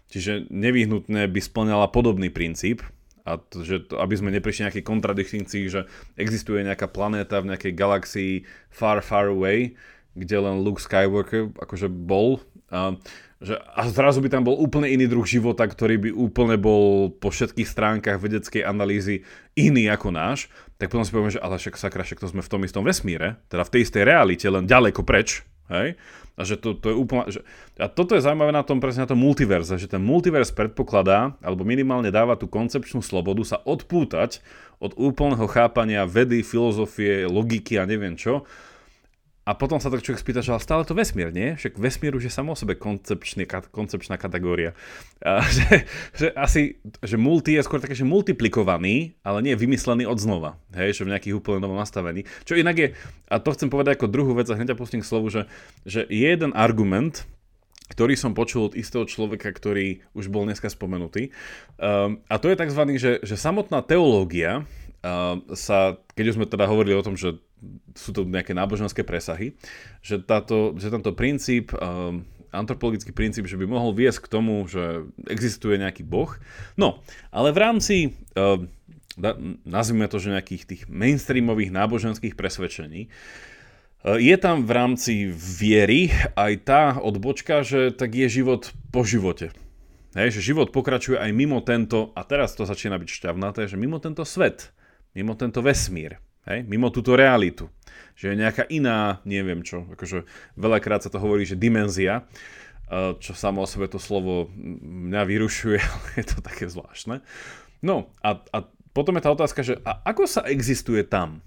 čiže 0.08 0.47
nevyhnutne 0.47 1.28
by 1.28 1.39
splňala 1.43 1.91
podobný 1.91 2.32
princíp, 2.32 2.88
a 3.26 3.40
to, 3.40 3.64
že 3.64 3.92
to, 3.92 4.00
aby 4.00 4.16
sme 4.16 4.34
neprišli 4.34 4.68
nejaké 4.68 4.82
kontradikcii, 4.84 5.64
že 5.68 5.88
existuje 6.20 6.64
nejaká 6.64 6.88
planéta 6.92 7.40
v 7.40 7.54
nejakej 7.54 7.74
galaxii 7.74 8.34
far, 8.72 9.00
far 9.00 9.32
away, 9.32 9.76
kde 10.18 10.38
len 10.42 10.62
Luke 10.62 10.82
Skywalker 10.82 11.54
akože 11.56 11.88
bol. 11.88 12.42
A, 12.70 12.98
že, 13.40 13.56
a 13.56 13.88
zrazu 13.88 14.20
by 14.20 14.30
tam 14.30 14.44
bol 14.44 14.60
úplne 14.60 14.92
iný 14.92 15.08
druh 15.08 15.24
života, 15.24 15.64
ktorý 15.64 15.96
by 15.98 16.10
úplne 16.12 16.56
bol 16.60 17.14
po 17.14 17.32
všetkých 17.32 17.70
stránkach 17.70 18.20
vedeckej 18.20 18.68
analýzy 18.68 19.24
iný 19.56 19.88
ako 19.88 20.12
náš, 20.12 20.52
tak 20.76 20.92
potom 20.92 21.08
si 21.08 21.12
povieme, 21.16 21.34
že 21.34 21.42
ale 21.42 21.56
však 21.56 21.80
sakra, 21.80 22.04
však 22.04 22.20
to 22.20 22.32
sme 22.32 22.44
v 22.44 22.52
tom 22.52 22.62
istom 22.68 22.84
vesmíre, 22.84 23.40
teda 23.48 23.64
v 23.64 23.72
tej 23.74 23.82
istej 23.88 24.04
realite, 24.04 24.48
len 24.48 24.68
ďaleko 24.68 25.08
preč, 25.08 25.48
hej? 25.72 25.96
A 26.40 26.48
že 26.48 26.56
to, 26.56 26.72
to 26.72 26.88
je 26.88 26.96
úplne, 26.96 27.28
že, 27.28 27.44
a 27.76 27.92
toto 27.92 28.16
je 28.16 28.24
zaujímavé 28.24 28.56
na 28.56 28.64
tom 28.64 28.80
presne 28.80 29.04
na 29.04 29.12
tom 29.12 29.20
multiverze, 29.20 29.76
že 29.76 29.92
ten 29.92 30.00
multiverz 30.00 30.56
predpokladá, 30.56 31.36
alebo 31.44 31.68
minimálne 31.68 32.08
dáva 32.16 32.40
tú 32.40 32.48
koncepčnú 32.48 33.04
slobodu 33.04 33.44
sa 33.44 33.60
odpútať 33.60 34.40
od 34.80 34.96
úplného 34.96 35.44
chápania 35.52 36.08
vedy, 36.08 36.40
filozofie, 36.40 37.28
logiky 37.28 37.76
a 37.76 37.84
neviem 37.84 38.16
čo, 38.16 38.48
a 39.50 39.58
potom 39.58 39.82
sa 39.82 39.89
tak 39.89 40.06
človek 40.06 40.22
spýta, 40.22 40.45
že 40.45 40.54
stále 40.62 40.86
to 40.86 40.93
vesmír, 40.93 41.34
nie? 41.34 41.58
Však 41.58 41.82
vesmír 41.82 42.14
už 42.14 42.30
je 42.30 42.34
samo 42.34 42.54
o 42.54 42.60
sebe 42.60 42.78
koncepčný, 42.78 43.50
koncepčná 43.74 44.22
kategória. 44.22 44.78
A, 45.26 45.41
že, 45.58 45.89
že 46.14 46.28
asi, 46.38 46.78
že 47.02 47.18
multi 47.18 47.58
je 47.58 47.66
skôr 47.66 47.82
také, 47.82 47.97
že 47.97 48.06
multiplikovaný, 48.06 49.18
ale 49.26 49.41
nie 49.41 49.58
vymyslený 49.58 50.06
od 50.06 50.22
znova. 50.22 50.62
Hej, 50.78 51.02
že 51.02 51.06
v 51.10 51.18
nejakých 51.18 51.41
úplne 51.41 51.66
novom 51.66 51.82
nastavení. 51.82 52.30
Čo 52.45 52.62
inak 52.62 52.78
je, 52.78 52.88
a 53.26 53.41
to 53.41 53.50
chcem 53.58 53.74
povedať 53.74 53.97
ako 53.97 54.14
druhú 54.14 54.38
vec, 54.38 54.45
a 54.45 54.54
hneď 54.54 54.78
pustím 54.78 55.02
k 55.02 55.10
slovu, 55.10 55.34
že, 55.34 55.50
že 55.82 56.06
je 56.06 56.30
jeden 56.30 56.54
argument, 56.54 57.26
ktorý 57.89 58.14
som 58.14 58.38
počul 58.38 58.70
od 58.70 58.78
istého 58.78 59.02
človeka, 59.10 59.50
ktorý 59.50 60.06
už 60.14 60.30
bol 60.30 60.45
dneska 60.45 60.70
spomenutý. 60.70 61.34
Um, 61.82 62.22
a 62.30 62.38
to 62.38 62.54
je 62.54 62.60
tzv. 62.62 62.82
Že, 63.02 63.12
že 63.26 63.34
samotná 63.34 63.82
teológia 63.82 64.70
sa, 65.56 65.95
keď 66.16 66.26
už 66.32 66.36
sme 66.39 66.47
teda 66.47 66.68
hovorili 66.68 66.95
o 66.95 67.06
tom, 67.06 67.16
že 67.16 67.39
sú 67.95 68.16
to 68.16 68.24
nejaké 68.24 68.56
náboženské 68.56 69.04
presahy, 69.04 69.56
že, 70.00 70.20
táto, 70.20 70.76
že 70.80 70.91
tento 70.91 71.12
princíp, 71.12 71.76
um, 71.76 72.24
antropologický 72.50 73.12
princíp, 73.12 73.45
že 73.45 73.60
by 73.60 73.68
mohol 73.68 73.91
viesť 73.91 74.26
k 74.26 74.32
tomu, 74.32 74.64
že 74.68 75.08
existuje 75.28 75.76
nejaký 75.78 76.08
boh. 76.08 76.32
No, 76.80 77.04
ale 77.32 77.52
v 77.52 77.60
rámci, 77.60 77.95
uh, 78.39 78.64
nazvime 79.68 80.08
to, 80.08 80.20
že 80.20 80.32
nejakých 80.32 80.64
tých 80.64 80.82
mainstreamových 80.88 81.76
náboženských 81.76 82.39
presvedčení, 82.39 83.12
je 84.00 84.36
tam 84.39 84.64
v 84.64 84.72
rámci 84.72 85.28
viery 85.36 86.08
aj 86.39 86.54
tá 86.64 86.84
odbočka, 87.04 87.68
že 87.68 87.91
tak 87.91 88.16
je 88.16 88.32
život 88.32 88.72
po 88.95 89.04
živote. 89.04 89.52
Hej, 90.16 90.39
že 90.39 90.56
život 90.56 90.72
pokračuje 90.72 91.20
aj 91.20 91.36
mimo 91.36 91.60
tento, 91.60 92.16
a 92.16 92.24
teraz 92.24 92.56
to 92.56 92.64
začína 92.64 92.95
byť 92.95 93.10
šťavnaté, 93.12 93.68
že 93.68 93.76
mimo 93.76 94.00
tento 94.00 94.24
svet, 94.24 94.72
mimo 95.14 95.34
tento 95.36 95.60
vesmír. 95.64 96.18
Hej? 96.49 96.66
Mimo 96.66 96.89
túto 96.89 97.14
realitu. 97.14 97.70
Že 98.18 98.34
je 98.34 98.41
nejaká 98.41 98.64
iná, 98.68 99.22
neviem 99.24 99.62
čo, 99.62 99.86
akože 99.93 100.26
veľakrát 100.57 101.05
sa 101.05 101.12
to 101.14 101.22
hovorí, 101.22 101.45
že 101.45 101.60
dimenzia, 101.60 102.26
eh, 102.89 103.16
čo 103.22 103.32
samo 103.38 103.64
o 103.64 103.68
sebe 103.70 103.88
to 103.88 104.01
slovo 104.01 104.49
mňa 104.82 105.22
vyrušuje, 105.24 105.80
ale 105.93 106.07
je 106.20 106.26
to 106.26 106.38
také 106.41 106.68
zvláštne. 106.68 107.22
No 107.80 108.12
a, 108.20 108.43
a 108.51 108.57
potom 108.91 109.16
je 109.16 109.24
tá 109.24 109.32
otázka, 109.32 109.62
že 109.64 109.80
a 109.86 110.01
ako 110.03 110.28
sa 110.28 110.41
existuje 110.49 111.05
tam? 111.05 111.45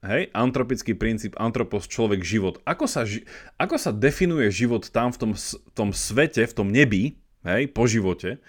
Hej, 0.00 0.32
antropický 0.32 0.96
princíp, 0.96 1.36
antropos, 1.36 1.84
človek, 1.84 2.24
život. 2.24 2.56
Ako 2.64 2.88
sa, 2.88 3.04
ako 3.60 3.76
sa 3.76 3.92
definuje 3.92 4.48
život 4.48 4.88
tam 4.88 5.12
v 5.12 5.18
tom, 5.20 5.32
v 5.36 5.70
tom 5.76 5.92
svete, 5.92 6.40
v 6.48 6.56
tom 6.56 6.72
nebi, 6.72 7.20
hej, 7.44 7.68
po 7.68 7.84
živote? 7.84 8.40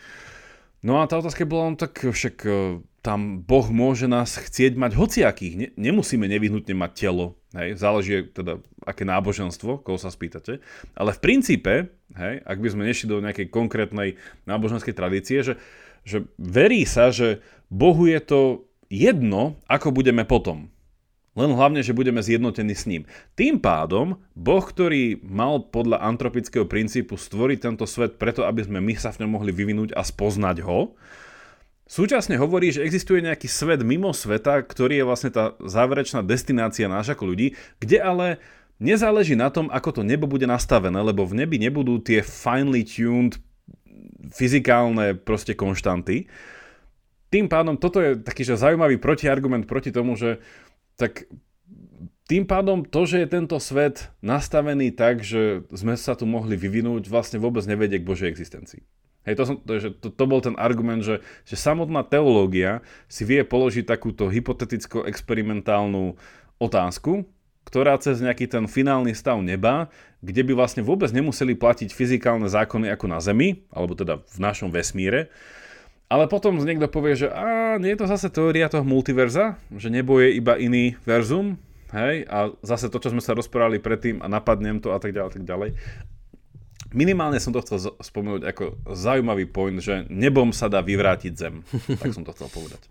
No 0.80 1.04
a 1.04 1.12
tá 1.12 1.20
otázka 1.20 1.44
bola, 1.44 1.76
no 1.76 1.78
tak 1.78 2.08
však 2.08 2.36
eh, 2.48 2.80
tam 3.02 3.42
Boh 3.42 3.66
môže 3.74 4.06
nás 4.06 4.38
chcieť 4.38 4.78
mať 4.78 4.94
hociakých. 4.94 5.54
Ne, 5.58 5.68
nemusíme 5.74 6.30
nevyhnutne 6.30 6.78
mať 6.78 6.92
telo. 6.94 7.34
Hej, 7.52 7.82
záleží 7.82 8.30
teda, 8.30 8.62
aké 8.86 9.04
náboženstvo, 9.04 9.82
koho 9.82 9.98
sa 9.98 10.14
spýtate. 10.14 10.62
Ale 10.94 11.12
v 11.12 11.20
princípe, 11.20 11.74
hej, 12.14 12.36
ak 12.46 12.58
by 12.62 12.68
sme 12.70 12.88
nešli 12.88 13.10
do 13.10 13.20
nejakej 13.20 13.50
konkrétnej 13.50 14.22
náboženskej 14.46 14.94
tradície, 14.94 15.42
že, 15.42 15.54
že 16.06 16.30
verí 16.38 16.86
sa, 16.86 17.10
že 17.10 17.42
Bohu 17.74 18.06
je 18.06 18.22
to 18.22 18.40
jedno, 18.88 19.58
ako 19.66 19.90
budeme 19.90 20.22
potom. 20.22 20.70
Len 21.32 21.48
hlavne, 21.56 21.80
že 21.80 21.96
budeme 21.96 22.20
zjednotení 22.20 22.76
s 22.76 22.84
ním. 22.86 23.08
Tým 23.40 23.64
pádom, 23.64 24.20
Boh, 24.36 24.60
ktorý 24.60 25.24
mal 25.24 25.64
podľa 25.64 26.04
antropického 26.04 26.68
princípu 26.68 27.16
stvoriť 27.16 27.72
tento 27.72 27.88
svet 27.88 28.20
preto, 28.20 28.44
aby 28.44 28.68
sme 28.68 28.84
my 28.84 29.00
sa 29.00 29.16
v 29.16 29.24
ňom 29.26 29.40
mohli 29.40 29.56
vyvinúť 29.56 29.96
a 29.96 30.04
spoznať 30.04 30.60
ho, 30.68 31.00
Súčasne 31.92 32.40
hovorí, 32.40 32.72
že 32.72 32.88
existuje 32.88 33.20
nejaký 33.20 33.52
svet 33.52 33.84
mimo 33.84 34.16
sveta, 34.16 34.64
ktorý 34.64 35.04
je 35.04 35.08
vlastne 35.12 35.28
tá 35.28 35.60
záverečná 35.60 36.24
destinácia 36.24 36.88
náš 36.88 37.12
ako 37.12 37.36
ľudí, 37.36 37.60
kde 37.84 38.00
ale 38.00 38.40
nezáleží 38.80 39.36
na 39.36 39.52
tom, 39.52 39.68
ako 39.68 40.00
to 40.00 40.02
nebo 40.08 40.24
bude 40.24 40.48
nastavené, 40.48 40.96
lebo 41.04 41.28
v 41.28 41.44
nebi 41.44 41.60
nebudú 41.60 42.00
tie 42.00 42.24
finely 42.24 42.88
tuned 42.88 43.36
fyzikálne 44.32 45.20
proste 45.20 45.52
konštanty. 45.52 46.32
Tým 47.28 47.52
pádom 47.52 47.76
toto 47.76 48.00
je 48.00 48.16
taký 48.24 48.48
že 48.48 48.56
zaujímavý 48.56 48.96
protiargument 48.96 49.68
proti 49.68 49.92
tomu, 49.92 50.16
že 50.16 50.40
tak 50.96 51.28
tým 52.32 52.48
pádom 52.48 52.88
to, 52.88 53.04
že 53.04 53.28
je 53.28 53.36
tento 53.36 53.60
svet 53.60 54.08
nastavený 54.24 54.96
tak, 54.96 55.28
že 55.28 55.68
sme 55.76 56.00
sa 56.00 56.16
tu 56.16 56.24
mohli 56.24 56.56
vyvinúť, 56.56 57.12
vlastne 57.12 57.36
vôbec 57.36 57.68
nevedie 57.68 58.00
k 58.00 58.08
Božej 58.08 58.32
existencii. 58.32 58.80
Hej, 59.22 59.38
to, 59.38 59.44
som, 59.46 59.56
to, 59.62 59.72
že 59.78 59.90
to, 60.02 60.10
to 60.10 60.26
bol 60.26 60.42
ten 60.42 60.58
argument, 60.58 61.06
že, 61.06 61.22
že 61.46 61.54
samotná 61.54 62.02
teológia 62.02 62.82
si 63.06 63.22
vie 63.22 63.46
položiť 63.46 63.86
takúto 63.86 64.34
hypoteticko-experimentálnu 64.34 66.18
otázku, 66.58 67.30
ktorá 67.62 68.02
cez 68.02 68.18
nejaký 68.18 68.50
ten 68.50 68.66
finálny 68.66 69.14
stav 69.14 69.38
neba, 69.46 69.94
kde 70.26 70.42
by 70.42 70.58
vlastne 70.58 70.82
vôbec 70.82 71.14
nemuseli 71.14 71.54
platiť 71.54 71.94
fyzikálne 71.94 72.50
zákony 72.50 72.90
ako 72.90 73.06
na 73.06 73.22
Zemi, 73.22 73.62
alebo 73.70 73.94
teda 73.94 74.26
v 74.26 74.38
našom 74.42 74.74
vesmíre, 74.74 75.30
ale 76.10 76.26
potom 76.26 76.58
niekto 76.58 76.90
povie, 76.90 77.14
že 77.14 77.30
a 77.30 77.78
nie 77.78 77.94
je 77.94 78.02
to 78.02 78.10
zase 78.10 78.34
teória 78.34 78.74
toho 78.74 78.84
multiverza, 78.84 79.56
že 79.70 79.94
nebo 79.94 80.18
je 80.18 80.34
iba 80.34 80.58
iný 80.58 80.98
verzum, 81.06 81.62
hej, 81.94 82.26
a 82.26 82.52
zase 82.66 82.90
to, 82.90 82.98
čo 82.98 83.14
sme 83.14 83.22
sa 83.22 83.38
rozprávali 83.38 83.78
predtým 83.78 84.20
a 84.20 84.28
napadnem 84.28 84.82
to 84.82 84.92
a 84.92 85.00
tak 85.00 85.14
ďalej, 85.14 85.30
a 85.30 85.34
tak 85.38 85.46
ďalej 85.46 85.70
minimálne 86.92 87.40
som 87.40 87.56
to 87.56 87.64
chcel 87.64 87.96
spomenúť 88.00 88.44
ako 88.48 88.64
zaujímavý 88.92 89.48
point, 89.48 89.80
že 89.80 90.06
nebom 90.08 90.52
sa 90.52 90.68
dá 90.68 90.84
vyvrátiť 90.84 91.34
zem. 91.36 91.66
Tak 92.00 92.12
som 92.16 92.24
to 92.24 92.36
chcel 92.36 92.52
povedať. 92.52 92.82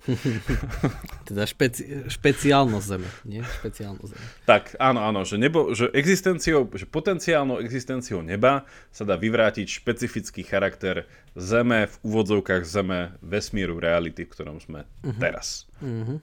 teda 1.28 1.44
špeci- 1.44 2.08
špeciálnosť 2.08 2.86
zeme, 2.86 3.08
nie? 3.28 3.40
Špeciálnosť 3.40 4.10
zeme. 4.10 4.26
Tak, 4.44 4.76
áno, 4.80 5.00
áno, 5.04 5.22
že, 5.24 5.36
nebo, 5.36 5.72
že 5.76 5.92
existenciou, 5.92 6.66
že 6.72 6.88
potenciálnou 6.88 7.60
existenciou 7.60 8.24
neba 8.24 8.68
sa 8.90 9.04
dá 9.04 9.14
vyvrátiť 9.20 9.68
špecifický 9.68 10.42
charakter 10.42 11.08
zeme 11.38 11.86
v 11.86 11.94
úvodzovkách 12.02 12.62
zeme 12.66 13.14
vesmíru 13.22 13.78
reality, 13.78 14.26
v 14.26 14.32
ktorom 14.32 14.58
sme 14.58 14.84
uh-huh. 14.84 15.20
teraz. 15.20 15.70
Uh-huh. 15.78 16.18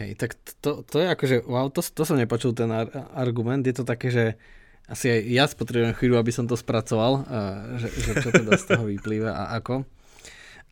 Hej, 0.00 0.16
tak 0.16 0.34
to, 0.64 0.80
to 0.88 1.04
je 1.04 1.06
akože, 1.12 1.36
wow, 1.44 1.68
to, 1.68 1.84
to 1.84 2.02
som 2.08 2.16
nepočul 2.16 2.56
ten 2.56 2.72
ar- 2.72 3.12
argument, 3.12 3.60
je 3.62 3.76
to 3.76 3.84
také, 3.84 4.08
že 4.08 4.24
asi 4.90 5.06
aj 5.08 5.20
ja 5.30 5.44
spotrebujem 5.46 5.94
chvíľu, 5.94 6.16
aby 6.18 6.32
som 6.34 6.44
to 6.50 6.58
spracoval, 6.58 7.24
že, 7.78 7.88
že 7.92 8.12
čo 8.18 8.28
teda 8.34 8.58
z 8.58 8.64
toho 8.66 8.84
vyplýva 8.90 9.30
a 9.30 9.44
ako. 9.56 9.86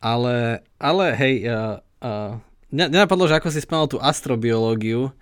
Ale, 0.01 0.65
ale 0.81 1.07
hej, 1.13 1.35
uh, 1.45 1.77
uh, 2.01 2.41
nenapadlo, 2.73 3.29
že 3.29 3.37
ako 3.37 3.49
si 3.53 3.61
spomenul 3.61 3.93
tú 3.93 3.99
astrobiológiu, 4.01 5.13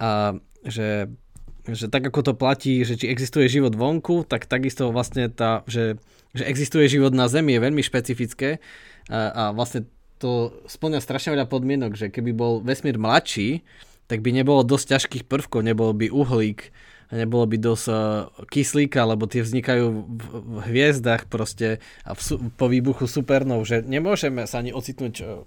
a 0.00 0.36
že, 0.64 1.08
že 1.68 1.86
tak 1.92 2.08
ako 2.08 2.20
to 2.20 2.32
platí, 2.36 2.84
že 2.84 2.96
či 2.96 3.08
existuje 3.08 3.48
život 3.48 3.76
vonku, 3.76 4.24
tak 4.24 4.48
takisto 4.48 4.88
vlastne 4.92 5.28
tá, 5.28 5.64
že, 5.68 6.00
že 6.32 6.44
existuje 6.48 6.88
život 6.88 7.12
na 7.12 7.28
Zemi 7.28 7.56
je 7.56 7.64
veľmi 7.64 7.84
špecifické 7.84 8.60
a, 9.12 9.28
a 9.32 9.42
vlastne 9.52 9.84
to 10.20 10.52
splňa 10.68 11.00
strašne 11.00 11.32
veľa 11.32 11.48
podmienok, 11.48 11.96
že 11.96 12.12
keby 12.12 12.36
bol 12.36 12.60
vesmír 12.60 13.00
mladší, 13.00 13.64
tak 14.04 14.20
by 14.20 14.36
nebolo 14.36 14.60
dosť 14.60 14.86
ťažkých 14.96 15.24
prvkov, 15.24 15.64
nebol 15.64 15.96
by 15.96 16.12
uhlík, 16.12 16.72
nebolo 17.10 17.44
by 17.46 17.56
dosť 17.58 17.86
uh, 17.90 17.96
kyslíka, 18.46 19.02
lebo 19.02 19.26
tie 19.26 19.42
vznikajú 19.42 19.86
v, 19.90 20.24
v 20.30 20.56
hviezdach 20.70 21.26
proste 21.26 21.82
a 22.06 22.14
v, 22.14 22.20
po 22.54 22.66
výbuchu 22.70 23.10
supernov, 23.10 23.66
že 23.66 23.82
nemôžeme 23.82 24.46
sa 24.46 24.62
ani 24.62 24.70
ocitnúť 24.70 25.14
uh, 25.22 25.42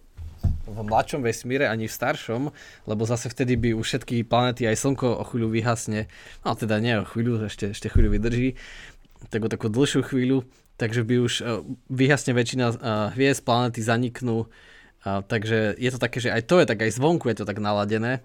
v 0.68 0.78
mladšom 0.84 1.24
vesmíre 1.24 1.72
ani 1.72 1.88
v 1.88 1.96
staršom, 1.96 2.52
lebo 2.84 3.04
zase 3.08 3.32
vtedy 3.32 3.56
by 3.56 3.70
už 3.80 3.86
všetky 3.88 4.28
planety 4.28 4.68
aj 4.68 4.76
Slnko 4.76 5.08
o 5.20 5.24
chvíľu 5.24 5.56
vyhasne, 5.56 6.12
no 6.44 6.52
teda 6.52 6.84
nie 6.84 7.00
o 7.00 7.08
chvíľu, 7.08 7.48
ešte, 7.48 7.72
ešte 7.72 7.88
chvíľu 7.88 8.20
vydrží, 8.20 8.60
tak 9.32 9.48
o 9.48 9.48
takú 9.48 9.72
dlhšiu 9.72 10.04
chvíľu, 10.04 10.44
takže 10.76 11.08
by 11.08 11.16
už 11.24 11.34
uh, 11.40 11.64
vyhasne 11.88 12.36
väčšina 12.36 12.66
hviezd, 13.16 13.48
planety 13.48 13.80
zaniknú, 13.80 14.52
takže 15.04 15.76
je 15.76 15.90
to 15.92 16.00
také, 16.00 16.24
že 16.24 16.32
aj 16.32 16.48
to 16.48 16.64
je 16.64 16.66
tak, 16.68 16.80
aj 16.80 16.96
zvonku 16.96 17.28
je 17.28 17.44
to 17.44 17.46
tak 17.48 17.60
naladené, 17.60 18.24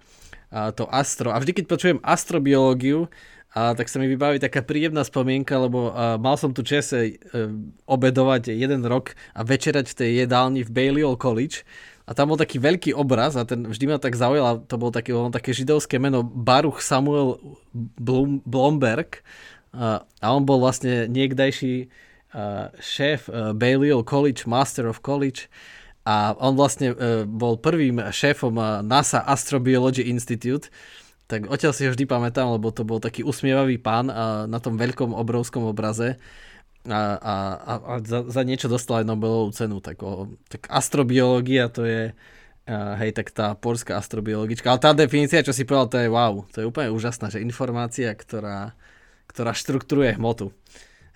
to 0.49 0.89
astro. 0.89 1.31
A 1.33 1.41
vždy, 1.41 1.61
keď 1.61 1.65
počujem 1.69 1.99
astrobiológiu, 2.01 3.09
A 3.57 3.73
tak 3.73 3.89
sa 3.89 3.97
mi 3.97 4.05
vybaví 4.07 4.37
taká 4.37 4.61
príjemná 4.61 5.01
spomienka, 5.09 5.57
lebo 5.57 5.89
uh, 5.89 6.21
mal 6.21 6.37
som 6.37 6.53
tu 6.53 6.61
čase 6.61 7.17
uh, 7.17 7.49
obedovať 7.89 8.53
jeden 8.53 8.85
rok 8.85 9.17
a 9.33 9.41
večerať 9.41 9.89
v 9.89 9.97
tej 9.97 10.11
jedálni 10.25 10.61
v 10.63 10.71
Balliol 10.71 11.17
College. 11.17 11.65
A 12.05 12.13
tam 12.13 12.29
bol 12.29 12.37
taký 12.37 12.61
veľký 12.61 12.93
obraz 12.93 13.41
a 13.41 13.49
ten 13.49 13.65
vždy 13.65 13.85
ma 13.89 13.97
tak 13.97 14.17
zaujal 14.17 14.45
a 14.45 14.61
to 14.61 14.77
bol 14.77 14.93
také, 14.93 15.17
bol 15.17 15.33
také 15.33 15.57
židovské 15.57 15.97
meno 15.97 16.21
Baruch 16.25 16.85
Samuel 16.85 17.41
Blum, 17.75 18.45
Blomberg. 18.45 19.25
Uh, 19.73 20.05
a 20.21 20.27
on 20.29 20.45
bol 20.45 20.61
vlastne 20.61 21.09
niekdajší 21.09 21.89
uh, 21.89 22.69
šéf 22.85 23.33
uh, 23.33 23.57
Balliol 23.57 24.05
College, 24.05 24.45
Master 24.45 24.93
of 24.93 25.01
College. 25.01 25.49
A 26.09 26.33
on 26.41 26.57
vlastne 26.57 26.97
uh, 26.97 27.29
bol 27.29 27.61
prvým 27.61 28.01
šéfom 28.09 28.57
uh, 28.57 28.81
NASA 28.81 29.21
Astrobiology 29.21 30.09
Institute 30.09 30.73
tak 31.29 31.45
odtiaľ 31.45 31.77
si 31.77 31.85
ho 31.85 31.93
vždy 31.93 32.09
pamätám, 32.09 32.49
lebo 32.57 32.73
to 32.73 32.89
bol 32.89 33.05
taký 33.05 33.21
usmievavý 33.21 33.77
pán 33.77 34.09
a 34.09 34.49
na 34.49 34.65
tom 34.65 34.81
veľkom 34.81 35.13
obrovskom 35.13 35.69
obraze 35.69 36.17
a, 36.89 37.01
a, 37.21 37.35
a, 37.77 37.95
za, 38.01 38.25
za 38.25 38.43
niečo 38.49 38.73
dostal 38.73 39.05
aj 39.05 39.07
Nobelovú 39.13 39.53
cenu. 39.53 39.77
Tak, 39.85 40.01
o, 40.01 40.33
tak 40.49 40.65
astrobiológia 40.73 41.69
to 41.69 41.85
je 41.85 42.17
hej, 42.69 43.11
tak 43.17 43.33
tá 43.33 43.57
polská 43.57 43.97
astrobiologička. 43.97 44.69
Ale 44.69 44.81
tá 44.81 44.93
definícia, 44.93 45.45
čo 45.45 45.57
si 45.57 45.65
povedal, 45.65 45.89
to 45.89 45.99
je 46.05 46.09
wow. 46.13 46.45
To 46.53 46.57
je 46.61 46.69
úplne 46.69 46.93
úžasná, 46.93 47.33
že 47.33 47.41
informácia, 47.41 48.13
ktorá, 48.13 48.77
ktorá 49.25 49.57
štruktúruje 49.57 50.21
hmotu. 50.21 50.53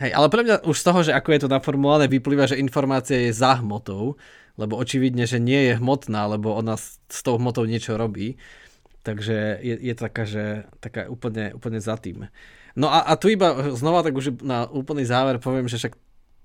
Hej, 0.01 0.17
ale 0.17 0.33
pre 0.33 0.43
mňa 0.49 0.65
už 0.65 0.77
z 0.81 0.85
toho, 0.85 1.01
že 1.05 1.13
ako 1.13 1.29
je 1.33 1.41
to 1.45 1.53
naformulované, 1.53 2.09
vyplýva, 2.09 2.49
že 2.49 2.61
informácia 2.61 3.21
je 3.21 3.37
za 3.37 3.61
hmotou, 3.61 4.17
lebo 4.61 4.77
očividne, 4.77 5.25
že 5.25 5.41
nie 5.41 5.73
je 5.73 5.79
hmotná, 5.81 6.29
lebo 6.29 6.53
ona 6.53 6.77
s 6.77 7.21
tou 7.25 7.41
hmotou 7.41 7.65
niečo 7.65 7.97
robí. 7.97 8.37
Takže 9.03 9.59
je, 9.65 9.75
je 9.83 9.95
taká, 9.99 10.23
že 10.23 10.69
taká 10.79 11.11
úplne, 11.11 11.51
úplne 11.57 11.83
za 11.83 11.99
tým. 11.99 12.31
No 12.79 12.89
a, 12.89 13.03
a 13.05 13.19
tu 13.19 13.29
iba 13.29 13.75
znova 13.75 14.07
tak 14.07 14.15
už 14.15 14.41
na 14.41 14.71
úplný 14.71 15.05
záver 15.05 15.43
poviem, 15.43 15.67
že 15.67 15.77
však 15.83 15.95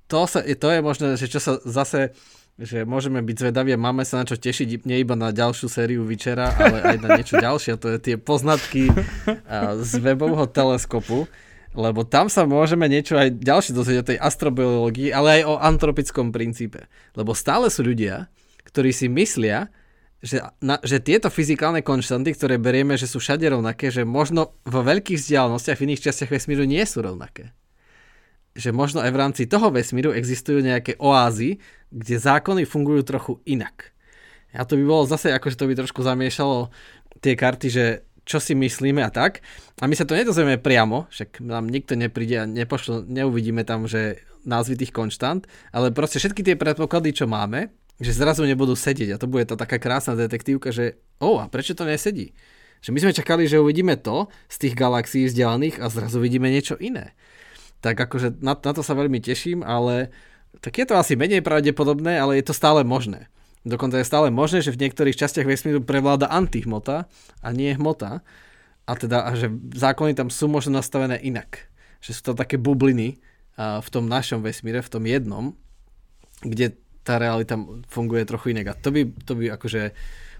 to, 0.08 0.22
sa, 0.26 0.39
to 0.41 0.68
je 0.72 0.80
možné, 0.82 1.08
že 1.20 1.28
čo 1.28 1.39
sa 1.39 1.60
zase 1.64 2.16
že 2.58 2.89
môžeme 2.89 3.22
byť 3.22 3.38
zvedaví 3.38 3.70
a 3.70 3.78
máme 3.78 4.01
sa 4.01 4.18
na 4.18 4.26
čo 4.26 4.34
tešiť 4.34 4.82
nie 4.89 5.05
iba 5.05 5.14
na 5.14 5.30
ďalšiu 5.30 5.70
sériu 5.70 6.01
Vyčera, 6.10 6.49
ale 6.58 6.82
aj 6.82 6.97
na 7.05 7.10
niečo 7.14 7.38
ďalšie. 7.45 7.78
To 7.78 7.93
je 7.93 7.97
tie 8.01 8.16
poznatky 8.18 8.89
z 9.86 9.91
webového 10.01 10.49
teleskopu, 10.49 11.30
lebo 11.78 12.01
tam 12.01 12.25
sa 12.25 12.49
môžeme 12.49 12.89
niečo 12.89 13.13
aj 13.13 13.38
ďalšie 13.38 13.78
dozvedieť 13.78 14.01
o 14.01 14.09
tej 14.09 14.17
astrobiológii, 14.17 15.13
ale 15.13 15.39
aj 15.39 15.43
o 15.45 15.61
antropickom 15.61 16.34
princípe. 16.34 16.89
Lebo 17.13 17.38
stále 17.38 17.69
sú 17.69 17.86
ľudia, 17.86 18.34
ktorí 18.65 18.89
si 18.89 19.05
myslia, 19.05 19.69
že, 20.17 20.41
na, 20.57 20.82
že 20.82 20.97
tieto 20.97 21.30
fyzikálne 21.30 21.86
konštanty, 21.86 22.34
ktoré 22.34 22.57
berieme, 22.57 22.97
že 22.97 23.05
sú 23.05 23.21
všade 23.21 23.45
rovnaké, 23.45 23.93
že 23.93 24.01
možno 24.01 24.57
vo 24.65 24.82
veľkých 24.82 25.21
vzdialenostiach 25.21 25.78
v 25.78 25.86
iných 25.93 26.03
častiach 26.09 26.34
vesmíru 26.34 26.65
nie 26.65 26.82
sú 26.82 27.05
rovnaké. 27.05 27.53
Že 28.57 28.73
možno 28.73 29.05
aj 29.05 29.13
v 29.13 29.21
rámci 29.21 29.43
toho 29.45 29.69
vesmíru 29.69 30.17
existujú 30.17 30.65
nejaké 30.65 30.97
oázy, 30.97 31.61
kde 31.93 32.15
zákony 32.17 32.65
fungujú 32.65 33.05
trochu 33.05 33.34
inak. 33.45 33.93
A 34.57 34.65
to 34.65 34.73
by 34.73 34.84
bolo 34.89 35.05
zase, 35.05 35.30
akože 35.30 35.53
to 35.53 35.69
by 35.69 35.78
trošku 35.78 36.01
zamiešalo 36.01 36.73
tie 37.21 37.38
karty, 37.38 37.67
že 37.69 37.86
čo 38.28 38.43
si 38.43 38.51
myslíme 38.51 38.99
a 38.99 39.07
tak. 39.07 39.39
A 39.80 39.88
my 39.88 39.95
sa 39.95 40.03
to 40.03 40.19
nedozvieme 40.19 40.59
priamo, 40.59 41.07
však 41.07 41.39
nám 41.39 41.71
nikto 41.71 41.95
nepríde 41.95 42.43
a 42.43 42.45
nepošlo, 42.45 43.07
neuvidíme 43.07 43.63
tam, 43.63 43.88
že 43.88 44.19
názvy 44.43 44.84
tých 44.84 44.91
konštant, 44.91 45.47
ale 45.71 45.95
proste 45.95 46.19
všetky 46.19 46.43
tie 46.43 46.55
predpoklady, 46.59 47.15
čo 47.15 47.25
máme, 47.25 47.71
že 47.97 48.11
zrazu 48.11 48.43
nebudú 48.43 48.75
sedieť 48.75 49.15
a 49.15 49.21
to 49.21 49.32
bude 49.32 49.47
to 49.47 49.55
taká 49.55 49.80
krásna 49.80 50.13
detektívka, 50.13 50.75
že 50.75 50.99
o, 51.23 51.39
a 51.39 51.47
prečo 51.47 51.73
to 51.73 51.88
nesedí? 51.88 52.36
Že 52.84 52.93
my 52.93 52.99
sme 53.01 53.17
čakali, 53.17 53.49
že 53.49 53.57
uvidíme 53.57 53.97
to 53.97 54.30
z 54.51 54.67
tých 54.67 54.78
galaxií 54.78 55.25
vzdialených 55.25 55.82
a 55.82 55.89
zrazu 55.89 56.21
vidíme 56.21 56.51
niečo 56.51 56.78
iné. 56.78 57.17
Tak 57.82 57.97
akože 57.97 58.38
na, 58.43 58.53
na 58.53 58.71
to 58.75 58.86
sa 58.86 58.93
veľmi 58.93 59.17
teším, 59.17 59.65
ale 59.65 60.13
tak 60.61 60.78
je 60.78 60.86
to 60.86 60.99
asi 60.99 61.17
menej 61.17 61.41
pravdepodobné, 61.41 62.21
ale 62.21 62.38
je 62.38 62.45
to 62.45 62.53
stále 62.53 62.86
možné. 62.86 63.30
Dokonca 63.68 63.99
je 63.99 64.07
stále 64.07 64.32
možné, 64.32 64.63
že 64.63 64.72
v 64.72 64.80
niektorých 64.88 65.20
častiach 65.20 65.43
vesmíru 65.43 65.84
prevláda 65.84 66.32
antihmota 66.32 67.11
a 67.43 67.51
nie 67.51 67.76
hmota. 67.76 68.24
A 68.88 68.95
teda, 68.95 69.28
a 69.28 69.36
že 69.36 69.51
zákony 69.76 70.15
tam 70.15 70.32
sú 70.32 70.47
možno 70.47 70.80
nastavené 70.80 71.20
inak. 71.20 71.68
Že 71.99 72.11
sú 72.15 72.22
to 72.32 72.34
také 72.39 72.55
bubliny 72.55 73.20
a 73.59 73.84
v 73.84 73.89
tom 73.91 74.07
našom 74.07 74.39
vesmíre, 74.39 74.80
v 74.80 74.91
tom 74.93 75.03
jednom, 75.03 75.51
kde 76.39 76.80
tá 77.03 77.20
realita 77.20 77.59
funguje 77.91 78.24
trochu 78.24 78.55
inak. 78.55 78.72
A 78.72 78.74
to 78.80 78.95
by, 78.95 79.11
to 79.28 79.34
by 79.36 79.51
akože, 79.51 79.91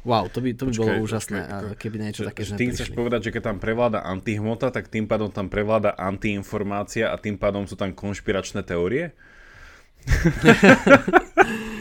wow, 0.08 0.32
to 0.32 0.40
by, 0.40 0.56
to 0.56 0.64
by 0.70 0.72
počkej, 0.72 0.80
bolo 0.80 0.92
úžasné, 1.04 1.40
počkej, 1.44 1.76
keby 1.82 1.96
niečo 2.00 2.24
že, 2.24 2.28
také, 2.32 2.42
že 2.48 2.56
Ty 2.56 2.66
chceš 2.72 2.96
povedať, 2.96 3.28
že 3.28 3.32
keď 3.36 3.44
tam 3.52 3.58
prevláda 3.60 4.00
antihmota, 4.08 4.72
tak 4.72 4.88
tým 4.88 5.10
pádom 5.10 5.28
tam 5.28 5.52
prevláda 5.52 5.98
antiinformácia 6.00 7.12
a 7.12 7.20
tým 7.20 7.36
pádom 7.36 7.68
sú 7.68 7.76
tam 7.76 7.92
konšpiračné 7.92 8.64
teórie? 8.64 9.12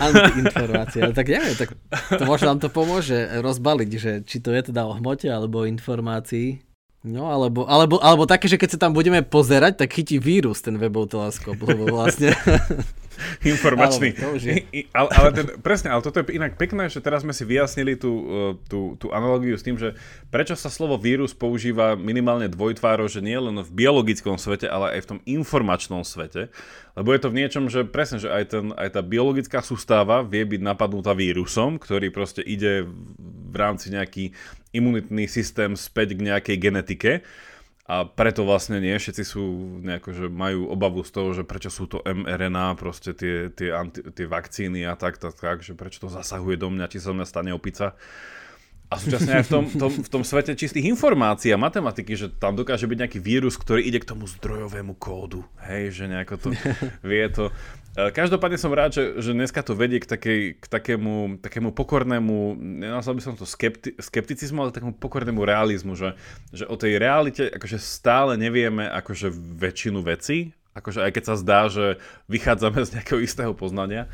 Antiinformácia, 0.00 1.12
tak 1.12 1.26
neviem, 1.28 1.54
tak 1.56 1.76
to 2.14 2.22
možno 2.24 2.54
nám 2.54 2.60
to 2.62 2.68
pomôže 2.72 3.16
rozbaliť, 3.40 3.90
že 3.96 4.12
či 4.24 4.40
to 4.40 4.54
je 4.54 4.72
teda 4.72 4.86
o 4.88 4.96
hmote 4.96 5.28
alebo 5.28 5.62
o 5.62 5.68
informácii. 5.68 6.62
No, 7.00 7.32
alebo, 7.32 7.64
alebo, 7.64 7.96
alebo 7.96 8.28
také, 8.28 8.44
že 8.44 8.60
keď 8.60 8.76
sa 8.76 8.82
tam 8.84 8.92
budeme 8.92 9.24
pozerať, 9.24 9.80
tak 9.80 9.96
chytí 9.96 10.20
vírus 10.20 10.60
ten 10.60 10.76
webov 10.76 11.08
teleskop, 11.08 11.56
lebo 11.64 11.88
vlastne... 11.88 12.36
informačný. 13.52 14.16
Ale, 14.90 15.08
ale 15.12 15.28
ten, 15.34 15.46
presne, 15.60 15.92
ale 15.92 16.02
toto 16.02 16.20
je 16.20 16.36
inak 16.36 16.56
pekné, 16.56 16.88
že 16.90 17.02
teraz 17.02 17.22
sme 17.22 17.36
si 17.36 17.44
vyjasnili 17.46 17.96
tú, 17.96 18.12
e, 18.12 18.32
tú, 18.66 18.80
tú 18.96 19.12
analogiu 19.14 19.54
s 19.54 19.64
tým, 19.64 19.76
že 19.76 19.94
prečo 20.28 20.56
sa 20.56 20.72
slovo 20.72 20.96
vírus 20.96 21.36
používa 21.36 21.94
minimálne 21.94 22.50
dvojtváro, 22.50 23.06
že 23.06 23.24
nie 23.24 23.36
len 23.36 23.60
v 23.62 23.70
biologickom 23.70 24.40
svete, 24.40 24.66
ale 24.66 24.98
aj 24.98 25.00
v 25.04 25.08
tom 25.16 25.18
informačnom 25.24 26.02
svete. 26.02 26.52
Lebo 26.98 27.14
je 27.14 27.20
to 27.22 27.32
v 27.32 27.38
niečom, 27.38 27.64
že 27.70 27.86
presne, 27.86 28.18
že 28.18 28.28
aj, 28.28 28.44
ten, 28.50 28.64
aj 28.74 28.98
tá 28.98 29.00
biologická 29.00 29.62
sústava 29.62 30.26
vie 30.26 30.42
byť 30.42 30.60
napadnutá 30.60 31.14
vírusom, 31.14 31.78
ktorý 31.78 32.10
proste 32.10 32.42
ide 32.42 32.84
v 33.50 33.56
rámci 33.56 33.94
nejaký 33.94 34.34
imunitný 34.70 35.26
systém 35.26 35.74
späť 35.74 36.14
k 36.14 36.30
nejakej 36.30 36.56
genetike 36.58 37.12
a 37.90 38.06
preto 38.06 38.46
vlastne 38.46 38.78
nie 38.78 38.94
všetci 38.94 39.24
sú 39.26 39.42
nejako, 39.82 40.14
že 40.14 40.26
majú 40.30 40.70
obavu 40.70 41.02
z 41.02 41.10
toho, 41.10 41.34
že 41.34 41.42
prečo 41.42 41.74
sú 41.74 41.90
to 41.90 41.98
mRNA, 42.06 42.78
proste 42.78 43.10
tie, 43.18 43.50
tie, 43.50 43.74
anti, 43.74 44.06
tie 44.14 44.30
vakcíny 44.30 44.86
a 44.86 44.94
tak, 44.94 45.18
tak, 45.18 45.34
tak, 45.34 45.66
že 45.66 45.74
prečo 45.74 46.06
to 46.06 46.06
zasahuje 46.06 46.54
do 46.54 46.70
mňa, 46.70 46.86
či 46.86 47.02
sa 47.02 47.10
mňa 47.10 47.26
stane 47.26 47.50
opica. 47.50 47.98
A 48.90 48.98
súčasne 48.98 49.38
aj 49.38 49.46
v 49.46 49.50
tom, 49.54 49.64
tom, 49.70 49.92
v 50.02 50.10
tom 50.10 50.22
svete 50.26 50.50
čistých 50.58 50.90
informácií 50.90 51.54
a 51.54 51.62
matematiky, 51.62 52.18
že 52.18 52.26
tam 52.26 52.58
dokáže 52.58 52.90
byť 52.90 52.98
nejaký 53.06 53.18
vírus, 53.22 53.54
ktorý 53.54 53.86
ide 53.86 54.02
k 54.02 54.10
tomu 54.10 54.26
zdrojovému 54.26 54.98
kódu. 54.98 55.46
Hej, 55.62 55.94
že 55.94 56.04
nejako 56.10 56.34
to 56.42 56.48
vie 57.06 57.22
to. 57.30 57.54
E, 57.94 58.10
každopádne 58.10 58.58
som 58.58 58.74
rád, 58.74 58.98
že, 58.98 59.22
že 59.22 59.30
dneska 59.30 59.62
to 59.62 59.78
vedie 59.78 60.02
k, 60.02 60.10
takej, 60.10 60.40
k 60.58 60.66
takému, 60.66 61.38
takému 61.38 61.70
pokornému, 61.70 62.58
nenazval 62.58 63.14
by 63.14 63.22
som 63.22 63.38
to 63.38 63.46
skepti, 63.46 63.94
skepticizmu, 63.94 64.58
ale 64.58 64.74
takému 64.74 64.98
pokornému 64.98 65.38
realizmu, 65.38 65.94
že, 65.94 66.18
že 66.50 66.66
o 66.66 66.74
tej 66.74 66.98
realite 66.98 67.46
akože 67.46 67.78
stále 67.78 68.34
nevieme 68.34 68.90
akože 68.90 69.30
väčšinu 69.34 70.02
vecí, 70.02 70.50
akože 70.74 71.06
aj 71.06 71.10
keď 71.14 71.24
sa 71.30 71.34
zdá, 71.38 71.60
že 71.70 72.02
vychádzame 72.26 72.82
z 72.82 72.98
nejakého 72.98 73.22
istého 73.22 73.54
poznania, 73.54 74.10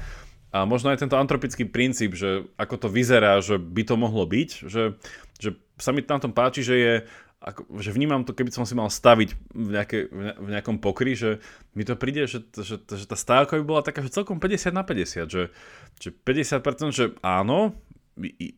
a 0.57 0.65
možno 0.65 0.89
aj 0.89 1.05
tento 1.05 1.21
antropický 1.21 1.69
princíp, 1.69 2.17
že 2.17 2.49
ako 2.57 2.87
to 2.87 2.89
vyzerá, 2.89 3.45
že 3.45 3.61
by 3.61 3.83
to 3.85 3.95
mohlo 4.01 4.25
byť, 4.25 4.51
že, 4.65 4.97
že 5.37 5.61
sa 5.77 5.93
mi 5.93 6.01
na 6.01 6.17
tom 6.17 6.33
páči, 6.33 6.65
že 6.65 6.77
je 6.77 6.95
ako, 7.37 7.79
že 7.79 7.93
vnímam 7.93 8.25
to, 8.25 8.33
keby 8.33 8.49
som 8.49 8.65
si 8.65 8.73
mal 8.73 8.89
staviť 8.89 9.31
v, 9.53 9.69
nejaké, 9.77 9.99
v 10.41 10.49
nejakom 10.51 10.81
pokry, 10.81 11.13
že 11.13 11.45
mi 11.77 11.85
to 11.85 11.93
príde, 11.95 12.25
že, 12.25 12.43
že, 12.57 12.81
že 12.81 13.05
tá 13.05 13.15
stávka 13.15 13.61
by 13.61 13.65
bola 13.65 13.85
taká, 13.85 14.01
že 14.01 14.11
celkom 14.11 14.41
50 14.41 14.73
na 14.73 14.83
50, 14.83 15.29
že, 15.29 15.53
že 16.01 16.09
50%, 16.11 16.97
že 16.97 17.13
áno, 17.21 17.77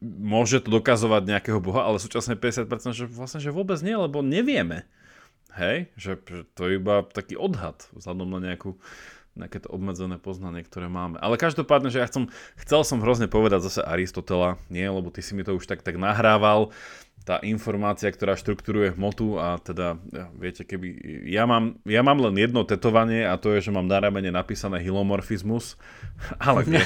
môže 0.01 0.63
to 0.63 0.71
dokazovať 0.71 1.27
nejakého 1.27 1.59
boha, 1.59 1.91
ale 1.91 1.99
súčasne 1.99 2.39
50%, 2.39 2.95
že 2.95 3.05
vlastne, 3.11 3.43
že 3.43 3.51
vôbec 3.51 3.83
nie, 3.83 3.99
lebo 3.99 4.23
nevieme. 4.23 4.87
Hej, 5.59 5.91
že, 5.99 6.23
že 6.23 6.47
to 6.55 6.71
je 6.71 6.79
iba 6.79 7.03
taký 7.03 7.35
odhad 7.35 7.91
vzhľadom 7.91 8.31
na 8.31 8.55
nejakú 8.55 8.79
nejaké 9.39 9.63
to 9.63 9.71
obmedzené 9.71 10.19
poznanie, 10.19 10.67
ktoré 10.67 10.91
máme. 10.91 11.17
Ale 11.23 11.39
každopádne, 11.39 11.95
že 11.95 12.03
ja 12.03 12.11
chcem, 12.11 12.27
chcel 12.59 12.83
som 12.83 12.99
hrozne 12.99 13.31
povedať 13.31 13.65
zase 13.71 13.81
Aristotela, 13.87 14.59
nie, 14.69 14.85
lebo 14.85 15.09
ty 15.15 15.23
si 15.23 15.39
mi 15.39 15.47
to 15.47 15.55
už 15.55 15.71
tak, 15.71 15.87
tak 15.87 15.97
nahrával, 15.97 16.75
tá 17.29 17.37
informácia, 17.45 18.09
ktorá 18.09 18.41
štruktúruje 18.41 18.97
hmotu 18.97 19.37
a 19.37 19.61
teda, 19.61 20.01
ja, 20.17 20.33
viete, 20.33 20.65
keby, 20.65 20.97
ja 21.29 21.45
mám, 21.45 21.77
ja 21.85 22.01
mám 22.01 22.25
len 22.25 22.33
jedno 22.41 22.65
tetovanie 22.65 23.29
a 23.29 23.37
to 23.37 23.53
je, 23.53 23.69
že 23.69 23.75
mám 23.75 23.85
na 23.85 24.01
ramene 24.01 24.33
napísané 24.33 24.81
hilomorfizmus, 24.81 25.77
ale 26.41 26.65
nie. 26.65 26.81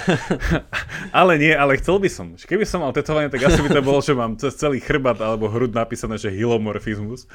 ale 1.20 1.38
nie, 1.38 1.54
ale 1.54 1.78
chcel 1.78 2.02
by 2.02 2.10
som. 2.10 2.34
Keby 2.34 2.66
som 2.66 2.82
mal 2.82 2.90
tetovanie, 2.90 3.30
tak 3.30 3.46
asi 3.46 3.62
by 3.62 3.70
to 3.70 3.86
bolo, 3.86 4.02
že 4.02 4.18
mám 4.18 4.34
cez 4.34 4.58
celý 4.58 4.82
chrbat 4.82 5.22
alebo 5.22 5.46
hrud 5.46 5.70
napísané, 5.70 6.18
že 6.18 6.34
hilomorfizmus. 6.34 7.30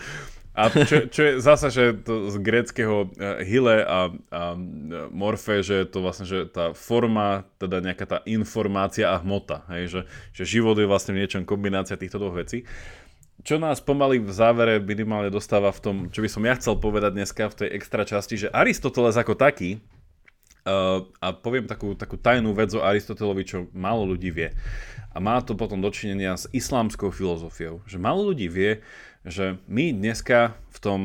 A 0.58 0.74
čo, 0.74 1.06
čo 1.06 1.22
je 1.22 1.34
zasa, 1.38 1.70
že 1.70 1.94
to 2.02 2.34
z 2.34 2.42
greckého 2.42 3.14
uh, 3.14 3.46
hile 3.46 3.86
a, 3.86 4.10
a 4.10 4.42
morfe, 5.14 5.62
že 5.62 5.86
to 5.86 6.02
vlastne, 6.02 6.26
že 6.26 6.50
tá 6.50 6.74
forma, 6.74 7.46
teda 7.62 7.78
nejaká 7.78 8.06
tá 8.10 8.18
informácia 8.26 9.14
a 9.14 9.22
hmota, 9.22 9.70
hej, 9.70 9.86
že, 9.86 10.02
že 10.34 10.58
život 10.58 10.74
je 10.82 10.90
vlastne 10.90 11.14
niečom 11.14 11.46
kombinácia 11.46 11.94
týchto 11.94 12.18
dvoch 12.18 12.42
vecí. 12.42 12.66
čo 13.46 13.62
nás 13.62 13.78
pomaly 13.78 14.18
v 14.18 14.32
závere 14.34 14.82
minimálne 14.82 15.30
dostáva 15.30 15.70
v 15.70 15.80
tom, 15.80 15.96
čo 16.10 16.26
by 16.26 16.30
som 16.32 16.42
ja 16.42 16.58
chcel 16.58 16.76
povedať 16.82 17.14
dneska 17.14 17.54
v 17.54 17.58
tej 17.64 17.70
extra 17.78 18.02
časti, 18.02 18.36
že 18.48 18.52
Aristoteles 18.52 19.14
ako 19.14 19.38
taký, 19.38 19.78
uh, 20.66 21.06
a 21.22 21.28
poviem 21.38 21.70
takú, 21.70 21.94
takú 21.94 22.18
tajnú 22.18 22.52
vec 22.58 22.74
o 22.74 22.82
Aristotelovi, 22.82 23.44
čo 23.46 23.70
málo 23.78 24.10
ľudí 24.10 24.34
vie. 24.34 24.50
A 25.18 25.20
má 25.20 25.42
to 25.42 25.58
potom 25.58 25.82
dočinenia 25.82 26.38
s 26.38 26.46
islámskou 26.54 27.10
filozofiou. 27.10 27.82
Že 27.90 27.98
málo 27.98 28.30
ľudí 28.30 28.46
vie, 28.46 28.86
že 29.26 29.58
my 29.66 29.90
dneska 29.90 30.54
v 30.70 30.78
tom 30.78 31.00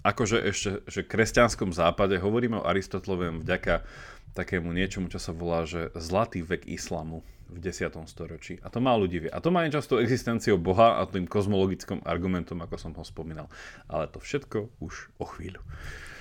akože 0.00 0.36
ešte 0.48 0.70
že 0.88 1.04
kresťanskom 1.04 1.76
západe 1.76 2.16
hovoríme 2.16 2.56
o 2.56 2.64
Aristotelovém 2.64 3.44
vďaka 3.44 3.84
takému 4.32 4.72
niečomu, 4.72 5.12
čo 5.12 5.20
sa 5.20 5.36
volá, 5.36 5.68
že 5.68 5.92
zlatý 5.92 6.40
vek 6.40 6.64
islamu 6.72 7.20
v 7.52 7.60
10. 7.60 7.92
storočí. 8.08 8.56
A 8.64 8.72
to 8.72 8.80
má 8.80 8.96
ľudí 8.96 9.28
vie. 9.28 9.30
A 9.30 9.44
to 9.44 9.52
má 9.52 9.68
s 9.68 9.90
tou 9.90 10.00
existenciou 10.00 10.56
Boha 10.56 10.96
a 10.96 11.04
tým 11.04 11.28
kozmologickým 11.28 12.00
argumentom, 12.08 12.64
ako 12.64 12.80
som 12.80 12.96
ho 12.96 13.04
spomínal. 13.04 13.52
Ale 13.92 14.08
to 14.08 14.24
všetko 14.24 14.72
už 14.80 15.12
o 15.20 15.28
chvíľu. 15.28 15.60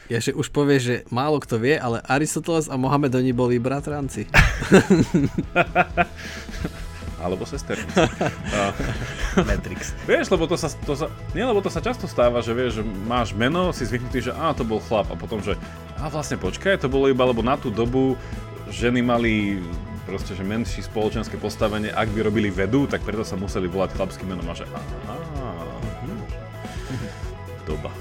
Ja 0.09 0.17
že 0.17 0.33
už 0.33 0.49
povie, 0.49 0.81
že 0.81 0.95
málo 1.13 1.37
kto 1.37 1.61
vie, 1.61 1.77
ale 1.77 2.01
Aristoteles 2.03 2.65
a 2.65 2.75
Mohamed 2.81 3.13
oni 3.13 3.31
boli 3.31 3.61
bratranci. 3.61 4.25
Alebo 7.19 7.43
sesternici. 7.43 7.93
Matrix. 9.49 9.91
Vieš, 10.07 10.31
lebo 10.31 10.47
to 10.47 10.55
sa, 10.55 10.71
to 10.71 10.95
sa, 10.95 11.11
nie, 11.35 11.43
lebo 11.43 11.59
to 11.59 11.67
sa 11.67 11.83
často 11.83 12.07
stáva, 12.07 12.39
že 12.39 12.55
vieš, 12.55 12.79
že 12.79 12.83
máš 13.05 13.35
meno, 13.35 13.75
si 13.75 13.83
zvyknutý, 13.83 14.31
že 14.31 14.31
á, 14.31 14.55
to 14.55 14.63
bol 14.63 14.79
chlap 14.79 15.11
a 15.11 15.15
potom, 15.19 15.43
že 15.43 15.59
a 15.99 16.07
vlastne 16.07 16.39
počkaj, 16.39 16.79
to 16.79 16.87
bolo 16.87 17.11
iba, 17.11 17.27
lebo 17.27 17.43
na 17.43 17.59
tú 17.59 17.67
dobu 17.67 18.15
ženy 18.71 19.03
mali 19.03 19.59
proste, 20.07 20.33
že 20.33 20.41
menší 20.41 20.81
spoločenské 20.81 21.37
postavenie, 21.37 21.93
ak 21.93 22.09
by 22.09 22.25
robili 22.25 22.49
vedu, 22.49 22.89
tak 22.89 23.05
preto 23.05 23.21
sa 23.21 23.37
museli 23.37 23.69
volať 23.69 23.93
chlapským 23.93 24.31
menom 24.31 24.47
a 24.49 24.55
že 24.57 24.65
aha, 24.73 25.17
doba, 27.67 27.91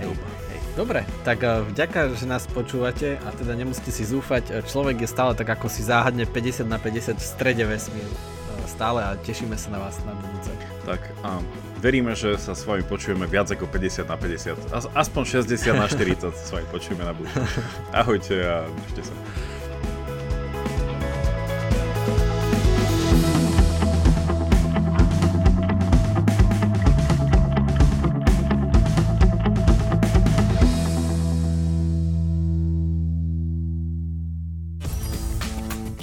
doba. 0.00 0.30
Dobre, 0.78 1.02
tak 1.26 1.42
eh, 1.42 1.66
vďaka, 1.66 2.14
že 2.14 2.30
nás 2.30 2.46
počúvate 2.46 3.18
a 3.20 3.28
teda 3.34 3.58
nemusíte 3.58 3.90
si 3.90 4.06
zúfať. 4.06 4.44
Eh, 4.48 4.62
človek 4.62 5.02
je 5.02 5.08
stále 5.10 5.34
tak 5.34 5.50
ako 5.50 5.66
si 5.66 5.82
záhadne 5.82 6.24
50 6.24 6.64
na 6.64 6.78
50 6.78 7.18
v 7.18 7.26
strede 7.26 7.64
vesmíru. 7.66 8.14
Stále 8.80 9.04
a 9.04 9.12
tešíme 9.12 9.60
sa 9.60 9.68
na 9.68 9.76
vás 9.76 10.00
na 10.08 10.16
budúce. 10.16 10.48
Tak 10.88 11.04
a 11.20 11.36
veríme, 11.84 12.16
že 12.16 12.40
sa 12.40 12.56
s 12.56 12.64
vami 12.64 12.80
počujeme 12.80 13.28
viac 13.28 13.52
ako 13.52 13.68
50 13.68 14.08
na 14.08 14.16
50. 14.16 14.96
Aspoň 14.96 15.44
60 15.44 15.76
na 15.76 15.84
40 15.84 16.32
s 16.32 16.48
vami 16.48 16.64
počujeme 16.72 17.04
na 17.04 17.12
budúce. 17.12 17.60
Ahojte 18.00 18.40
a 18.40 18.64
držte 18.88 19.12
sa. 19.12 19.14